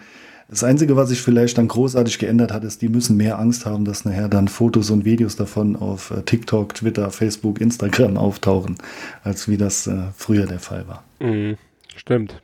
das 0.51 0.64
Einzige, 0.64 0.97
was 0.97 1.11
sich 1.11 1.21
vielleicht 1.21 1.59
dann 1.59 1.69
großartig 1.69 2.19
geändert 2.19 2.53
hat, 2.53 2.64
ist, 2.64 2.81
die 2.81 2.89
müssen 2.89 3.19
mehr 3.19 3.39
Angst 3.39 3.66
haben, 3.66 3.85
dass 3.85 4.07
nachher 4.07 4.31
dann 4.31 4.49
Fotos 4.49 4.89
und 4.89 5.05
Videos 5.05 5.37
davon 5.37 5.77
auf 5.77 6.11
äh, 6.11 6.23
TikTok, 6.23 6.75
Twitter, 6.75 7.11
Facebook, 7.11 7.61
Instagram 7.61 8.16
auftauchen, 8.16 8.77
als 9.23 9.49
wie 9.49 9.59
das 9.59 9.87
äh, 9.87 10.05
früher 10.16 10.47
der 10.47 10.59
Fall 10.59 10.89
war. 10.89 11.05
mh, 11.21 11.57
stimmt. 11.97 12.41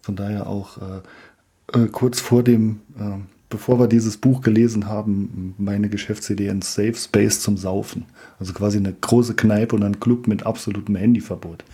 Von 0.00 0.16
daher 0.16 0.48
auch 0.48 0.78
äh, 0.78 1.78
äh, 1.78 1.86
kurz 1.86 2.20
vor 2.20 2.42
dem, 2.42 2.80
äh, 2.98 3.18
bevor 3.50 3.78
wir 3.78 3.88
dieses 3.88 4.16
Buch 4.16 4.40
gelesen 4.40 4.86
haben, 4.86 5.54
meine 5.58 5.88
Geschäftsidee 5.88 6.48
ein 6.48 6.62
Safe 6.62 6.94
Space 6.94 7.40
zum 7.40 7.56
Saufen. 7.56 8.06
Also 8.38 8.52
quasi 8.52 8.78
eine 8.78 8.94
große 8.94 9.34
Kneipe 9.34 9.76
und 9.76 9.82
ein 9.82 10.00
Club 10.00 10.26
mit 10.26 10.46
absolutem 10.46 10.96
Handyverbot. 10.96 11.64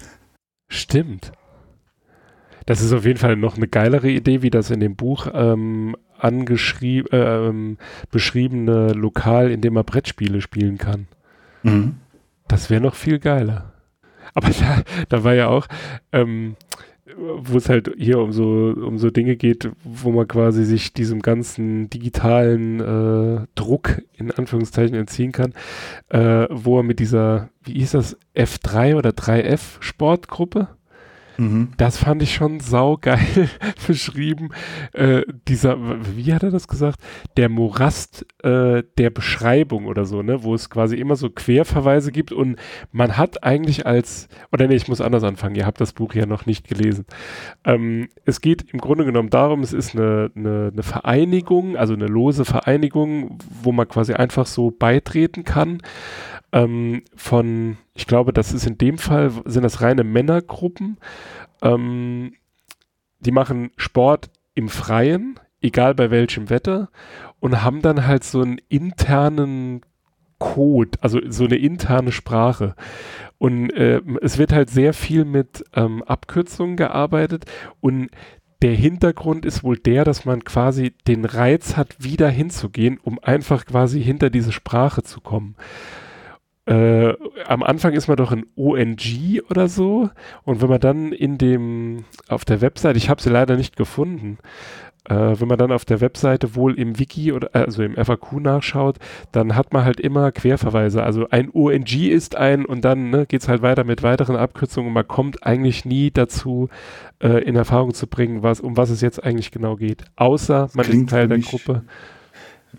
Stimmt. 0.69 1.33
Das 2.65 2.81
ist 2.83 2.93
auf 2.93 3.05
jeden 3.05 3.19
Fall 3.19 3.37
noch 3.37 3.57
eine 3.57 3.69
geilere 3.69 4.09
Idee, 4.11 4.43
wie 4.43 4.51
das 4.51 4.71
in 4.71 4.81
dem 4.81 4.97
Buch 4.97 5.29
ähm, 5.33 5.95
angeschrieben, 6.19 7.09
ähm, 7.13 7.79
beschriebene 8.11 8.93
Lokal, 8.93 9.53
in 9.53 9.61
dem 9.61 9.75
man 9.75 9.85
Brettspiele 9.85 10.41
spielen 10.41 10.79
kann. 10.79 11.07
Mhm. 11.63 11.97
Das 12.49 12.71
wäre 12.71 12.81
noch 12.81 12.95
viel 12.95 13.21
geiler. 13.21 13.73
Aber 14.35 14.49
da, 14.61 14.83
da 15.09 15.25
war 15.25 15.35
ja 15.35 15.49
auch, 15.49 15.69
ähm, 16.11 16.57
wo 17.17 17.59
es 17.59 17.69
halt 17.69 17.93
hier 17.97 18.19
um 18.19 18.33
so, 18.33 18.75
um 18.77 18.99
so 18.99 19.11
Dinge 19.11 19.37
geht, 19.37 19.71
wo 19.85 20.11
man 20.11 20.27
quasi 20.27 20.65
sich 20.65 20.93
diesem 20.93 21.23
ganzen 21.23 21.89
digitalen 21.89 22.81
äh, 22.81 23.47
Druck 23.55 24.03
in 24.15 24.31
Anführungszeichen 24.31 24.97
entziehen 24.97 25.33
kann, 25.33 25.53
äh, 26.09 26.47
wo 26.51 26.79
er 26.79 26.83
mit 26.83 26.99
dieser, 26.99 27.51
wie 27.63 27.75
hieß 27.75 27.93
das, 27.93 28.17
F3 28.35 28.97
oder 28.97 29.11
3F 29.11 29.77
Sportgruppe, 29.81 30.69
Mhm. 31.39 31.69
das 31.77 31.99
fand 31.99 32.23
ich 32.23 32.35
schon 32.35 32.61
saugeil 32.61 33.49
beschrieben. 33.87 34.51
Äh, 34.93 35.23
dieser, 35.49 35.77
wie 36.17 36.33
hat 36.33 36.43
er 36.43 36.51
das 36.51 36.69
gesagt? 36.69 37.01
Der 37.37 37.49
Morast 37.49 38.27
äh, 38.43 38.83
der 38.99 39.11
Beschreibung 39.11 39.87
oder 39.87 40.05
so, 40.05 40.23
ne? 40.23 40.43
Wo 40.43 40.55
es 40.55 40.71
quasi 40.71 40.97
immer 40.97 41.17
so 41.17 41.31
Querverweise 41.31 42.13
gibt 42.13 42.33
und 42.33 42.57
man 42.93 43.17
hat 43.17 43.45
eigentlich 43.45 43.87
als, 43.87 44.29
oder 44.53 44.67
nee, 44.67 44.77
ich 44.77 44.89
muss 44.89 45.01
anders 45.01 45.25
anfangen, 45.25 45.55
ihr 45.57 45.67
habt 45.67 45.81
das 45.81 45.93
Buch 45.93 46.15
ja 46.15 46.27
noch 46.27 46.47
nicht 46.47 46.69
gelesen. 46.69 47.07
Ähm, 47.65 48.09
es 48.25 48.41
geht 48.41 48.73
im 48.73 48.81
Grunde 48.81 49.05
genommen 49.05 49.31
darum, 49.31 49.63
es 49.63 49.73
ist 49.73 49.95
eine, 49.95 50.31
eine, 50.35 50.71
eine 50.73 50.83
Vereinigung, 50.83 51.77
also 51.77 51.95
eine 51.95 52.07
lose 52.07 52.45
Vereinigung, 52.45 53.39
wo 53.63 53.73
man 53.73 53.89
quasi 53.89 54.15
einfach 54.15 54.47
so 54.47 54.71
beitreten 54.71 55.45
kann 55.45 55.79
ähm, 56.53 57.03
von, 57.15 57.77
ich 57.95 58.07
glaube, 58.07 58.33
das 58.33 58.53
ist 58.53 58.67
in 58.67 58.79
dem 58.79 58.99
Fall, 58.99 59.31
sind 59.45 59.63
das 59.63 59.81
reine 59.81 60.05
Männergruppen. 60.05 60.99
Ähm, 61.63 62.35
die 63.21 63.33
machen 63.33 63.71
Sport 63.77 64.31
im 64.55 64.69
Freien, 64.69 65.39
egal 65.61 65.95
bei 65.95 66.11
welchem 66.11 66.51
Wetter, 66.51 66.91
und 67.41 67.63
haben 67.63 67.83
dann 67.83 68.07
halt 68.07 68.25
so 68.25 68.41
einen 68.41 68.59
internen 68.69 69.83
Code, 70.39 70.99
also 71.01 71.21
so 71.29 71.45
eine 71.45 71.57
interne 71.57 72.13
Sprache. 72.13 72.75
Und 73.39 73.71
äh, 73.73 74.01
es 74.23 74.39
wird 74.39 74.53
halt 74.53 74.71
sehr 74.71 74.93
viel 74.95 75.25
mit 75.25 75.65
ähm, 75.75 76.03
Abkürzungen 76.03 76.77
gearbeitet 76.77 77.45
und 77.81 78.11
der 78.63 78.73
Hintergrund 78.73 79.45
ist 79.45 79.65
wohl 79.65 79.77
der, 79.77 80.05
dass 80.05 80.25
man 80.25 80.43
quasi 80.43 80.95
den 81.07 81.27
Reiz 81.27 81.77
hat, 81.77 81.97
wieder 81.99 82.31
hinzugehen, 82.31 82.99
um 83.03 83.19
einfach 83.19 83.67
quasi 83.67 84.03
hinter 84.03 84.31
diese 84.31 84.53
Sprache 84.53 85.03
zu 85.03 85.21
kommen 85.21 85.57
äh, 86.67 87.15
am 87.47 87.63
Anfang 87.63 87.93
ist 87.93 88.09
man 88.09 88.17
doch 88.17 88.33
ein 88.33 88.45
ONG 88.57 89.41
oder 89.49 89.69
so 89.69 90.11
und 90.45 90.61
wenn 90.61 90.69
man 90.69 90.81
dann 90.81 91.13
in 91.13 91.39
dem 91.39 92.05
auf 92.29 92.45
der 92.45 92.61
Webseite, 92.61 92.99
ich 92.99 93.09
habe 93.09 93.23
sie 93.23 93.31
leider 93.31 93.57
nicht 93.57 93.77
gefunden, 93.77 94.39
äh, 95.09 95.41
wenn 95.41 95.49
man 95.49 95.59
dann 95.59 95.73
auf 95.73 95.85
der 95.85 96.01
Webseite 96.01 96.55
wohl 96.55 96.79
im 96.79 96.99
Wiki 96.99 97.33
oder 97.33 97.51
also 97.53 97.83
im 97.83 97.95
FAQ 97.95 98.41
nachschaut, 98.41 98.97
dann 99.33 99.55
hat 99.55 99.73
man 99.73 99.85
halt 99.85 100.01
immer 100.01 100.33
Querverweise. 100.33 101.03
Also 101.03 101.29
ein 101.31 101.51
ONG 101.53 102.09
ist 102.09 102.37
ein 102.37 102.65
und 102.65 102.85
dann 102.85 103.11
ne, 103.11 103.27
geht 103.27 103.43
es 103.43 103.49
halt 103.49 103.63
weiter 103.63 103.85
mit 103.85 104.03
weiteren 104.03 104.37
Abkürzungen 104.37 104.89
und 104.89 104.95
man 104.95 105.07
kommt 105.07 105.47
eigentlich 105.47 105.85
nie 105.85 106.11
dazu, 106.11 106.69
äh, 107.23 107.45
in 107.45 107.57
Erfahrung 107.57 107.95
zu 107.95 108.07
bringen, 108.07 108.43
was, 108.43 108.61
um 108.61 108.77
was 108.77 108.91
es 108.91 109.01
jetzt 109.01 109.23
eigentlich 109.23 109.53
genau 109.53 109.77
geht. 109.77 110.05
Außer 110.17 110.69
man 110.75 110.87
ist 110.87 111.09
Teil 111.09 111.29
der 111.29 111.39
Gruppe. 111.39 111.85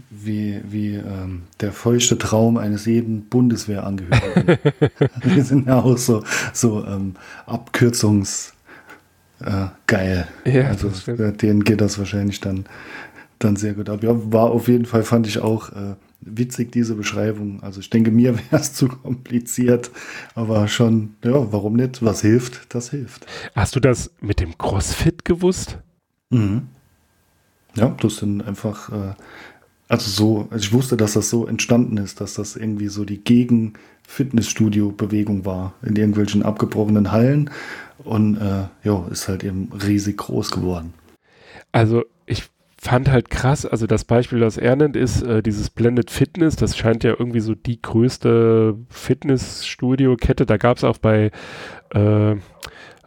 Wie, 0.09 0.61
wie 0.67 0.95
ähm, 0.95 1.43
der 1.59 1.71
feuchte 1.71 2.17
Traum 2.17 2.57
eines 2.57 2.85
jeden 2.85 3.25
Bundeswehrangehörigen. 3.29 4.57
Wir 5.23 5.43
sind 5.43 5.67
ja 5.67 5.81
auch 5.81 5.97
so, 5.97 6.23
so 6.53 6.85
ähm, 6.85 7.15
Abkürzungs 7.45 8.53
äh. 9.39 9.67
Ja, 10.45 10.67
also 10.67 10.91
äh, 11.11 11.31
denen 11.33 11.63
geht 11.63 11.81
das 11.81 11.99
wahrscheinlich 11.99 12.39
dann, 12.39 12.65
dann 13.39 13.55
sehr 13.55 13.73
gut 13.73 13.89
ab. 13.89 14.03
Ja, 14.03 14.11
war 14.31 14.51
auf 14.51 14.67
jeden 14.67 14.85
Fall, 14.85 15.03
fand 15.03 15.27
ich 15.27 15.39
auch 15.39 15.69
äh, 15.69 15.95
witzig, 16.21 16.71
diese 16.71 16.95
Beschreibung. 16.95 17.61
Also 17.63 17.79
ich 17.79 17.89
denke, 17.89 18.11
mir 18.11 18.35
wäre 18.51 18.61
es 18.61 18.73
zu 18.73 18.87
kompliziert, 18.87 19.91
aber 20.35 20.67
schon, 20.67 21.15
ja, 21.23 21.51
warum 21.51 21.73
nicht? 21.73 22.03
Was 22.03 22.21
hilft, 22.21 22.73
das 22.73 22.89
hilft. 22.89 23.25
Hast 23.55 23.75
du 23.75 23.79
das 23.79 24.11
mit 24.21 24.39
dem 24.39 24.57
CrossFit 24.57 25.25
gewusst? 25.25 25.77
Mhm. 26.29 26.67
Ja, 27.75 27.95
das 28.01 28.17
sind 28.17 28.41
einfach, 28.41 28.91
äh, 28.91 29.13
also 29.87 30.09
so, 30.09 30.47
also 30.49 30.63
ich 30.63 30.73
wusste, 30.73 30.97
dass 30.97 31.13
das 31.13 31.29
so 31.29 31.45
entstanden 31.47 31.97
ist, 31.97 32.19
dass 32.21 32.33
das 32.33 32.55
irgendwie 32.55 32.87
so 32.87 33.05
die 33.05 33.23
Gegen-Fitnessstudio-Bewegung 33.23 35.45
war 35.45 35.75
in 35.81 35.95
irgendwelchen 35.95 36.43
abgebrochenen 36.43 37.11
Hallen 37.11 37.49
und 38.03 38.37
äh, 38.37 38.65
ja, 38.83 39.07
ist 39.09 39.27
halt 39.27 39.43
eben 39.43 39.71
riesig 39.73 40.17
groß 40.17 40.51
geworden. 40.51 40.93
Also 41.71 42.03
ich 42.25 42.43
fand 42.79 43.09
halt 43.09 43.29
krass, 43.29 43.65
also 43.65 43.87
das 43.87 44.05
Beispiel, 44.05 44.39
das 44.39 44.57
er 44.57 44.75
nennt, 44.75 44.95
ist 44.95 45.23
äh, 45.23 45.41
dieses 45.41 45.69
Blended 45.69 46.11
Fitness. 46.11 46.55
Das 46.55 46.77
scheint 46.77 47.03
ja 47.03 47.15
irgendwie 47.17 47.39
so 47.39 47.55
die 47.55 47.81
größte 47.81 48.77
Fitnessstudio-Kette. 48.89 50.45
Da 50.45 50.57
gab 50.57 50.77
es 50.77 50.83
auch 50.83 50.97
bei, 50.97 51.31
äh, 51.93 52.35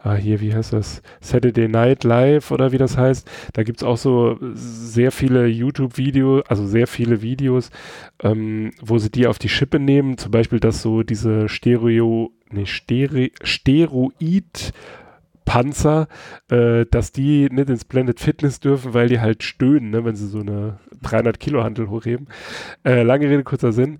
ah, 0.03 0.15
hier, 0.15 0.41
wie 0.41 0.53
heißt 0.53 0.73
das? 0.73 1.01
Saturday 1.19 1.67
Night 1.67 2.03
Live 2.03 2.51
oder 2.51 2.71
wie 2.71 2.77
das 2.77 2.97
heißt. 2.97 3.29
Da 3.53 3.63
gibt 3.63 3.81
es 3.81 3.83
auch 3.83 3.97
so 3.97 4.37
sehr 4.53 5.11
viele 5.11 5.47
YouTube-Videos, 5.47 6.43
also 6.47 6.65
sehr 6.65 6.87
viele 6.87 7.21
Videos, 7.21 7.69
ähm, 8.23 8.71
wo 8.81 8.97
sie 8.97 9.11
die 9.11 9.27
auf 9.27 9.39
die 9.39 9.49
Schippe 9.49 9.79
nehmen. 9.79 10.17
Zum 10.17 10.31
Beispiel, 10.31 10.59
dass 10.59 10.81
so 10.81 11.03
diese 11.03 11.49
Stereo, 11.49 12.31
nee, 12.51 12.65
Stere, 12.65 13.31
Steroid 13.43 14.73
Panzer, 15.45 16.07
äh, 16.49 16.85
dass 16.89 17.11
die 17.11 17.49
nicht 17.51 17.69
ins 17.69 17.83
Blended 17.83 18.19
Fitness 18.19 18.59
dürfen, 18.59 18.93
weil 18.93 19.09
die 19.09 19.19
halt 19.19 19.43
stöhnen, 19.43 19.89
ne, 19.89 20.05
wenn 20.05 20.15
sie 20.15 20.27
so 20.27 20.39
eine 20.39 20.79
300 21.01 21.39
Kilo 21.39 21.63
Handel 21.63 21.89
hochheben. 21.89 22.27
Äh, 22.85 23.03
lange 23.03 23.29
Rede, 23.29 23.43
kurzer 23.43 23.73
Sinn. 23.73 23.99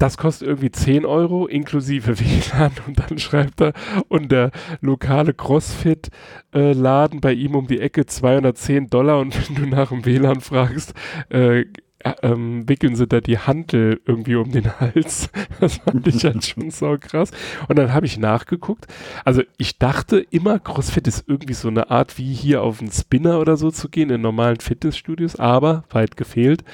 Das 0.00 0.16
kostet 0.16 0.48
irgendwie 0.48 0.70
10 0.70 1.04
Euro 1.04 1.46
inklusive 1.46 2.18
WLAN 2.18 2.72
und 2.86 2.98
dann 2.98 3.18
schreibt 3.18 3.60
er, 3.60 3.74
und 4.08 4.32
der 4.32 4.50
lokale 4.80 5.34
CrossFit-Laden 5.34 7.20
bei 7.20 7.34
ihm 7.34 7.54
um 7.54 7.66
die 7.66 7.80
Ecke 7.80 8.06
210 8.06 8.88
Dollar 8.88 9.20
und 9.20 9.36
wenn 9.36 9.56
du 9.56 9.68
nach 9.68 9.90
dem 9.90 10.06
WLAN 10.06 10.40
fragst, 10.40 10.94
äh, 11.28 11.66
äh, 12.02 12.14
ähm, 12.22 12.66
wickeln 12.66 12.96
sie 12.96 13.06
da 13.06 13.20
die 13.20 13.38
Hantel 13.38 14.00
irgendwie 14.06 14.36
um 14.36 14.50
den 14.50 14.80
Hals. 14.80 15.28
Das 15.60 15.76
fand 15.76 16.06
ich 16.06 16.24
halt 16.24 16.46
schon 16.46 16.70
so 16.70 16.96
krass. 16.98 17.30
Und 17.68 17.78
dann 17.78 17.92
habe 17.92 18.06
ich 18.06 18.16
nachgeguckt. 18.16 18.86
Also 19.26 19.42
ich 19.58 19.78
dachte 19.78 20.24
immer, 20.30 20.58
CrossFit 20.58 21.06
ist 21.06 21.24
irgendwie 21.28 21.52
so 21.52 21.68
eine 21.68 21.90
Art 21.90 22.16
wie 22.16 22.32
hier 22.32 22.62
auf 22.62 22.80
einen 22.80 22.90
Spinner 22.90 23.38
oder 23.38 23.58
so 23.58 23.70
zu 23.70 23.90
gehen 23.90 24.08
in 24.08 24.22
normalen 24.22 24.60
Fitnessstudios, 24.60 25.36
aber 25.36 25.84
weit 25.90 26.16
gefehlt. 26.16 26.64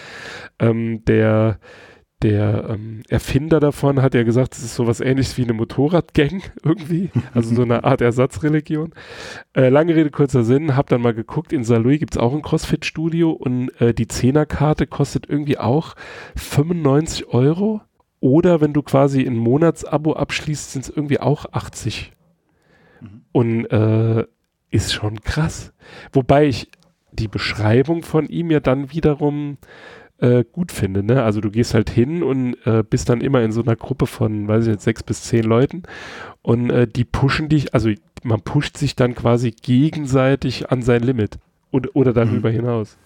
Ähm, 0.60 1.04
der 1.06 1.58
der 2.22 2.70
ähm, 2.70 3.02
Erfinder 3.08 3.60
davon 3.60 4.00
hat 4.00 4.14
ja 4.14 4.22
gesagt, 4.22 4.54
es 4.54 4.64
ist 4.64 4.74
sowas 4.74 5.00
ähnliches 5.00 5.36
wie 5.36 5.42
eine 5.42 5.52
Motorradgang 5.52 6.42
irgendwie, 6.64 7.10
also 7.34 7.54
so 7.54 7.62
eine 7.62 7.84
Art 7.84 8.00
Ersatzreligion. 8.00 8.94
Äh, 9.54 9.68
lange 9.68 9.94
Rede, 9.94 10.10
kurzer 10.10 10.42
Sinn, 10.42 10.76
hab 10.76 10.88
dann 10.88 11.02
mal 11.02 11.14
geguckt, 11.14 11.52
in 11.52 11.64
Saarlouis 11.64 11.98
gibt's 11.98 12.16
auch 12.16 12.32
ein 12.32 12.42
Crossfit-Studio 12.42 13.30
und 13.30 13.68
äh, 13.80 13.92
die 13.92 14.08
Zehnerkarte 14.08 14.86
kostet 14.86 15.28
irgendwie 15.28 15.58
auch 15.58 15.94
95 16.36 17.28
Euro 17.28 17.82
oder 18.20 18.60
wenn 18.60 18.72
du 18.72 18.82
quasi 18.82 19.24
ein 19.26 19.36
Monatsabo 19.36 20.14
abschließt, 20.14 20.72
sind's 20.72 20.88
irgendwie 20.88 21.20
auch 21.20 21.46
80. 21.52 22.12
Und 23.32 23.66
äh, 23.66 24.24
ist 24.70 24.92
schon 24.92 25.20
krass. 25.20 25.74
Wobei 26.12 26.46
ich 26.46 26.70
die 27.12 27.28
Beschreibung 27.28 28.02
von 28.02 28.26
ihm 28.26 28.50
ja 28.50 28.60
dann 28.60 28.92
wiederum 28.92 29.58
äh, 30.18 30.44
gut 30.50 30.72
finde. 30.72 31.02
Ne? 31.02 31.22
Also 31.22 31.40
du 31.40 31.50
gehst 31.50 31.74
halt 31.74 31.90
hin 31.90 32.22
und 32.22 32.56
äh, 32.64 32.82
bist 32.88 33.08
dann 33.08 33.20
immer 33.20 33.42
in 33.42 33.52
so 33.52 33.62
einer 33.62 33.76
Gruppe 33.76 34.06
von, 34.06 34.48
weiß 34.48 34.64
ich 34.66 34.72
jetzt, 34.72 34.84
sechs 34.84 35.02
bis 35.02 35.22
zehn 35.22 35.44
Leuten 35.44 35.82
und 36.42 36.70
äh, 36.70 36.86
die 36.86 37.04
pushen 37.04 37.48
dich, 37.48 37.74
also 37.74 37.90
man 38.22 38.40
pusht 38.40 38.76
sich 38.76 38.96
dann 38.96 39.14
quasi 39.14 39.50
gegenseitig 39.50 40.70
an 40.70 40.82
sein 40.82 41.02
Limit 41.02 41.38
und, 41.70 41.94
oder 41.94 42.12
darüber 42.12 42.50
hinaus. 42.50 42.96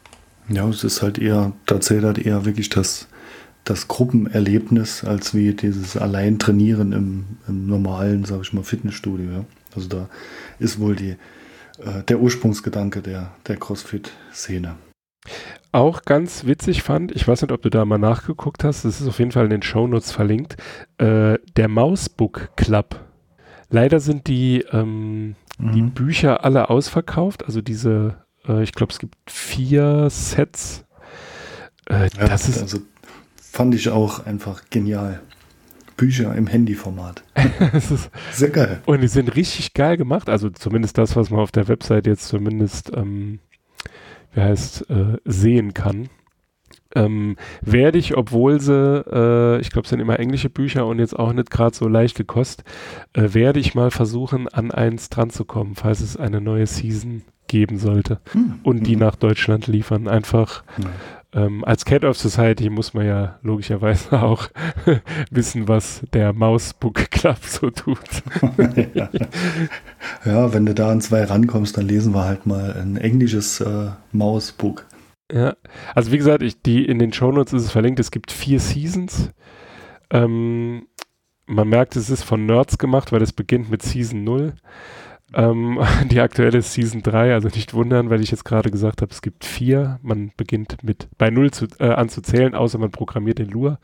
Ja, 0.49 0.69
es 0.69 0.85
ist 0.85 1.03
halt 1.03 1.19
eher, 1.19 1.53
da 1.67 1.81
zählt 1.81 2.05
halt 2.05 2.19
eher 2.19 2.45
wirklich 2.45 2.71
das, 2.71 3.09
das 3.65 3.89
Gruppenerlebnis, 3.89 5.05
als 5.05 5.35
wie 5.35 5.53
dieses 5.53 5.97
allein 5.97 6.39
trainieren 6.39 6.93
im, 6.93 7.25
im 7.47 7.67
normalen, 7.67 8.25
sage 8.25 8.43
ich 8.43 8.53
mal, 8.53 8.65
Fitnessstudio. 8.65 9.31
Ja? 9.31 9.45
Also 9.75 9.89
da 9.89 10.09
ist 10.59 10.81
wohl 10.81 10.97
die, 10.97 11.17
äh, 11.79 12.03
der 12.09 12.21
Ursprungsgedanke 12.21 13.03
der, 13.03 13.33
der 13.47 13.57
CrossFit-Szene. 13.57 14.77
Auch 15.73 16.03
ganz 16.03 16.47
witzig 16.47 16.83
fand, 16.83 17.13
ich 17.13 17.27
weiß 17.29 17.43
nicht, 17.43 17.53
ob 17.53 17.63
du 17.63 17.71
da 17.71 17.85
mal 17.85 17.99
nachgeguckt 17.99 18.65
hast, 18.65 18.85
das 18.85 19.01
ist 19.01 19.07
auf 19.07 19.19
jeden 19.21 19.31
Fall 19.31 19.45
in 19.45 19.51
den 19.51 19.63
Shownotes 19.63 20.11
verlinkt, 20.11 20.57
äh, 20.99 21.39
der 21.57 21.69
Mausbook 21.69 22.57
Club. 22.57 23.01
Leider 23.71 24.01
sind 24.01 24.27
die, 24.27 24.65
ähm, 24.73 25.37
die 25.59 25.83
Mhm. 25.83 25.91
Bücher 25.93 26.45
alle 26.45 26.71
ausverkauft, 26.71 27.45
also 27.45 27.61
diese, 27.61 28.17
äh, 28.49 28.63
ich 28.65 28.73
glaube, 28.73 28.93
es 28.93 28.99
gibt 28.99 29.15
vier 29.31 30.09
Sets. 30.11 30.85
Äh, 31.89 32.09
Ja, 32.19 32.27
das 32.27 32.49
ist, 32.49 32.61
also 32.61 32.79
fand 33.41 33.75
ich 33.77 33.89
auch 33.91 34.27
einfach 34.27 34.63
genial. 34.71 35.21
Bücher 35.97 36.35
im 36.35 36.47
Handyformat. 36.49 37.23
Sehr 38.33 38.49
geil. 38.51 38.81
und 38.87 39.03
die 39.03 39.09
sind 39.09 39.37
richtig 39.37 39.75
geil 39.75 39.97
gemacht, 39.99 40.29
also 40.29 40.49
zumindest 40.51 40.99
das, 40.99 41.15
was 41.15 41.31
man 41.31 41.41
auf 41.41 41.53
der 41.53 41.69
Website 41.69 42.07
jetzt 42.07 42.27
zumindest 42.27 42.91
ähm, 42.97 43.39
wie 44.33 44.41
heißt, 44.41 44.89
äh, 44.91 45.17
sehen 45.25 45.75
kann. 45.75 46.09
Ähm, 46.95 47.37
werde 47.61 47.99
ich, 47.99 48.17
obwohl 48.17 48.61
sie, 48.61 48.73
äh, 48.75 49.61
ich 49.61 49.71
glaube, 49.71 49.85
es 49.85 49.91
sind 49.91 50.01
immer 50.01 50.19
englische 50.19 50.51
Bücher 50.51 50.87
und 50.87 50.99
jetzt 50.99 51.17
auch 51.17 51.33
nicht 51.33 51.51
gerade 51.51 51.75
so 51.77 51.87
leicht 51.87 52.17
gekostet, 52.17 52.65
äh, 53.13 53.33
werde 53.33 53.61
ich 53.61 53.75
mal 53.77 53.93
versuchen, 53.93 54.49
an 54.49 54.73
eins 54.73 55.09
dran 55.09 55.31
zu 55.31 55.45
kommen, 55.45 55.77
falls 55.77 56.01
es 56.01 56.17
eine 56.17 56.41
neue 56.41 56.67
Season 56.67 57.23
geben 57.47 57.79
sollte 57.79 58.21
Hm. 58.33 58.61
und 58.65 58.87
die 58.89 58.93
Hm. 58.95 59.01
nach 59.01 59.15
Deutschland 59.17 59.67
liefern. 59.69 60.09
Einfach 60.09 60.65
Ja. 60.83 60.89
Ähm, 61.33 61.65
als 61.65 61.85
Cat 61.85 62.05
of 62.05 62.17
Society 62.17 62.71
muss 62.71 62.93
man 62.95 63.07
ja 63.07 63.39
logischerweise 63.43 64.13
auch 64.23 64.49
wissen, 65.31 65.69
was 65.69 66.03
der 66.13 66.33
Mausbook 66.33 67.11
Club 67.11 67.39
so 67.43 67.71
tut. 67.71 67.99
ja. 68.95 69.09
ja, 70.25 70.53
wenn 70.53 70.67
du 70.67 70.75
da 70.75 70.91
an 70.91 71.01
zwei 71.01 71.25
rankommst, 71.25 71.77
dann 71.77 71.87
lesen 71.87 72.15
wir 72.15 72.25
halt 72.25 72.47
mal 72.47 72.73
ein 72.73 72.97
englisches 72.97 73.61
äh, 73.61 73.91
Mausbook. 74.13 74.87
Ja, 75.33 75.55
also 75.95 76.11
wie 76.11 76.19
gesagt, 76.19 76.43
ich, 76.43 76.61
die 76.61 76.85
in 76.85 76.99
den 76.99 77.13
Shownotes 77.13 77.53
ist 77.53 77.65
es 77.67 77.71
verlinkt, 77.71 78.01
es 78.01 78.11
gibt 78.11 78.33
vier 78.33 78.59
Seasons. 78.59 79.31
Ähm, 80.11 80.87
man 81.47 81.69
merkt, 81.69 81.97
es 81.97 82.11
ist 82.11 82.25
von 82.25 82.47
Nerds 82.47 82.79
gemacht, 82.79 83.13
weil 83.13 83.23
es 83.23 83.33
beginnt 83.33 83.71
mit 83.71 83.83
Season 83.83 84.25
0. 84.25 84.55
Ähm, 85.35 85.79
die 86.11 86.21
aktuelle 86.21 86.63
Season 86.63 87.03
3, 87.03 87.35
also 87.35 87.49
nicht 87.49 87.75
wundern, 87.75 88.11
weil 88.11 88.21
ich 88.21 88.31
jetzt 88.31 88.45
gerade 88.45 88.71
gesagt 88.71 89.03
habe, 89.03 89.13
es 89.13 89.23
gibt 89.23 89.45
vier. 89.45 89.99
Man 90.03 90.33
beginnt 90.37 90.83
mit 90.83 91.09
bei 91.19 91.31
0 91.31 91.51
zu, 91.51 91.67
äh, 91.79 91.89
an 91.91 92.09
zu 92.09 92.21
zählen, 92.23 92.55
außer 92.55 92.79
man 92.79 92.91
programmiert 92.91 93.39
den 93.39 93.49
Lure. 93.49 93.79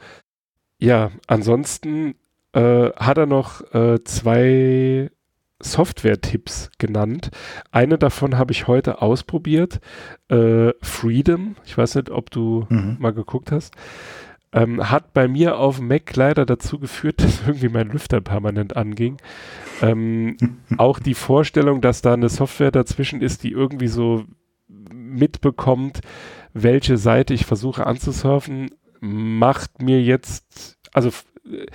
Ja, 0.78 1.10
ansonsten 1.26 2.14
äh, 2.52 2.90
hat 2.96 3.18
er 3.18 3.26
noch 3.26 3.62
äh, 3.74 4.02
zwei 4.04 5.10
Software-Tipps 5.60 6.70
genannt. 6.78 7.30
Eine 7.70 7.96
davon 7.96 8.36
habe 8.36 8.52
ich 8.52 8.66
heute 8.66 9.00
ausprobiert. 9.00 9.80
Äh, 10.28 10.72
Freedom. 10.82 11.56
Ich 11.64 11.78
weiß 11.78 11.94
nicht, 11.94 12.10
ob 12.10 12.30
du 12.30 12.66
Mhm. 12.68 12.96
mal 12.98 13.12
geguckt 13.14 13.52
hast. 13.52 13.74
Ähm, 14.52 14.90
hat 14.90 15.12
bei 15.12 15.28
mir 15.28 15.58
auf 15.58 15.78
dem 15.78 15.88
Mac 15.88 16.14
leider 16.14 16.46
dazu 16.46 16.78
geführt, 16.78 17.20
dass 17.22 17.42
irgendwie 17.46 17.68
mein 17.68 17.88
Lüfter 17.88 18.20
permanent 18.20 18.76
anging. 18.76 19.18
Ähm, 19.82 20.36
auch 20.78 20.98
die 20.98 21.14
Vorstellung, 21.14 21.80
dass 21.80 22.02
da 22.02 22.14
eine 22.14 22.28
Software 22.28 22.70
dazwischen 22.70 23.20
ist, 23.20 23.42
die 23.42 23.52
irgendwie 23.52 23.88
so 23.88 24.24
mitbekommt, 24.68 26.00
welche 26.52 26.96
Seite 26.96 27.34
ich 27.34 27.46
versuche 27.46 27.86
anzusurfen, 27.86 28.70
macht 29.00 29.82
mir 29.82 30.02
jetzt, 30.02 30.78
also 30.92 31.10
äh, 31.50 31.66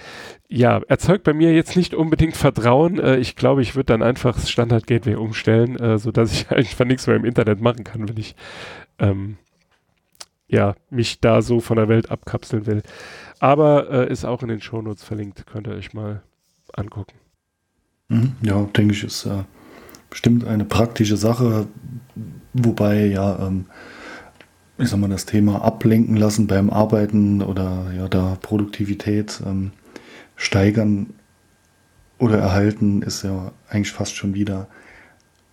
ja, 0.50 0.82
erzeugt 0.88 1.24
bei 1.24 1.34
mir 1.34 1.54
jetzt 1.54 1.78
nicht 1.78 1.94
unbedingt 1.94 2.36
Vertrauen. 2.36 3.00
Äh, 3.00 3.18
ich 3.18 3.36
glaube, 3.36 3.62
ich 3.62 3.76
würde 3.76 3.86
dann 3.86 4.04
einfach 4.04 4.36
das 4.36 4.50
Standard 4.50 4.88
Gateway 4.88 5.16
umstellen, 5.16 5.78
äh, 5.80 5.98
sodass 5.98 6.34
ich 6.34 6.52
einfach 6.52 6.86
nichts 6.86 7.08
mehr 7.08 7.16
im 7.16 7.26
Internet 7.26 7.62
machen 7.62 7.84
kann, 7.84 8.08
wenn 8.10 8.18
ich 8.18 8.36
ähm, 9.00 9.38
ja, 10.52 10.76
mich 10.90 11.22
da 11.22 11.42
so 11.42 11.62
von 11.62 11.78
der 11.78 11.88
Welt 11.88 12.12
abkapseln 12.12 12.68
will. 12.68 12.84
Aber 13.40 13.90
äh, 13.90 14.12
ist 14.12 14.26
auch 14.26 14.44
in 14.44 14.50
den 14.50 14.62
Shownotes 14.62 15.04
verlinkt, 15.04 15.48
könnt 15.48 15.66
ihr 15.66 15.74
euch 15.74 15.94
mal 15.94 16.22
angucken. 16.74 17.16
Mhm. 18.10 18.34
Ja, 18.42 18.62
denke 18.66 18.94
ich, 18.94 19.04
ist 19.04 19.26
äh, 19.26 19.44
bestimmt 20.10 20.46
eine 20.46 20.66
praktische 20.66 21.16
Sache, 21.16 21.68
wobei 22.54 23.06
ja, 23.06 23.48
ähm, 23.48 23.66
ich 24.78 24.90
sag 24.90 25.00
mal, 25.00 25.10
das 25.10 25.26
Thema 25.26 25.62
ablenken 25.62 26.18
lassen 26.18 26.48
beim 26.48 26.70
Arbeiten 26.70 27.42
oder 27.42 27.92
ja, 27.96 28.10
da 28.10 28.38
Produktivität 28.42 29.42
ähm, 29.46 29.72
steigern 30.36 31.14
oder 32.18 32.38
erhalten, 32.38 33.02
ist 33.04 33.24
ja 33.24 33.54
eigentlich 33.70 33.94
fast 33.94 34.16
schon 34.16 34.34
wieder 34.34 34.68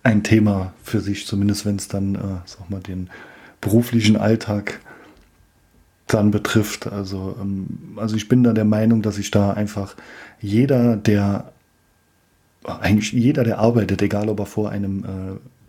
ein 0.03 0.23
Thema 0.23 0.73
für 0.83 0.99
sich, 0.99 1.25
zumindest 1.25 1.65
wenn 1.65 1.77
es 1.77 1.87
dann, 1.87 2.15
äh, 2.15 2.41
sag 2.45 2.69
mal, 2.69 2.81
den 2.81 3.09
beruflichen 3.61 4.17
Alltag 4.17 4.81
dann 6.13 6.31
betrifft. 6.31 6.87
Also, 6.87 7.35
ähm, 7.39 7.67
also 7.95 8.15
ich 8.15 8.27
bin 8.27 8.43
da 8.43 8.53
der 8.53 8.65
Meinung, 8.65 9.01
dass 9.01 9.15
sich 9.15 9.31
da 9.31 9.51
einfach 9.51 9.95
jeder, 10.41 10.95
der 10.95 11.51
eigentlich 12.63 13.13
jeder, 13.13 13.43
der 13.43 13.59
arbeitet, 13.59 14.01
egal 14.01 14.29
ob 14.29 14.39
er 14.39 14.45
vor 14.45 14.69
einem 14.69 15.03
äh, 15.03 15.07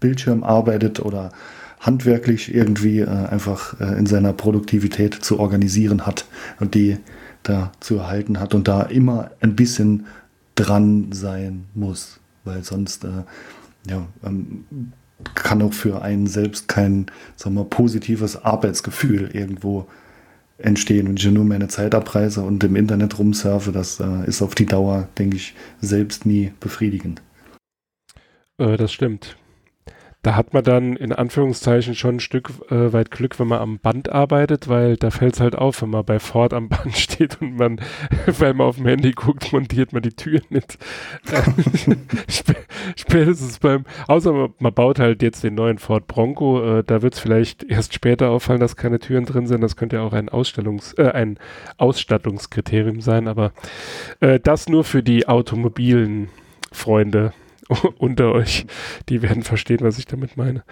Bildschirm 0.00 0.42
arbeitet 0.42 1.00
oder 1.00 1.30
handwerklich 1.78 2.54
irgendwie 2.54 3.00
äh, 3.00 3.08
einfach 3.08 3.80
äh, 3.80 3.98
in 3.98 4.06
seiner 4.06 4.32
Produktivität 4.32 5.14
zu 5.14 5.38
organisieren 5.38 6.06
hat 6.06 6.26
und 6.58 6.74
die 6.74 6.98
da 7.42 7.72
zu 7.80 7.96
erhalten 7.96 8.38
hat 8.38 8.54
und 8.54 8.68
da 8.68 8.82
immer 8.82 9.30
ein 9.40 9.56
bisschen 9.56 10.06
dran 10.56 11.12
sein 11.12 11.64
muss, 11.74 12.20
weil 12.44 12.64
sonst 12.64 13.04
äh, 13.04 13.24
ja, 13.88 14.06
ähm, 14.24 14.64
kann 15.34 15.62
auch 15.62 15.72
für 15.72 16.02
einen 16.02 16.26
selbst 16.26 16.68
kein 16.68 17.06
sagen 17.36 17.54
wir, 17.54 17.64
positives 17.64 18.42
Arbeitsgefühl 18.44 19.30
irgendwo 19.32 19.86
entstehen. 20.62 21.08
Wenn 21.08 21.16
ich 21.16 21.30
nur 21.30 21.44
meine 21.44 21.68
Zeit 21.68 21.94
abreise 21.94 22.42
und 22.42 22.62
im 22.64 22.76
Internet 22.76 23.18
rumsurfe, 23.18 23.72
das 23.72 24.00
äh, 24.00 24.26
ist 24.26 24.42
auf 24.42 24.54
die 24.54 24.66
Dauer, 24.66 25.08
denke 25.18 25.36
ich, 25.36 25.54
selbst 25.80 26.26
nie 26.26 26.52
befriedigend. 26.60 27.22
Äh, 28.58 28.76
das 28.76 28.92
stimmt. 28.92 29.36
Da 30.22 30.36
hat 30.36 30.52
man 30.52 30.62
dann 30.62 30.96
in 30.96 31.12
Anführungszeichen 31.12 31.94
schon 31.94 32.16
ein 32.16 32.20
Stück 32.20 32.50
äh, 32.70 32.92
weit 32.92 33.10
Glück, 33.10 33.40
wenn 33.40 33.48
man 33.48 33.60
am 33.60 33.78
Band 33.78 34.10
arbeitet, 34.10 34.68
weil 34.68 34.98
da 34.98 35.10
fällt 35.10 35.34
es 35.34 35.40
halt 35.40 35.54
auf, 35.56 35.80
wenn 35.80 35.88
man 35.88 36.04
bei 36.04 36.18
Ford 36.18 36.52
am 36.52 36.68
Band 36.68 36.94
steht 36.96 37.40
und 37.40 37.56
man, 37.56 37.80
weil 38.26 38.52
man 38.52 38.66
auf 38.66 38.76
dem 38.76 38.86
Handy 38.86 39.12
guckt, 39.12 39.50
montiert 39.52 39.94
man 39.94 40.02
die 40.02 40.12
Tür 40.12 40.40
nicht. 40.50 40.78
Äh, 41.30 41.94
sp 42.28 42.52
spätestens 42.96 43.58
beim, 43.60 43.84
außer 44.08 44.32
man, 44.32 44.54
man, 44.58 44.74
baut 44.74 44.98
halt 44.98 45.22
jetzt 45.22 45.42
den 45.42 45.54
neuen 45.54 45.78
Ford 45.78 46.06
Bronco, 46.06 46.78
äh, 46.78 46.84
da 46.84 47.00
wird 47.00 47.14
es 47.14 47.20
vielleicht 47.20 47.62
erst 47.62 47.94
später 47.94 48.28
auffallen, 48.28 48.60
dass 48.60 48.76
keine 48.76 48.98
Türen 48.98 49.24
drin 49.24 49.46
sind. 49.46 49.62
Das 49.62 49.76
könnte 49.76 49.96
ja 49.96 50.02
auch 50.02 50.12
ein 50.12 50.28
Ausstellungs-, 50.28 50.98
äh, 50.98 51.12
ein 51.12 51.38
Ausstattungskriterium 51.78 53.00
sein, 53.00 53.26
aber 53.26 53.52
äh, 54.20 54.38
das 54.38 54.68
nur 54.68 54.84
für 54.84 55.02
die 55.02 55.28
automobilen 55.28 56.28
Freunde 56.72 57.32
unter 57.98 58.32
euch, 58.32 58.66
die 59.08 59.22
werden 59.22 59.42
verstehen, 59.42 59.80
was 59.80 59.98
ich 59.98 60.06
damit 60.06 60.36
meine. 60.36 60.64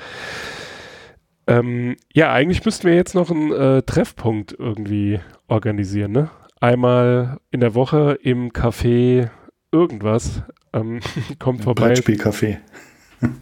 Ähm, 1.47 1.97
ja, 2.13 2.33
eigentlich 2.33 2.65
müssten 2.65 2.87
wir 2.87 2.95
jetzt 2.95 3.15
noch 3.15 3.31
einen 3.31 3.53
äh, 3.53 3.83
Treffpunkt 3.83 4.55
irgendwie 4.59 5.21
organisieren, 5.47 6.13
ne? 6.13 6.31
Einmal 6.61 7.39
in 7.51 7.61
der 7.61 7.75
Woche 7.75 8.19
im 8.23 8.51
Café 8.51 9.31
irgendwas. 9.73 10.43
Ähm, 10.75 11.01
kommt 11.39 11.65
vorbei. 11.65 11.95
Brettspielcafé. 11.95 12.59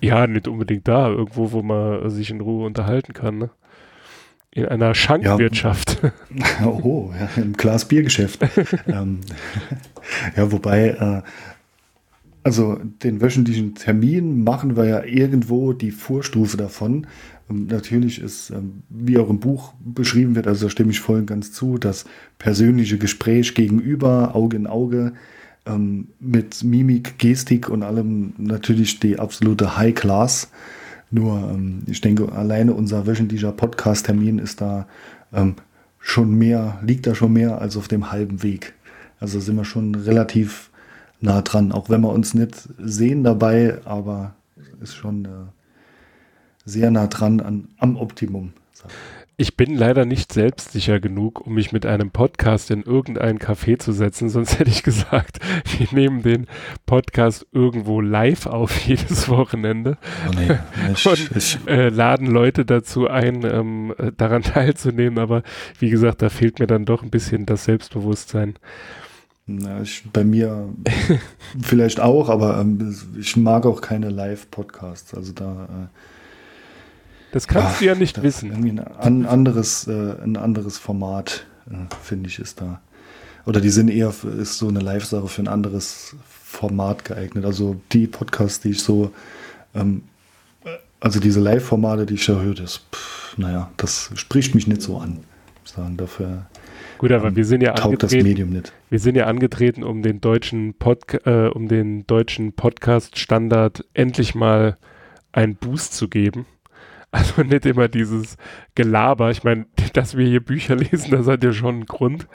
Ja, 0.01 0.27
nicht 0.27 0.49
unbedingt 0.49 0.89
da, 0.89 1.11
irgendwo, 1.11 1.53
wo 1.53 1.61
man 1.61 2.09
sich 2.09 2.31
in 2.31 2.41
Ruhe 2.41 2.65
unterhalten 2.65 3.13
kann, 3.13 3.37
ne? 3.37 3.51
In 4.51 4.65
einer 4.65 4.95
Schankwirtschaft. 4.95 5.99
Ja. 6.03 6.67
Oh, 6.67 7.13
ja, 7.13 7.29
im 7.43 7.53
Glas-Biergeschäft. 7.53 8.41
ähm, 8.87 9.21
ja, 10.35 10.51
wobei, 10.51 10.89
äh, 10.89 11.23
also 12.47 12.79
den 13.03 13.21
wöchentlichen 13.21 13.75
Termin 13.75 14.45
machen 14.45 14.77
wir 14.77 14.85
ja 14.85 15.03
irgendwo 15.03 15.73
die 15.73 15.91
Vorstufe 15.91 16.57
davon. 16.57 17.09
Und 17.49 17.73
natürlich 17.73 18.21
ist, 18.21 18.51
ähm, 18.51 18.85
wie 18.89 19.19
auch 19.19 19.29
im 19.29 19.41
Buch 19.41 19.75
beschrieben 19.85 20.37
wird, 20.37 20.47
also 20.47 20.67
da 20.67 20.71
stimme 20.71 20.93
ich 20.93 21.01
voll 21.01 21.19
und 21.19 21.27
ganz 21.27 21.51
zu, 21.51 21.77
das 21.77 22.05
persönliche 22.39 22.99
Gespräch 22.99 23.57
gegenüber, 23.57 24.37
Auge 24.37 24.59
in 24.59 24.69
Auge, 24.69 25.15
ähm, 25.67 26.07
mit 26.21 26.63
Mimik, 26.63 27.19
Gestik 27.19 27.69
und 27.69 27.83
allem 27.83 28.35
natürlich 28.39 29.01
die 29.01 29.19
absolute 29.19 29.77
High 29.77 29.97
Class. 29.97 30.49
Nur, 31.11 31.51
ähm, 31.53 31.83
ich 31.87 32.01
denke, 32.01 32.31
alleine 32.31 32.75
unser 32.75 33.09
wöchentlicher 33.09 33.51
Podcast-Termin 33.51 34.39
ist 34.39 34.61
da 34.61 34.87
ähm, 35.33 35.57
schon 35.99 36.33
mehr, 36.33 36.79
liegt 36.81 37.09
da 37.09 37.17
schon 37.17 37.33
mehr 37.33 37.61
als 37.61 37.77
auf 37.77 37.89
dem 37.89 38.13
halben 38.13 38.45
Weg. 38.45 38.75
Also 39.19 39.41
sind 39.41 39.57
wir 39.57 39.65
schon 39.65 39.97
relativ 39.97 40.71
nah 41.21 41.43
dran, 41.43 41.73
auch 41.73 41.89
wenn 41.89 42.03
wir 42.03 42.11
uns 42.11 42.35
nicht 42.35 42.69
sehen 42.79 43.25
dabei, 43.25 43.79
aber 43.85 44.35
ist 44.81 44.95
schon 44.95 45.25
äh, 45.25 45.29
sehr 46.65 46.91
nah 46.91 47.07
dran 47.07 47.41
an, 47.41 47.69
am 47.79 47.97
Optimum. 47.97 48.53
Ich 49.39 49.55
bin 49.55 49.75
leider 49.75 50.07
nicht 50.07 50.33
selbstsicher 50.33 50.99
genug, 50.99 51.47
um 51.47 51.55
mich 51.55 51.71
mit 51.71 51.85
einem 51.85 52.11
Podcast 52.11 52.71
in 52.71 52.83
irgendein 52.83 53.39
Café 53.39 53.79
zu 53.79 53.93
setzen, 53.93 54.29
sonst 54.31 54.59
hätte 54.59 54.71
ich 54.71 54.83
gesagt, 54.83 55.41
wir 55.79 55.89
nehmen 55.93 56.23
den 56.23 56.47
Podcast 56.87 57.47
irgendwo 57.53 58.01
live 58.01 58.47
auf 58.47 58.79
jedes 58.87 59.29
Wochenende 59.29 59.99
oh 60.27 60.33
nee, 60.35 60.59
und 60.89 61.69
äh, 61.69 61.89
laden 61.91 62.29
Leute 62.29 62.65
dazu 62.65 63.09
ein, 63.09 63.45
ähm, 63.45 63.95
daran 64.17 64.43
teilzunehmen, 64.43 65.19
aber 65.19 65.43
wie 65.79 65.91
gesagt, 65.91 66.23
da 66.23 66.31
fehlt 66.31 66.59
mir 66.59 66.67
dann 66.67 66.87
doch 66.87 67.03
ein 67.03 67.11
bisschen 67.11 67.45
das 67.45 67.65
Selbstbewusstsein. 67.65 68.55
Na, 69.47 69.81
ich, 69.81 70.05
bei 70.13 70.25
mir 70.25 70.69
vielleicht 71.63 72.01
auch, 72.01 72.29
aber 72.29 72.59
ähm, 72.59 72.95
ich 73.19 73.37
mag 73.37 73.65
auch 73.65 73.81
keine 73.81 74.11
Live-Podcasts. 74.11 75.15
Also 75.15 75.33
da. 75.33 75.65
Äh, 75.65 75.87
das 77.33 77.47
kannst 77.47 77.69
ach, 77.75 77.79
du 77.79 77.85
ja 77.85 77.95
nicht 77.95 78.23
wissen. 78.23 78.51
Irgendwie 78.51 78.71
ein, 78.71 78.81
an, 78.81 79.27
anderes, 79.27 79.87
äh, 79.87 80.15
ein 80.23 80.37
anderes 80.37 80.79
Format, 80.79 81.47
äh, 81.71 81.75
finde 82.03 82.29
ich, 82.29 82.39
ist 82.39 82.61
da. 82.61 82.81
Oder 83.45 83.61
die 83.61 83.71
sind 83.71 83.89
eher, 83.89 84.11
für, 84.11 84.29
ist 84.29 84.59
so 84.59 84.69
eine 84.69 84.81
Live-Sache 84.81 85.29
für 85.29 85.43
ein 85.43 85.49
anderes 85.49 86.17
Format 86.29 87.05
geeignet. 87.05 87.45
Also 87.45 87.77
die 87.93 88.07
Podcasts, 88.07 88.61
die 88.61 88.71
ich 88.71 88.83
so 88.83 89.13
ähm, 89.75 90.03
also 91.01 91.21
diese 91.21 91.41
Live-Formate, 91.41 92.07
die 92.07 92.15
ich 92.15 92.27
da 92.27 92.41
höre, 92.41 92.55
das, 92.55 92.81
pff, 92.93 93.39
naja, 93.39 93.71
das 93.77 94.11
spricht 94.15 94.55
mich 94.55 94.67
nicht 94.67 94.83
so 94.83 94.99
an. 94.99 95.21
Sagen 95.65 95.97
dafür. 95.97 96.47
Gut, 96.99 97.13
aber 97.13 97.29
ähm, 97.29 97.37
wir 97.37 97.45
sind 97.45 97.61
ja 97.61 97.73
taugt 97.73 98.03
das 98.03 98.13
Medium 98.13 98.51
nicht. 98.51 98.73
Wir 98.89 98.99
sind 98.99 99.17
ja 99.17 99.27
angetreten, 99.27 99.83
um 99.83 100.03
den 100.03 100.21
deutschen 100.21 100.75
Podca 100.75 101.19
äh, 101.25 101.49
um 101.49 101.69
den 101.69 102.07
deutschen 102.07 102.53
Podcast-Standard 102.53 103.85
endlich 103.95 104.35
mal 104.35 104.77
einen 105.33 105.57
Boost 105.57 105.95
zu 105.95 106.09
geben. 106.09 106.47
Also 107.13 107.43
nicht 107.43 107.65
immer 107.65 107.89
dieses 107.89 108.37
Gelaber. 108.75 109.31
Ich 109.31 109.43
meine, 109.45 109.67
dass 109.93 110.17
wir 110.17 110.27
hier 110.27 110.45
Bücher 110.45 110.77
lesen, 110.77 111.11
das 111.11 111.27
hat 111.27 111.43
ja 111.43 111.53
schon 111.53 111.77
einen 111.77 111.87
Grund, 111.87 112.29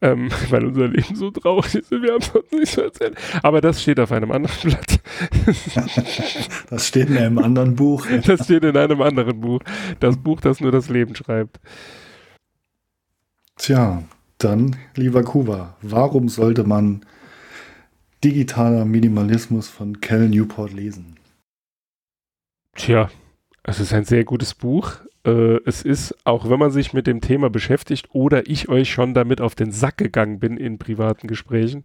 ähm, 0.00 0.30
weil 0.50 0.66
unser 0.66 0.88
Leben 0.88 1.14
so 1.14 1.30
traurig 1.30 1.74
ist 1.74 1.92
und 1.92 2.02
wir 2.02 2.12
haben 2.12 2.22
sonst 2.22 2.52
nichts 2.52 2.72
zu 2.72 2.82
erzählen. 2.82 3.14
Aber 3.42 3.60
das 3.60 3.80
steht 3.80 4.00
auf 4.00 4.12
einem 4.12 4.32
anderen 4.32 4.58
Blatt. 4.62 5.00
Das 6.70 6.86
steht 6.86 7.08
in 7.08 7.16
einem 7.16 7.38
anderen 7.38 7.76
Buch. 7.76 8.06
Das 8.26 8.44
steht 8.44 8.62
in 8.62 8.76
einem 8.76 9.00
anderen 9.00 9.40
Buch. 9.40 9.60
Das 10.00 10.18
Buch, 10.18 10.40
das 10.40 10.60
nur 10.60 10.70
das 10.70 10.90
Leben 10.90 11.14
schreibt. 11.14 11.58
Tja, 13.56 14.02
dann, 14.38 14.76
lieber 14.94 15.22
Kuba, 15.22 15.76
warum 15.82 16.28
sollte 16.28 16.64
man 16.64 17.04
digitaler 18.24 18.84
Minimalismus 18.84 19.68
von 19.68 20.00
Cal 20.00 20.28
Newport 20.28 20.72
lesen? 20.72 21.16
Tja, 22.74 23.10
es 23.64 23.80
ist 23.80 23.92
ein 23.92 24.04
sehr 24.04 24.24
gutes 24.24 24.54
Buch. 24.54 24.92
Äh, 25.24 25.58
es 25.66 25.82
ist, 25.82 26.14
auch 26.24 26.48
wenn 26.48 26.58
man 26.58 26.70
sich 26.70 26.92
mit 26.92 27.06
dem 27.06 27.20
Thema 27.20 27.50
beschäftigt 27.50 28.08
oder 28.12 28.48
ich 28.48 28.68
euch 28.68 28.90
schon 28.90 29.14
damit 29.14 29.40
auf 29.40 29.54
den 29.54 29.72
Sack 29.72 29.98
gegangen 29.98 30.38
bin 30.38 30.56
in 30.56 30.78
privaten 30.78 31.26
Gesprächen, 31.26 31.82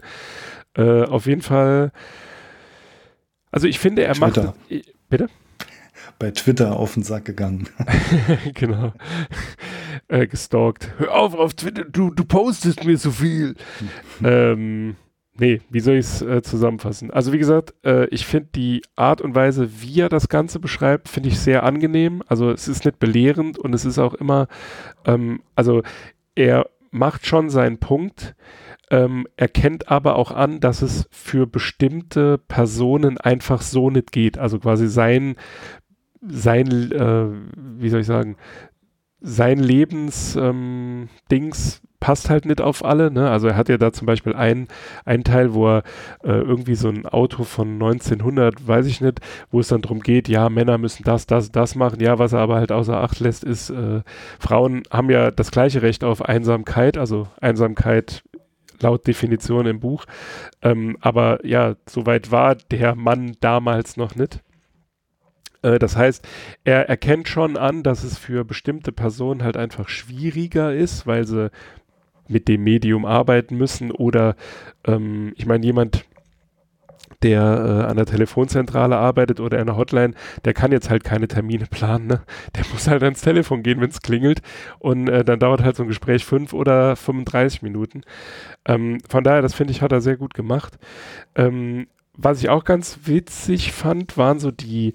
äh, 0.76 1.04
auf 1.04 1.26
jeden 1.26 1.42
Fall. 1.42 1.92
Also 3.52 3.68
ich 3.68 3.80
finde, 3.80 4.04
er 4.04 4.14
Twitter. 4.14 4.56
macht. 4.70 4.86
Bitte? 5.10 5.28
Bei 6.20 6.32
Twitter 6.32 6.76
auf 6.76 6.94
den 6.94 7.04
Sack 7.04 7.26
gegangen. 7.26 7.68
genau. 8.54 8.94
Äh, 10.08 10.28
gestalkt. 10.28 10.92
Hör 10.98 11.14
auf 11.14 11.36
auf 11.36 11.54
Twitter, 11.54 11.86
du, 11.86 12.12
du 12.12 12.26
postest 12.26 12.86
mir 12.86 12.98
so 12.98 13.12
viel. 13.12 13.56
ähm, 14.24 14.96
nee, 15.38 15.62
wie 15.70 15.80
soll 15.80 15.96
ich 15.96 16.06
es 16.06 16.22
äh, 16.22 16.42
zusammenfassen? 16.42 17.12
Also 17.12 17.34
wie 17.34 17.38
gesagt, 17.38 17.74
äh, 17.84 18.06
ich 18.08 18.26
finde 18.26 18.50
die 18.56 18.82
Art 18.96 19.22
und 19.22 19.36
Weise, 19.36 19.82
wie 19.82 20.02
er 20.02 20.10
das 20.10 20.30
Ganze 20.30 20.60
beschreibt, 20.60 21.10
finde 21.10 21.30
ich 21.30 21.40
sehr 21.40 21.64
angenehm. 21.64 22.24
Also 22.28 22.52
es 22.52 22.68
ist 22.68 22.86
nicht 22.86 23.00
belehrend 23.00 23.58
und 23.58 23.74
es 23.74 23.86
ist 23.86 24.00
auch 24.00 24.14
immer, 24.14 24.48
ähm, 25.06 25.42
also 25.56 25.82
er 26.36 26.70
macht 26.92 27.26
schon 27.26 27.50
seinen 27.50 27.80
Punkt, 27.80 28.36
ähm, 28.92 29.28
erkennt 29.36 29.90
aber 29.90 30.16
auch 30.16 30.32
an, 30.32 30.60
dass 30.60 30.82
es 30.84 31.08
für 31.12 31.48
bestimmte 31.48 32.38
Personen 32.38 33.18
einfach 33.18 33.62
so 33.62 33.90
nicht 33.90 34.12
geht. 34.12 34.38
Also 34.38 34.60
quasi 34.60 34.88
sein, 34.88 35.36
sein, 36.22 36.92
äh, 36.92 37.26
wie 37.80 37.90
soll 37.90 38.02
ich 38.02 38.08
sagen, 38.08 38.38
sein 39.26 39.58
Lebensdings 39.58 40.38
ähm, 40.38 41.10
passt 42.02 42.30
halt 42.30 42.46
nicht 42.46 42.60
auf 42.60 42.84
alle. 42.84 43.10
Ne? 43.10 43.32
Also 43.32 43.48
er 43.48 43.56
hat 43.56 43.70
ja 43.70 43.78
da 43.78 43.94
zum 43.94 44.06
Beispiel 44.06 44.34
einen, 44.34 44.68
einen 45.06 45.24
Teil, 45.24 45.54
wo 45.54 45.70
er 45.70 45.84
äh, 46.22 46.34
irgendwie 46.34 46.76
so 46.76 46.90
ein 46.90 47.06
Auto 47.06 47.46
von 47.46 47.72
1900, 47.76 48.68
weiß 48.68 48.86
ich 48.88 49.00
nicht, 49.00 49.22
wo 49.52 49.62
es 49.62 49.70
dann 49.70 49.82
darum 49.82 50.02
geht, 50.02 50.28
ja, 50.28 50.50
Männer 50.50 50.78
müssen 50.78 51.04
das, 51.06 51.26
das, 51.26 51.54
das 51.54 51.76
machen. 51.76 52.02
Ja, 52.02 52.20
was 52.20 52.34
er 52.34 52.40
aber 52.40 52.56
halt 52.56 52.74
außer 52.74 52.98
Acht 52.98 53.22
lässt, 53.22 53.46
ist, 53.46 53.70
äh, 53.70 54.02
Frauen 54.38 54.84
haben 54.92 55.10
ja 55.10 55.32
das 55.32 55.52
gleiche 55.52 55.82
Recht 55.82 56.04
auf 56.04 56.22
Einsamkeit, 56.22 56.98
also 56.98 57.28
Einsamkeit 57.40 58.24
laut 58.82 59.08
Definition 59.08 59.66
im 59.66 59.80
Buch. 59.80 60.04
Ähm, 60.62 60.98
aber 61.00 61.46
ja, 61.46 61.76
soweit 61.88 62.32
war 62.32 62.56
der 62.56 62.96
Mann 62.96 63.38
damals 63.40 63.96
noch 63.96 64.16
nicht. 64.16 64.42
Äh, 65.64 65.80
das 65.80 65.98
heißt, 65.98 66.28
er 66.64 66.88
erkennt 66.88 67.28
schon 67.28 67.58
an, 67.58 67.82
dass 67.82 68.04
es 68.04 68.18
für 68.18 68.46
bestimmte 68.46 68.92
Personen 68.92 69.44
halt 69.44 69.58
einfach 69.58 69.90
schwieriger 69.90 70.74
ist, 70.74 71.08
weil 71.08 71.26
sie 71.26 71.50
mit 72.28 72.48
dem 72.48 72.64
Medium 72.64 73.06
arbeiten 73.06 73.58
müssen 73.58 73.92
oder 73.92 74.36
ähm, 74.86 75.34
ich 75.36 75.46
meine, 75.46 75.66
jemand, 75.66 76.06
der 77.22 77.42
äh, 77.42 77.90
an 77.90 77.96
der 77.96 78.06
Telefonzentrale 78.06 78.98
arbeitet 78.98 79.40
oder 79.40 79.58
in 79.58 79.70
einer 79.70 79.78
Hotline, 79.78 80.14
der 80.46 80.54
kann 80.54 80.72
jetzt 80.72 80.90
halt 80.90 81.04
keine 81.04 81.28
Termine 81.28 81.66
planen. 81.66 82.08
Ne? 82.08 82.22
Der 82.56 82.66
muss 82.74 82.88
halt 82.88 83.04
ans 83.04 83.22
Telefon 83.22 83.64
gehen, 83.64 83.82
wenn 83.82 83.90
es 83.90 84.02
klingelt. 84.02 84.42
Und 84.80 85.08
äh, 85.08 85.24
dann 85.24 85.40
dauert 85.40 85.64
halt 85.64 85.76
so 85.76 85.84
ein 85.84 85.90
Gespräch 85.90 86.26
fünf 86.26 86.54
oder 86.54 86.96
35 86.96 87.62
Minuten. 87.62 88.02
Ähm, 88.66 89.00
von 89.10 89.24
daher, 89.24 89.42
das 89.42 89.54
finde 89.54 89.72
ich, 89.72 89.82
hat 89.82 89.92
er 89.92 90.02
sehr 90.02 90.18
gut 90.18 90.34
gemacht. 90.34 90.78
Ähm, 91.36 91.88
was 92.16 92.40
ich 92.40 92.50
auch 92.50 92.64
ganz 92.64 93.00
witzig 93.06 93.72
fand, 93.72 94.18
waren 94.18 94.40
so 94.40 94.52
die, 94.52 94.94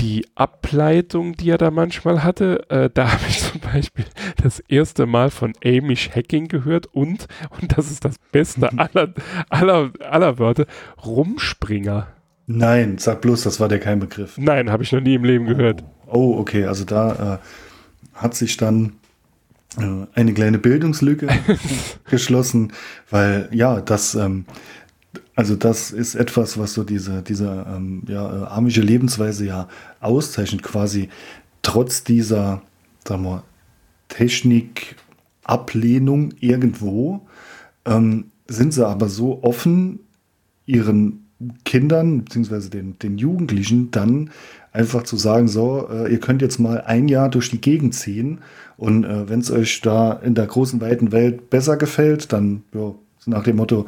die 0.00 0.26
Ableitung, 0.34 1.34
die 1.34 1.50
er 1.50 1.58
da 1.58 1.70
manchmal 1.70 2.24
hatte. 2.24 2.68
Äh, 2.70 2.90
da 2.92 3.12
habe 3.12 3.22
ich 3.28 3.40
zum 3.40 3.60
Beispiel 3.60 4.04
das 4.42 4.60
erste 4.60 5.06
Mal 5.06 5.30
von 5.30 5.52
Amish 5.64 6.10
Hacking 6.14 6.48
gehört 6.48 6.86
und, 6.86 7.26
und 7.60 7.76
das 7.76 7.90
ist 7.90 8.04
das 8.04 8.16
Beste 8.32 8.70
aller, 8.76 9.14
aller, 9.48 9.90
aller 10.00 10.38
Wörter, 10.38 10.66
Rumspringer. 11.04 12.08
Nein, 12.46 12.96
sag 12.98 13.20
bloß, 13.20 13.42
das 13.42 13.60
war 13.60 13.68
der 13.68 13.78
kein 13.78 14.00
Begriff. 14.00 14.38
Nein, 14.38 14.70
habe 14.70 14.82
ich 14.82 14.92
noch 14.92 15.00
nie 15.00 15.14
im 15.14 15.24
Leben 15.24 15.46
gehört. 15.46 15.84
Oh, 16.06 16.38
okay, 16.38 16.64
also 16.64 16.84
da 16.84 17.34
äh, 17.34 17.38
hat 18.14 18.34
sich 18.34 18.56
dann 18.56 18.94
äh, 19.78 20.06
eine 20.14 20.32
kleine 20.32 20.58
Bildungslücke 20.58 21.28
geschlossen, 22.10 22.72
weil 23.10 23.48
ja, 23.52 23.82
das, 23.82 24.14
ähm, 24.14 24.46
also 25.38 25.54
das 25.54 25.92
ist 25.92 26.16
etwas, 26.16 26.58
was 26.58 26.74
so 26.74 26.82
diese, 26.82 27.22
diese 27.22 27.64
ähm, 27.68 28.02
ja, 28.08 28.42
äh, 28.42 28.46
amische 28.48 28.80
Lebensweise 28.80 29.46
ja 29.46 29.68
auszeichnet, 30.00 30.64
quasi 30.64 31.10
trotz 31.62 32.02
dieser, 32.02 32.62
sagen 33.06 33.22
wir, 33.22 33.44
Technikablehnung 34.08 36.32
irgendwo, 36.40 37.28
ähm, 37.84 38.32
sind 38.48 38.74
sie 38.74 38.84
aber 38.84 39.08
so 39.08 39.44
offen, 39.44 40.00
ihren 40.66 41.28
Kindern 41.64 42.24
beziehungsweise 42.24 42.68
den, 42.68 42.98
den 42.98 43.16
Jugendlichen 43.16 43.92
dann 43.92 44.30
einfach 44.72 45.04
zu 45.04 45.16
sagen, 45.16 45.46
so, 45.46 45.88
äh, 45.88 46.10
ihr 46.10 46.18
könnt 46.18 46.42
jetzt 46.42 46.58
mal 46.58 46.80
ein 46.80 47.06
Jahr 47.06 47.28
durch 47.28 47.48
die 47.48 47.60
Gegend 47.60 47.94
ziehen 47.94 48.40
und 48.76 49.04
äh, 49.04 49.28
wenn 49.28 49.38
es 49.38 49.52
euch 49.52 49.82
da 49.82 50.14
in 50.14 50.34
der 50.34 50.48
großen, 50.48 50.80
weiten 50.80 51.12
Welt 51.12 51.48
besser 51.48 51.76
gefällt, 51.76 52.32
dann 52.32 52.64
ja, 52.74 52.92
nach 53.26 53.44
dem 53.44 53.54
Motto, 53.54 53.86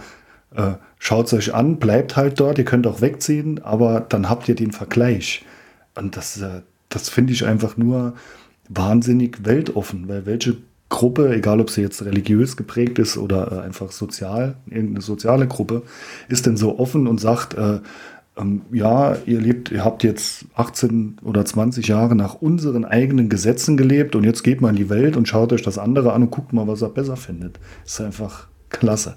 äh, 0.55 0.73
schaut 0.99 1.27
es 1.27 1.33
euch 1.33 1.55
an, 1.55 1.77
bleibt 1.79 2.17
halt 2.17 2.41
dort, 2.41 2.59
ihr 2.59 2.65
könnt 2.65 2.87
auch 2.87 3.01
wegziehen, 3.01 3.63
aber 3.63 4.01
dann 4.01 4.29
habt 4.29 4.49
ihr 4.49 4.55
den 4.55 4.73
Vergleich. 4.73 5.45
Und 5.95 6.17
das, 6.17 6.41
äh, 6.41 6.63
das 6.89 7.09
finde 7.09 7.33
ich 7.33 7.45
einfach 7.45 7.77
nur 7.77 8.15
wahnsinnig 8.69 9.45
weltoffen, 9.45 10.09
weil 10.09 10.27
welche 10.27 10.57
Gruppe, 10.89 11.33
egal 11.35 11.61
ob 11.61 11.71
sie 11.71 11.83
jetzt 11.83 12.05
religiös 12.05 12.57
geprägt 12.57 12.99
ist 12.99 13.17
oder 13.17 13.53
äh, 13.53 13.61
einfach 13.61 13.93
sozial, 13.93 14.57
irgendeine 14.67 15.03
soziale 15.03 15.47
Gruppe, 15.47 15.83
ist 16.29 16.47
denn 16.47 16.57
so 16.57 16.79
offen 16.79 17.07
und 17.07 17.21
sagt, 17.21 17.55
äh, 17.55 17.79
ähm, 18.37 18.63
ja, 18.73 19.17
ihr 19.27 19.41
lebt, 19.41 19.71
ihr 19.71 19.85
habt 19.85 20.03
jetzt 20.03 20.47
18 20.55 21.19
oder 21.23 21.45
20 21.45 21.87
Jahre 21.89 22.17
nach 22.17 22.35
unseren 22.35 22.85
eigenen 22.85 23.29
Gesetzen 23.29 23.77
gelebt 23.77 24.17
und 24.17 24.25
jetzt 24.25 24.43
geht 24.43 24.61
mal 24.61 24.71
in 24.71 24.77
die 24.77 24.91
Welt 24.91 25.17
und 25.17 25.29
schaut 25.29 25.53
euch 25.53 25.63
das 25.63 25.79
andere 25.79 26.13
an 26.13 26.23
und 26.23 26.31
guckt 26.31 26.53
mal, 26.53 26.67
was 26.67 26.83
er 26.83 26.89
besser 26.89 27.17
findet. 27.17 27.61
Ist 27.85 28.01
einfach 28.01 28.49
klasse. 28.69 29.17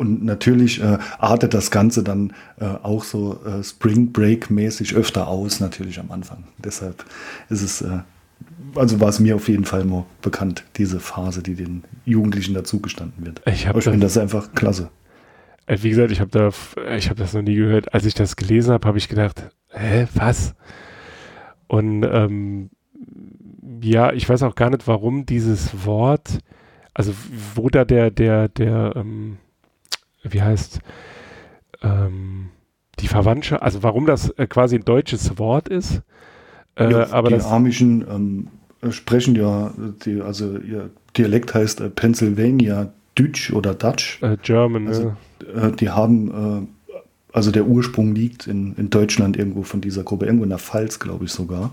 Und 0.00 0.24
natürlich 0.24 0.82
äh, 0.82 0.96
artet 1.18 1.52
das 1.52 1.70
Ganze 1.70 2.02
dann 2.02 2.32
äh, 2.58 2.64
auch 2.64 3.04
so 3.04 3.38
äh, 3.44 3.62
Spring 3.62 4.12
Break-mäßig 4.12 4.94
öfter 4.94 5.28
aus, 5.28 5.60
natürlich 5.60 6.00
am 6.00 6.10
Anfang. 6.10 6.44
Deshalb 6.56 7.04
ist 7.50 7.60
es, 7.60 7.82
äh, 7.82 7.98
also 8.74 8.98
war 8.98 9.10
es 9.10 9.20
mir 9.20 9.36
auf 9.36 9.46
jeden 9.50 9.66
Fall 9.66 9.84
nur 9.84 10.06
bekannt, 10.22 10.64
diese 10.76 11.00
Phase, 11.00 11.42
die 11.42 11.54
den 11.54 11.84
Jugendlichen 12.06 12.54
dazugestanden 12.54 13.26
wird. 13.26 13.42
Ich 13.44 13.66
ich 13.66 13.84
finde 13.84 14.00
das 14.00 14.16
einfach 14.16 14.54
klasse. 14.54 14.88
Äh, 15.66 15.76
Wie 15.82 15.90
gesagt, 15.90 16.12
ich 16.12 16.20
habe 16.20 16.30
da, 16.30 16.48
ich 16.96 17.10
habe 17.10 17.20
das 17.20 17.34
noch 17.34 17.42
nie 17.42 17.56
gehört. 17.56 17.92
Als 17.92 18.06
ich 18.06 18.14
das 18.14 18.36
gelesen 18.36 18.72
habe, 18.72 18.88
habe 18.88 18.96
ich 18.96 19.10
gedacht, 19.10 19.50
hä, 19.68 20.06
was? 20.14 20.54
Und 21.66 22.04
ähm, 22.04 22.70
ja, 23.82 24.14
ich 24.14 24.26
weiß 24.26 24.44
auch 24.44 24.54
gar 24.54 24.70
nicht, 24.70 24.88
warum 24.88 25.26
dieses 25.26 25.84
Wort, 25.84 26.38
also 26.94 27.12
wo 27.54 27.68
da 27.68 27.84
der, 27.84 28.10
der, 28.10 28.48
der, 28.48 28.94
ähm, 28.96 29.36
wie 30.22 30.42
heißt, 30.42 30.80
ähm, 31.82 32.50
die 32.98 33.08
Verwandtschaft, 33.08 33.62
also 33.62 33.82
warum 33.82 34.06
das 34.06 34.30
äh, 34.30 34.46
quasi 34.46 34.76
ein 34.76 34.84
deutsches 34.84 35.38
Wort 35.38 35.68
ist. 35.68 36.02
Äh, 36.76 36.90
Ja, 36.90 37.10
aber 37.12 37.28
die 37.28 37.36
das, 37.36 37.46
Amischen 37.46 38.04
ähm, 38.08 38.48
äh, 38.82 38.92
sprechen 38.92 39.34
ja, 39.36 39.72
die, 40.04 40.20
also 40.20 40.58
ihr 40.58 40.90
Dialekt 41.16 41.54
heißt 41.54 41.80
äh, 41.80 41.90
Pennsylvania 41.90 42.92
Deutsch 43.14 43.52
oder 43.52 43.74
Dutch. 43.74 44.22
äh, 44.22 44.36
German, 44.42 44.86
Also, 44.88 45.04
ne? 45.04 45.16
äh, 45.54 45.72
die 45.72 45.90
haben, 45.90 46.68
äh, 46.92 46.92
also 47.32 47.50
der 47.50 47.66
Ursprung 47.66 48.14
liegt 48.14 48.46
in, 48.46 48.74
in 48.76 48.90
Deutschland 48.90 49.36
irgendwo 49.36 49.62
von 49.62 49.80
dieser 49.80 50.02
Gruppe, 50.02 50.26
irgendwo 50.26 50.44
in 50.44 50.50
der 50.50 50.58
Pfalz, 50.58 50.98
glaube 50.98 51.24
ich 51.24 51.32
sogar. 51.32 51.70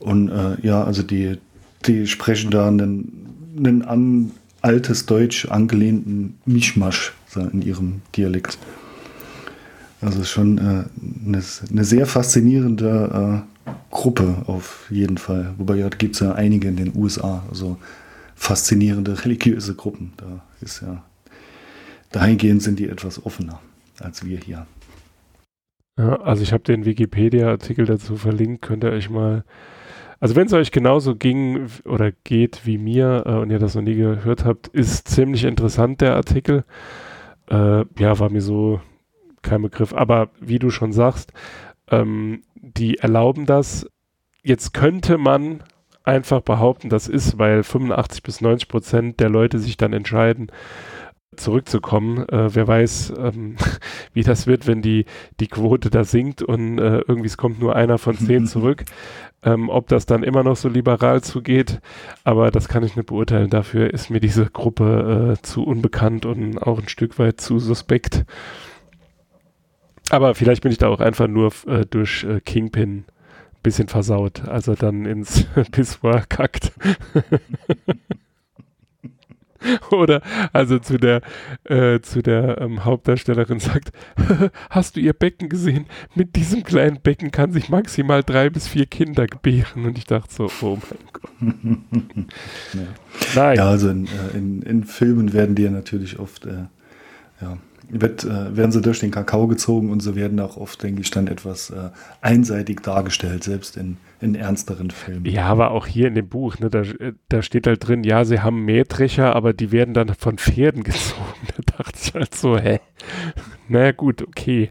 Und 0.00 0.30
ja, 0.62 0.84
also 0.84 1.02
die, 1.02 1.38
die 1.86 2.06
sprechen 2.06 2.52
da 2.52 2.68
einen, 2.68 3.56
einen 3.56 3.82
an 3.82 4.30
altes 4.62 5.06
Deutsch 5.06 5.46
angelehnten 5.46 6.38
Mischmasch 6.44 7.14
in 7.36 7.62
ihrem 7.62 8.02
Dialekt. 8.16 8.58
Also 10.00 10.24
schon 10.24 10.58
äh, 10.58 10.60
eine, 10.60 11.42
eine 11.70 11.84
sehr 11.84 12.06
faszinierende 12.06 13.44
äh, 13.66 13.72
Gruppe 13.90 14.42
auf 14.46 14.86
jeden 14.90 15.18
Fall. 15.18 15.54
Wobei 15.58 15.76
ja, 15.76 15.88
gibt 15.88 16.14
es 16.14 16.20
ja 16.20 16.32
einige 16.32 16.68
in 16.68 16.76
den 16.76 16.96
USA, 16.96 17.44
also 17.50 17.78
faszinierende 18.36 19.24
religiöse 19.24 19.74
Gruppen. 19.74 20.12
Da 20.16 20.42
ist 20.60 20.82
ja, 20.82 21.02
dahingehend 22.12 22.62
sind 22.62 22.78
die 22.78 22.88
etwas 22.88 23.24
offener 23.24 23.60
als 23.98 24.24
wir 24.24 24.38
hier. 24.38 24.66
Ja, 25.98 26.20
also 26.20 26.44
ich 26.44 26.52
habe 26.52 26.62
den 26.62 26.84
Wikipedia-Artikel 26.84 27.84
dazu 27.84 28.16
verlinkt, 28.16 28.62
könnt 28.62 28.84
ihr 28.84 28.90
euch 28.90 29.10
mal 29.10 29.42
also 30.20 30.34
wenn 30.34 30.46
es 30.46 30.52
euch 30.52 30.72
genauso 30.72 31.14
ging 31.14 31.68
oder 31.84 32.10
geht 32.24 32.66
wie 32.66 32.76
mir 32.76 33.22
äh, 33.24 33.34
und 33.34 33.50
ihr 33.50 33.60
das 33.60 33.76
noch 33.76 33.82
nie 33.82 33.94
gehört 33.94 34.44
habt, 34.44 34.66
ist 34.68 35.08
ziemlich 35.08 35.44
interessant 35.44 36.00
der 36.00 36.16
Artikel. 36.16 36.64
Äh, 37.50 37.84
ja, 37.98 38.18
war 38.18 38.30
mir 38.30 38.42
so 38.42 38.80
kein 39.42 39.62
Begriff. 39.62 39.94
Aber 39.94 40.30
wie 40.40 40.58
du 40.58 40.70
schon 40.70 40.92
sagst, 40.92 41.32
ähm, 41.90 42.42
die 42.54 42.98
erlauben 42.98 43.46
das. 43.46 43.88
Jetzt 44.42 44.74
könnte 44.74 45.18
man 45.18 45.62
einfach 46.04 46.40
behaupten, 46.40 46.88
das 46.88 47.08
ist, 47.08 47.38
weil 47.38 47.62
85 47.62 48.22
bis 48.22 48.40
90 48.40 48.68
Prozent 48.68 49.20
der 49.20 49.28
Leute 49.28 49.58
sich 49.58 49.76
dann 49.76 49.92
entscheiden, 49.92 50.50
zurückzukommen. 51.36 52.28
Äh, 52.28 52.54
wer 52.54 52.66
weiß, 52.66 53.12
ähm, 53.18 53.56
wie 54.12 54.22
das 54.22 54.46
wird, 54.46 54.66
wenn 54.66 54.82
die, 54.82 55.04
die 55.40 55.48
Quote 55.48 55.90
da 55.90 56.04
sinkt 56.04 56.42
und 56.42 56.78
äh, 56.78 57.00
irgendwie 57.06 57.28
es 57.28 57.36
kommt 57.36 57.60
nur 57.60 57.76
einer 57.76 57.98
von 57.98 58.16
zehn 58.16 58.46
zurück. 58.46 58.84
Ähm, 59.44 59.68
ob 59.68 59.86
das 59.88 60.04
dann 60.04 60.24
immer 60.24 60.42
noch 60.42 60.56
so 60.56 60.68
liberal 60.68 61.22
zugeht, 61.22 61.80
aber 62.24 62.50
das 62.50 62.68
kann 62.68 62.82
ich 62.82 62.96
nicht 62.96 63.06
beurteilen. 63.06 63.50
Dafür 63.50 63.94
ist 63.94 64.10
mir 64.10 64.18
diese 64.18 64.46
Gruppe 64.46 65.36
äh, 65.38 65.42
zu 65.42 65.64
unbekannt 65.64 66.26
und 66.26 66.58
auch 66.58 66.80
ein 66.80 66.88
Stück 66.88 67.20
weit 67.20 67.40
zu 67.40 67.60
suspekt. 67.60 68.24
Aber 70.10 70.34
vielleicht 70.34 70.62
bin 70.62 70.72
ich 70.72 70.78
da 70.78 70.88
auch 70.88 71.00
einfach 71.00 71.28
nur 71.28 71.52
äh, 71.66 71.84
durch 71.86 72.24
äh, 72.24 72.40
Kingpin 72.40 72.98
ein 72.98 73.04
bisschen 73.62 73.88
versaut, 73.88 74.48
als 74.48 74.66
er 74.66 74.76
dann 74.76 75.04
ins 75.04 75.44
Pissoir 75.70 76.24
kackt. 76.28 76.72
Oder 79.90 80.22
also 80.52 80.78
zu 80.78 80.98
der, 80.98 81.22
äh, 81.64 82.00
zu 82.00 82.22
der 82.22 82.60
ähm, 82.60 82.84
Hauptdarstellerin 82.84 83.60
sagt, 83.60 83.92
hast 84.70 84.96
du 84.96 85.00
ihr 85.00 85.12
Becken 85.12 85.48
gesehen? 85.48 85.86
Mit 86.14 86.36
diesem 86.36 86.62
kleinen 86.62 87.00
Becken 87.00 87.30
kann 87.30 87.52
sich 87.52 87.68
maximal 87.68 88.22
drei 88.22 88.50
bis 88.50 88.68
vier 88.68 88.86
Kinder 88.86 89.26
gebären. 89.26 89.84
Und 89.84 89.98
ich 89.98 90.04
dachte 90.04 90.32
so, 90.32 90.50
oh 90.62 90.78
mein 90.90 90.98
Gott. 91.12 91.30
ja. 92.74 92.80
Nein. 93.34 93.56
Ja, 93.56 93.68
also 93.68 93.90
in, 93.90 94.06
äh, 94.06 94.36
in, 94.36 94.62
in, 94.62 94.84
Filmen 94.84 95.32
werden 95.32 95.54
die 95.54 95.62
ja 95.62 95.70
natürlich 95.70 96.18
oft 96.18 96.46
äh, 96.46 96.66
ja, 97.40 97.58
wird, 97.88 98.24
äh, 98.24 98.56
werden 98.56 98.72
sie 98.72 98.82
durch 98.82 99.00
den 99.00 99.10
Kakao 99.10 99.46
gezogen 99.46 99.90
und 99.90 100.00
sie 100.00 100.14
werden 100.14 100.38
auch 100.40 100.56
oft, 100.56 100.82
denke 100.82 101.00
ich, 101.00 101.10
dann 101.10 101.26
etwas 101.26 101.70
äh, 101.70 101.90
einseitig 102.20 102.80
dargestellt, 102.80 103.44
selbst 103.44 103.76
in, 103.76 103.96
in 104.20 104.34
ernsteren 104.34 104.90
Filmen. 104.90 105.24
Ja, 105.24 105.46
aber 105.46 105.70
auch 105.70 105.86
hier 105.86 106.08
in 106.08 106.14
dem 106.14 106.28
Buch, 106.28 106.58
ne, 106.58 106.70
da, 106.70 106.82
da 107.28 107.42
steht 107.42 107.66
halt 107.66 107.86
drin, 107.86 108.04
ja, 108.04 108.24
sie 108.24 108.40
haben 108.40 108.64
Mähdrescher, 108.64 109.34
aber 109.34 109.52
die 109.52 109.72
werden 109.72 109.94
dann 109.94 110.14
von 110.14 110.38
Pferden 110.38 110.82
gezogen. 110.84 111.24
Da 111.56 111.78
dachte 111.78 111.98
ich 112.02 112.14
halt 112.14 112.34
so, 112.34 112.58
hä? 112.58 112.80
naja, 113.68 113.92
gut, 113.92 114.22
okay. 114.22 114.70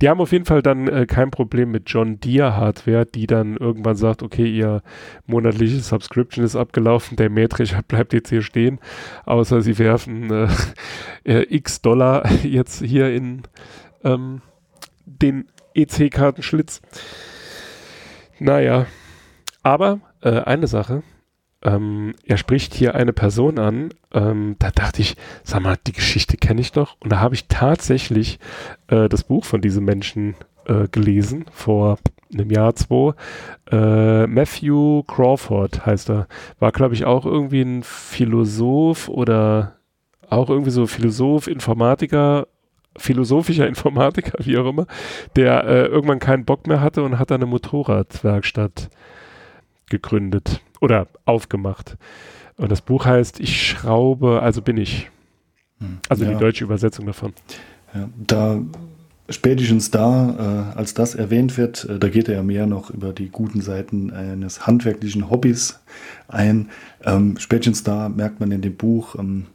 Die 0.00 0.08
haben 0.08 0.20
auf 0.20 0.32
jeden 0.32 0.46
Fall 0.46 0.62
dann 0.62 0.88
äh, 0.88 1.06
kein 1.06 1.30
Problem 1.30 1.70
mit 1.70 1.90
John 1.90 2.20
Deere 2.20 2.56
Hardware, 2.56 3.04
die 3.04 3.26
dann 3.26 3.56
irgendwann 3.56 3.96
sagt, 3.96 4.22
okay, 4.22 4.46
ihr 4.46 4.82
monatliches 5.26 5.88
Subscription 5.88 6.44
ist 6.44 6.56
abgelaufen, 6.56 7.16
der 7.16 7.28
Mähdrescher 7.28 7.82
bleibt 7.88 8.12
jetzt 8.12 8.30
hier 8.30 8.42
stehen, 8.42 8.78
außer 9.26 9.60
sie 9.60 9.78
werfen 9.78 10.30
äh, 10.30 10.48
äh, 11.24 11.54
x 11.54 11.82
Dollar 11.82 12.30
jetzt 12.42 12.82
hier 12.82 13.14
in 13.14 13.42
ähm, 14.02 14.40
den 15.04 15.46
EC-Kartenschlitz. 15.74 16.80
Naja, 18.38 18.86
aber 19.62 20.00
äh, 20.22 20.40
eine 20.40 20.66
Sache, 20.66 21.02
ähm, 21.62 22.14
er 22.24 22.36
spricht 22.36 22.74
hier 22.74 22.94
eine 22.94 23.12
Person 23.12 23.58
an, 23.58 23.90
ähm, 24.12 24.56
da 24.58 24.70
dachte 24.70 25.02
ich, 25.02 25.16
sag 25.44 25.62
mal, 25.62 25.76
die 25.86 25.92
Geschichte 25.92 26.36
kenne 26.36 26.60
ich 26.60 26.72
doch. 26.72 26.96
Und 27.00 27.12
da 27.12 27.20
habe 27.20 27.34
ich 27.34 27.48
tatsächlich 27.48 28.38
äh, 28.88 29.08
das 29.08 29.24
Buch 29.24 29.44
von 29.44 29.60
diesem 29.60 29.84
Menschen 29.84 30.36
äh, 30.66 30.88
gelesen, 30.88 31.44
vor 31.52 31.98
einem 32.32 32.50
Jahr, 32.50 32.74
zwei. 32.74 33.12
Äh, 33.70 34.26
Matthew 34.26 35.02
Crawford 35.02 35.84
heißt 35.84 36.10
er. 36.10 36.28
War, 36.58 36.72
glaube 36.72 36.94
ich, 36.94 37.04
auch 37.04 37.26
irgendwie 37.26 37.62
ein 37.62 37.82
Philosoph 37.82 39.08
oder 39.08 39.76
auch 40.30 40.48
irgendwie 40.48 40.70
so 40.70 40.86
Philosoph, 40.86 41.46
Informatiker, 41.46 42.46
philosophischer 42.96 43.66
Informatiker, 43.66 44.38
wie 44.44 44.56
auch 44.56 44.66
immer, 44.66 44.86
der 45.36 45.64
äh, 45.64 45.86
irgendwann 45.86 46.20
keinen 46.20 46.46
Bock 46.46 46.66
mehr 46.66 46.80
hatte 46.80 47.02
und 47.02 47.18
hat 47.18 47.32
eine 47.32 47.46
Motorradwerkstatt 47.46 48.88
gegründet 49.90 50.62
oder 50.80 51.06
aufgemacht. 51.24 51.96
Und 52.56 52.70
das 52.70 52.80
Buch 52.80 53.06
heißt 53.06 53.40
Ich 53.40 53.68
schraube, 53.68 54.42
also 54.42 54.62
bin 54.62 54.76
ich. 54.76 55.10
Hm. 55.78 55.98
Also 56.08 56.24
ja. 56.24 56.32
die 56.32 56.38
deutsche 56.38 56.64
Übersetzung 56.64 57.06
davon. 57.06 57.32
Ja, 57.94 58.08
da 58.26 58.60
spätestens 59.30 59.90
da, 59.90 60.72
äh, 60.74 60.78
als 60.78 60.92
das 60.92 61.14
erwähnt 61.14 61.56
wird, 61.56 61.84
äh, 61.84 61.98
da 61.98 62.08
geht 62.08 62.28
er 62.28 62.34
ja 62.34 62.42
mehr 62.42 62.66
noch 62.66 62.90
über 62.90 63.12
die 63.12 63.30
guten 63.30 63.60
Seiten 63.60 64.10
eines 64.12 64.66
handwerklichen 64.66 65.30
Hobbys 65.30 65.80
ein. 66.28 66.68
Ähm, 67.04 67.36
spätestens 67.38 67.84
da 67.84 68.08
merkt 68.08 68.40
man 68.40 68.50
in 68.50 68.60
dem 68.60 68.76
Buch, 68.76 69.14
ähm, 69.16 69.46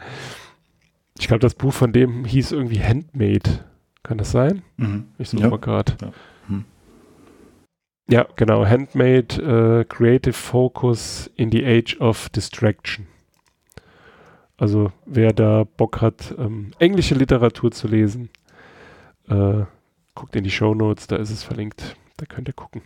Ich 1.18 1.29
glaube, 1.29 1.41
das 1.41 1.55
Buch 1.55 1.75
von 1.75 1.93
dem 1.93 2.25
hieß 2.25 2.53
irgendwie 2.53 2.83
Handmade. 2.83 3.61
Kann 4.03 4.16
das 4.16 4.31
sein? 4.31 4.62
Mhm. 4.79 5.09
Ich 5.18 5.29
suche 5.29 5.43
ja. 5.43 5.51
mal 5.51 5.59
gerade. 5.59 5.93
Ja. 6.01 6.12
Ja, 8.09 8.26
genau. 8.36 8.66
Handmade 8.66 9.40
uh, 9.40 9.84
Creative 9.84 10.34
Focus 10.34 11.30
in 11.36 11.50
the 11.50 11.64
Age 11.64 11.98
of 12.00 12.28
Distraction. 12.28 13.07
Also 14.57 14.92
wer 15.07 15.32
da 15.32 15.64
Bock 15.64 16.00
hat, 16.00 16.34
ähm, 16.38 16.72
englische 16.78 17.14
Literatur 17.14 17.72
zu 17.72 17.88
lesen, 17.88 18.28
äh, 19.28 19.64
guckt 20.14 20.36
in 20.36 20.44
die 20.44 20.50
Show 20.50 20.74
Notes, 20.74 21.07
da 21.07 21.16
ist 21.16 21.30
es 21.30 21.42
verlinkt. 21.42 21.96
Da 22.16 22.26
könnt 22.26 22.48
ihr 22.48 22.55
gucken. 22.55 22.82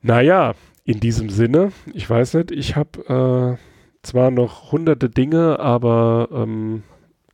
Naja, 0.00 0.54
in 0.84 1.00
diesem 1.00 1.30
Sinne, 1.30 1.72
ich 1.92 2.08
weiß 2.08 2.34
nicht, 2.34 2.52
ich 2.52 2.76
habe 2.76 3.58
äh, 3.58 4.06
zwar 4.06 4.30
noch 4.30 4.70
hunderte 4.70 5.10
Dinge, 5.10 5.58
aber 5.58 6.28
ähm, 6.32 6.84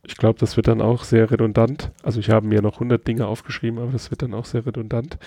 ich 0.03 0.17
glaube, 0.17 0.39
das 0.39 0.57
wird 0.57 0.67
dann 0.67 0.81
auch 0.81 1.03
sehr 1.03 1.29
redundant. 1.29 1.91
Also 2.01 2.19
ich 2.19 2.29
habe 2.31 2.47
mir 2.47 2.61
noch 2.61 2.79
hundert 2.79 3.07
Dinge 3.07 3.27
aufgeschrieben, 3.27 3.79
aber 3.79 3.91
das 3.91 4.09
wird 4.09 4.23
dann 4.23 4.33
auch 4.33 4.45
sehr 4.45 4.65
redundant. 4.65 5.19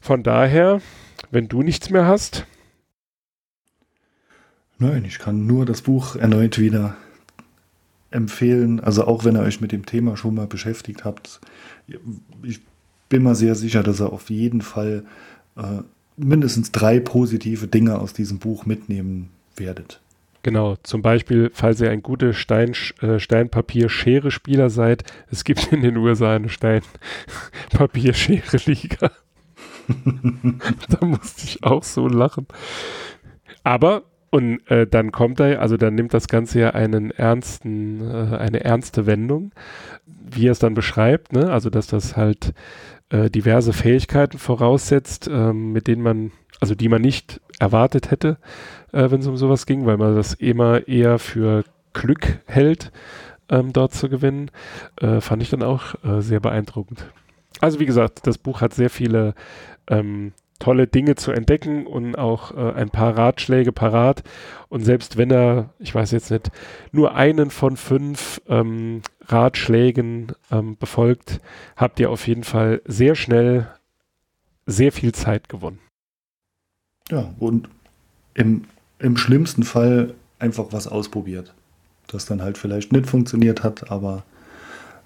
Von 0.00 0.22
daher, 0.22 0.80
wenn 1.30 1.48
du 1.48 1.62
nichts 1.62 1.90
mehr 1.90 2.06
hast. 2.06 2.46
Nein, 4.78 5.04
ich 5.04 5.18
kann 5.18 5.46
nur 5.46 5.66
das 5.66 5.82
Buch 5.82 6.16
erneut 6.16 6.58
wieder 6.58 6.96
empfehlen. 8.10 8.80
Also 8.80 9.06
auch 9.06 9.24
wenn 9.24 9.36
ihr 9.36 9.42
euch 9.42 9.60
mit 9.60 9.72
dem 9.72 9.84
Thema 9.86 10.16
schon 10.16 10.34
mal 10.34 10.46
beschäftigt 10.46 11.04
habt. 11.04 11.40
Ich 12.42 12.60
bin 13.08 13.22
mir 13.22 13.34
sehr 13.34 13.54
sicher, 13.54 13.82
dass 13.82 14.00
ihr 14.00 14.12
auf 14.12 14.30
jeden 14.30 14.62
Fall 14.62 15.04
äh, 15.56 15.82
mindestens 16.16 16.72
drei 16.72 16.98
positive 17.00 17.68
Dinge 17.68 17.98
aus 17.98 18.14
diesem 18.14 18.38
Buch 18.38 18.66
mitnehmen 18.66 19.30
werdet. 19.56 20.00
Genau, 20.42 20.76
zum 20.82 21.02
Beispiel, 21.02 21.50
falls 21.52 21.82
ihr 21.82 21.90
ein 21.90 22.02
guter 22.02 22.32
Stein, 22.32 22.72
äh, 23.02 23.18
Steinpapier-Schere-Spieler 23.18 24.70
seid, 24.70 25.04
es 25.30 25.44
gibt 25.44 25.70
in 25.72 25.82
den 25.82 25.98
USA 25.98 26.34
eine 26.34 26.48
Steinpapier-Schere-Liga. 26.48 29.10
da 30.88 31.06
musste 31.06 31.44
ich 31.44 31.62
auch 31.64 31.82
so 31.82 32.08
lachen. 32.08 32.46
Aber 33.64 34.02
und 34.30 34.60
äh, 34.70 34.86
dann 34.86 35.10
kommt 35.10 35.40
er, 35.40 35.60
also 35.60 35.76
dann 35.76 35.96
nimmt 35.96 36.14
das 36.14 36.28
Ganze 36.28 36.60
ja 36.60 36.70
einen 36.70 37.10
ernsten, 37.10 38.00
äh, 38.00 38.36
eine 38.36 38.62
ernste 38.62 39.06
Wendung, 39.06 39.50
wie 40.06 40.46
er 40.46 40.52
es 40.52 40.60
dann 40.60 40.74
beschreibt, 40.74 41.32
ne? 41.32 41.50
Also 41.50 41.68
dass 41.68 41.88
das 41.88 42.16
halt 42.16 42.54
äh, 43.10 43.28
diverse 43.28 43.72
Fähigkeiten 43.72 44.38
voraussetzt, 44.38 45.28
ähm, 45.28 45.72
mit 45.72 45.88
denen 45.88 46.02
man, 46.02 46.30
also 46.60 46.76
die 46.76 46.88
man 46.88 47.02
nicht 47.02 47.40
erwartet 47.58 48.12
hätte, 48.12 48.38
äh, 48.92 49.10
wenn 49.10 49.20
es 49.20 49.26
um 49.26 49.36
sowas 49.36 49.66
ging, 49.66 49.84
weil 49.84 49.96
man 49.96 50.14
das 50.14 50.34
immer 50.34 50.86
eher 50.86 51.18
für 51.18 51.64
Glück 51.92 52.38
hält, 52.46 52.92
ähm, 53.48 53.72
dort 53.72 53.94
zu 53.94 54.08
gewinnen, 54.08 54.52
äh, 55.00 55.20
fand 55.20 55.42
ich 55.42 55.50
dann 55.50 55.64
auch 55.64 55.94
äh, 56.04 56.20
sehr 56.20 56.38
beeindruckend. 56.38 57.04
Also 57.60 57.80
wie 57.80 57.86
gesagt, 57.86 58.26
das 58.28 58.38
Buch 58.38 58.60
hat 58.60 58.74
sehr 58.74 58.90
viele 58.90 59.34
ähm, 59.90 60.32
tolle 60.60 60.86
Dinge 60.86 61.16
zu 61.16 61.32
entdecken 61.32 61.86
und 61.86 62.16
auch 62.16 62.56
äh, 62.56 62.72
ein 62.72 62.90
paar 62.90 63.16
Ratschläge 63.16 63.72
parat. 63.72 64.22
Und 64.68 64.84
selbst 64.84 65.16
wenn 65.16 65.30
er, 65.30 65.70
ich 65.78 65.94
weiß 65.94 66.12
jetzt 66.12 66.30
nicht, 66.30 66.50
nur 66.92 67.14
einen 67.14 67.50
von 67.50 67.76
fünf 67.76 68.40
ähm, 68.48 69.02
Ratschlägen 69.26 70.32
ähm, 70.52 70.76
befolgt, 70.76 71.40
habt 71.76 71.98
ihr 71.98 72.10
auf 72.10 72.28
jeden 72.28 72.44
Fall 72.44 72.82
sehr 72.84 73.16
schnell 73.16 73.66
sehr 74.66 74.92
viel 74.92 75.12
Zeit 75.12 75.48
gewonnen. 75.48 75.80
Ja, 77.10 77.34
und 77.40 77.68
im, 78.34 78.64
im 79.00 79.16
schlimmsten 79.16 79.64
Fall 79.64 80.14
einfach 80.38 80.66
was 80.70 80.86
ausprobiert. 80.86 81.54
Das 82.06 82.26
dann 82.26 82.42
halt 82.42 82.58
vielleicht 82.58 82.92
nicht 82.92 83.06
funktioniert 83.06 83.64
hat, 83.64 83.90
aber 83.90 84.24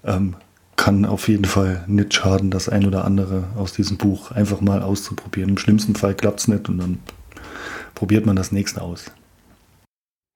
ähm, 0.03 0.35
kann 0.75 1.05
auf 1.05 1.27
jeden 1.27 1.45
Fall 1.45 1.83
nicht 1.87 2.13
schaden, 2.13 2.51
das 2.51 2.69
ein 2.69 2.85
oder 2.85 3.05
andere 3.05 3.45
aus 3.55 3.73
diesem 3.73 3.97
Buch 3.97 4.31
einfach 4.31 4.61
mal 4.61 4.81
auszuprobieren. 4.81 5.51
Im 5.51 5.57
schlimmsten 5.57 5.95
Fall 5.95 6.15
klappt 6.15 6.41
es 6.41 6.47
nicht 6.47 6.67
und 6.69 6.77
dann 6.79 6.99
probiert 7.93 8.25
man 8.25 8.35
das 8.35 8.51
nächste 8.51 8.81
aus. 8.81 9.11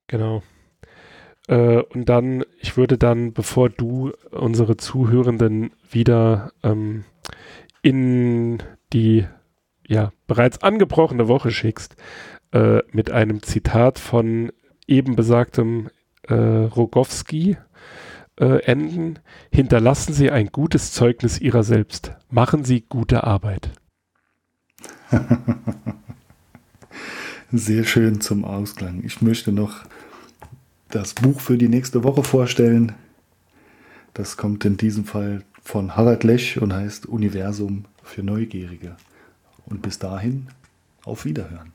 Genau. 0.07 0.41
Äh, 1.47 1.81
und 1.81 2.07
dann, 2.07 2.43
ich 2.59 2.77
würde 2.77 2.97
dann, 2.97 3.33
bevor 3.33 3.69
du 3.69 4.11
unsere 4.31 4.77
Zuhörenden 4.77 5.71
wieder 5.89 6.51
ähm, 6.63 7.03
in 7.81 8.61
die 8.93 9.25
ja 9.87 10.11
bereits 10.27 10.61
angebrochene 10.61 11.27
Woche 11.27 11.51
schickst, 11.51 11.95
äh, 12.51 12.79
mit 12.91 13.11
einem 13.11 13.41
Zitat 13.43 13.99
von 13.99 14.51
eben 14.87 15.15
besagtem 15.15 15.89
äh, 16.23 16.33
Rogowski 16.33 17.57
äh, 18.39 18.63
enden, 18.63 19.19
hinterlassen 19.51 20.13
Sie 20.13 20.31
ein 20.31 20.47
gutes 20.47 20.91
Zeugnis 20.91 21.39
Ihrer 21.39 21.63
selbst. 21.63 22.13
Machen 22.29 22.63
Sie 22.63 22.81
gute 22.81 23.23
Arbeit. 23.23 23.71
Sehr 27.51 27.83
schön 27.83 28.21
zum 28.21 28.45
Ausklang. 28.45 29.03
Ich 29.03 29.21
möchte 29.21 29.51
noch 29.51 29.83
das 30.89 31.13
Buch 31.13 31.39
für 31.39 31.57
die 31.57 31.67
nächste 31.69 32.03
Woche 32.03 32.23
vorstellen. 32.23 32.93
Das 34.13 34.37
kommt 34.37 34.65
in 34.65 34.77
diesem 34.77 35.05
Fall 35.05 35.43
von 35.61 35.95
Harald 35.95 36.23
Lech 36.23 36.61
und 36.61 36.73
heißt 36.73 37.05
Universum 37.07 37.85
für 38.03 38.23
Neugierige. 38.23 38.95
Und 39.65 39.81
bis 39.81 39.99
dahin, 39.99 40.47
auf 41.03 41.25
Wiederhören. 41.25 41.73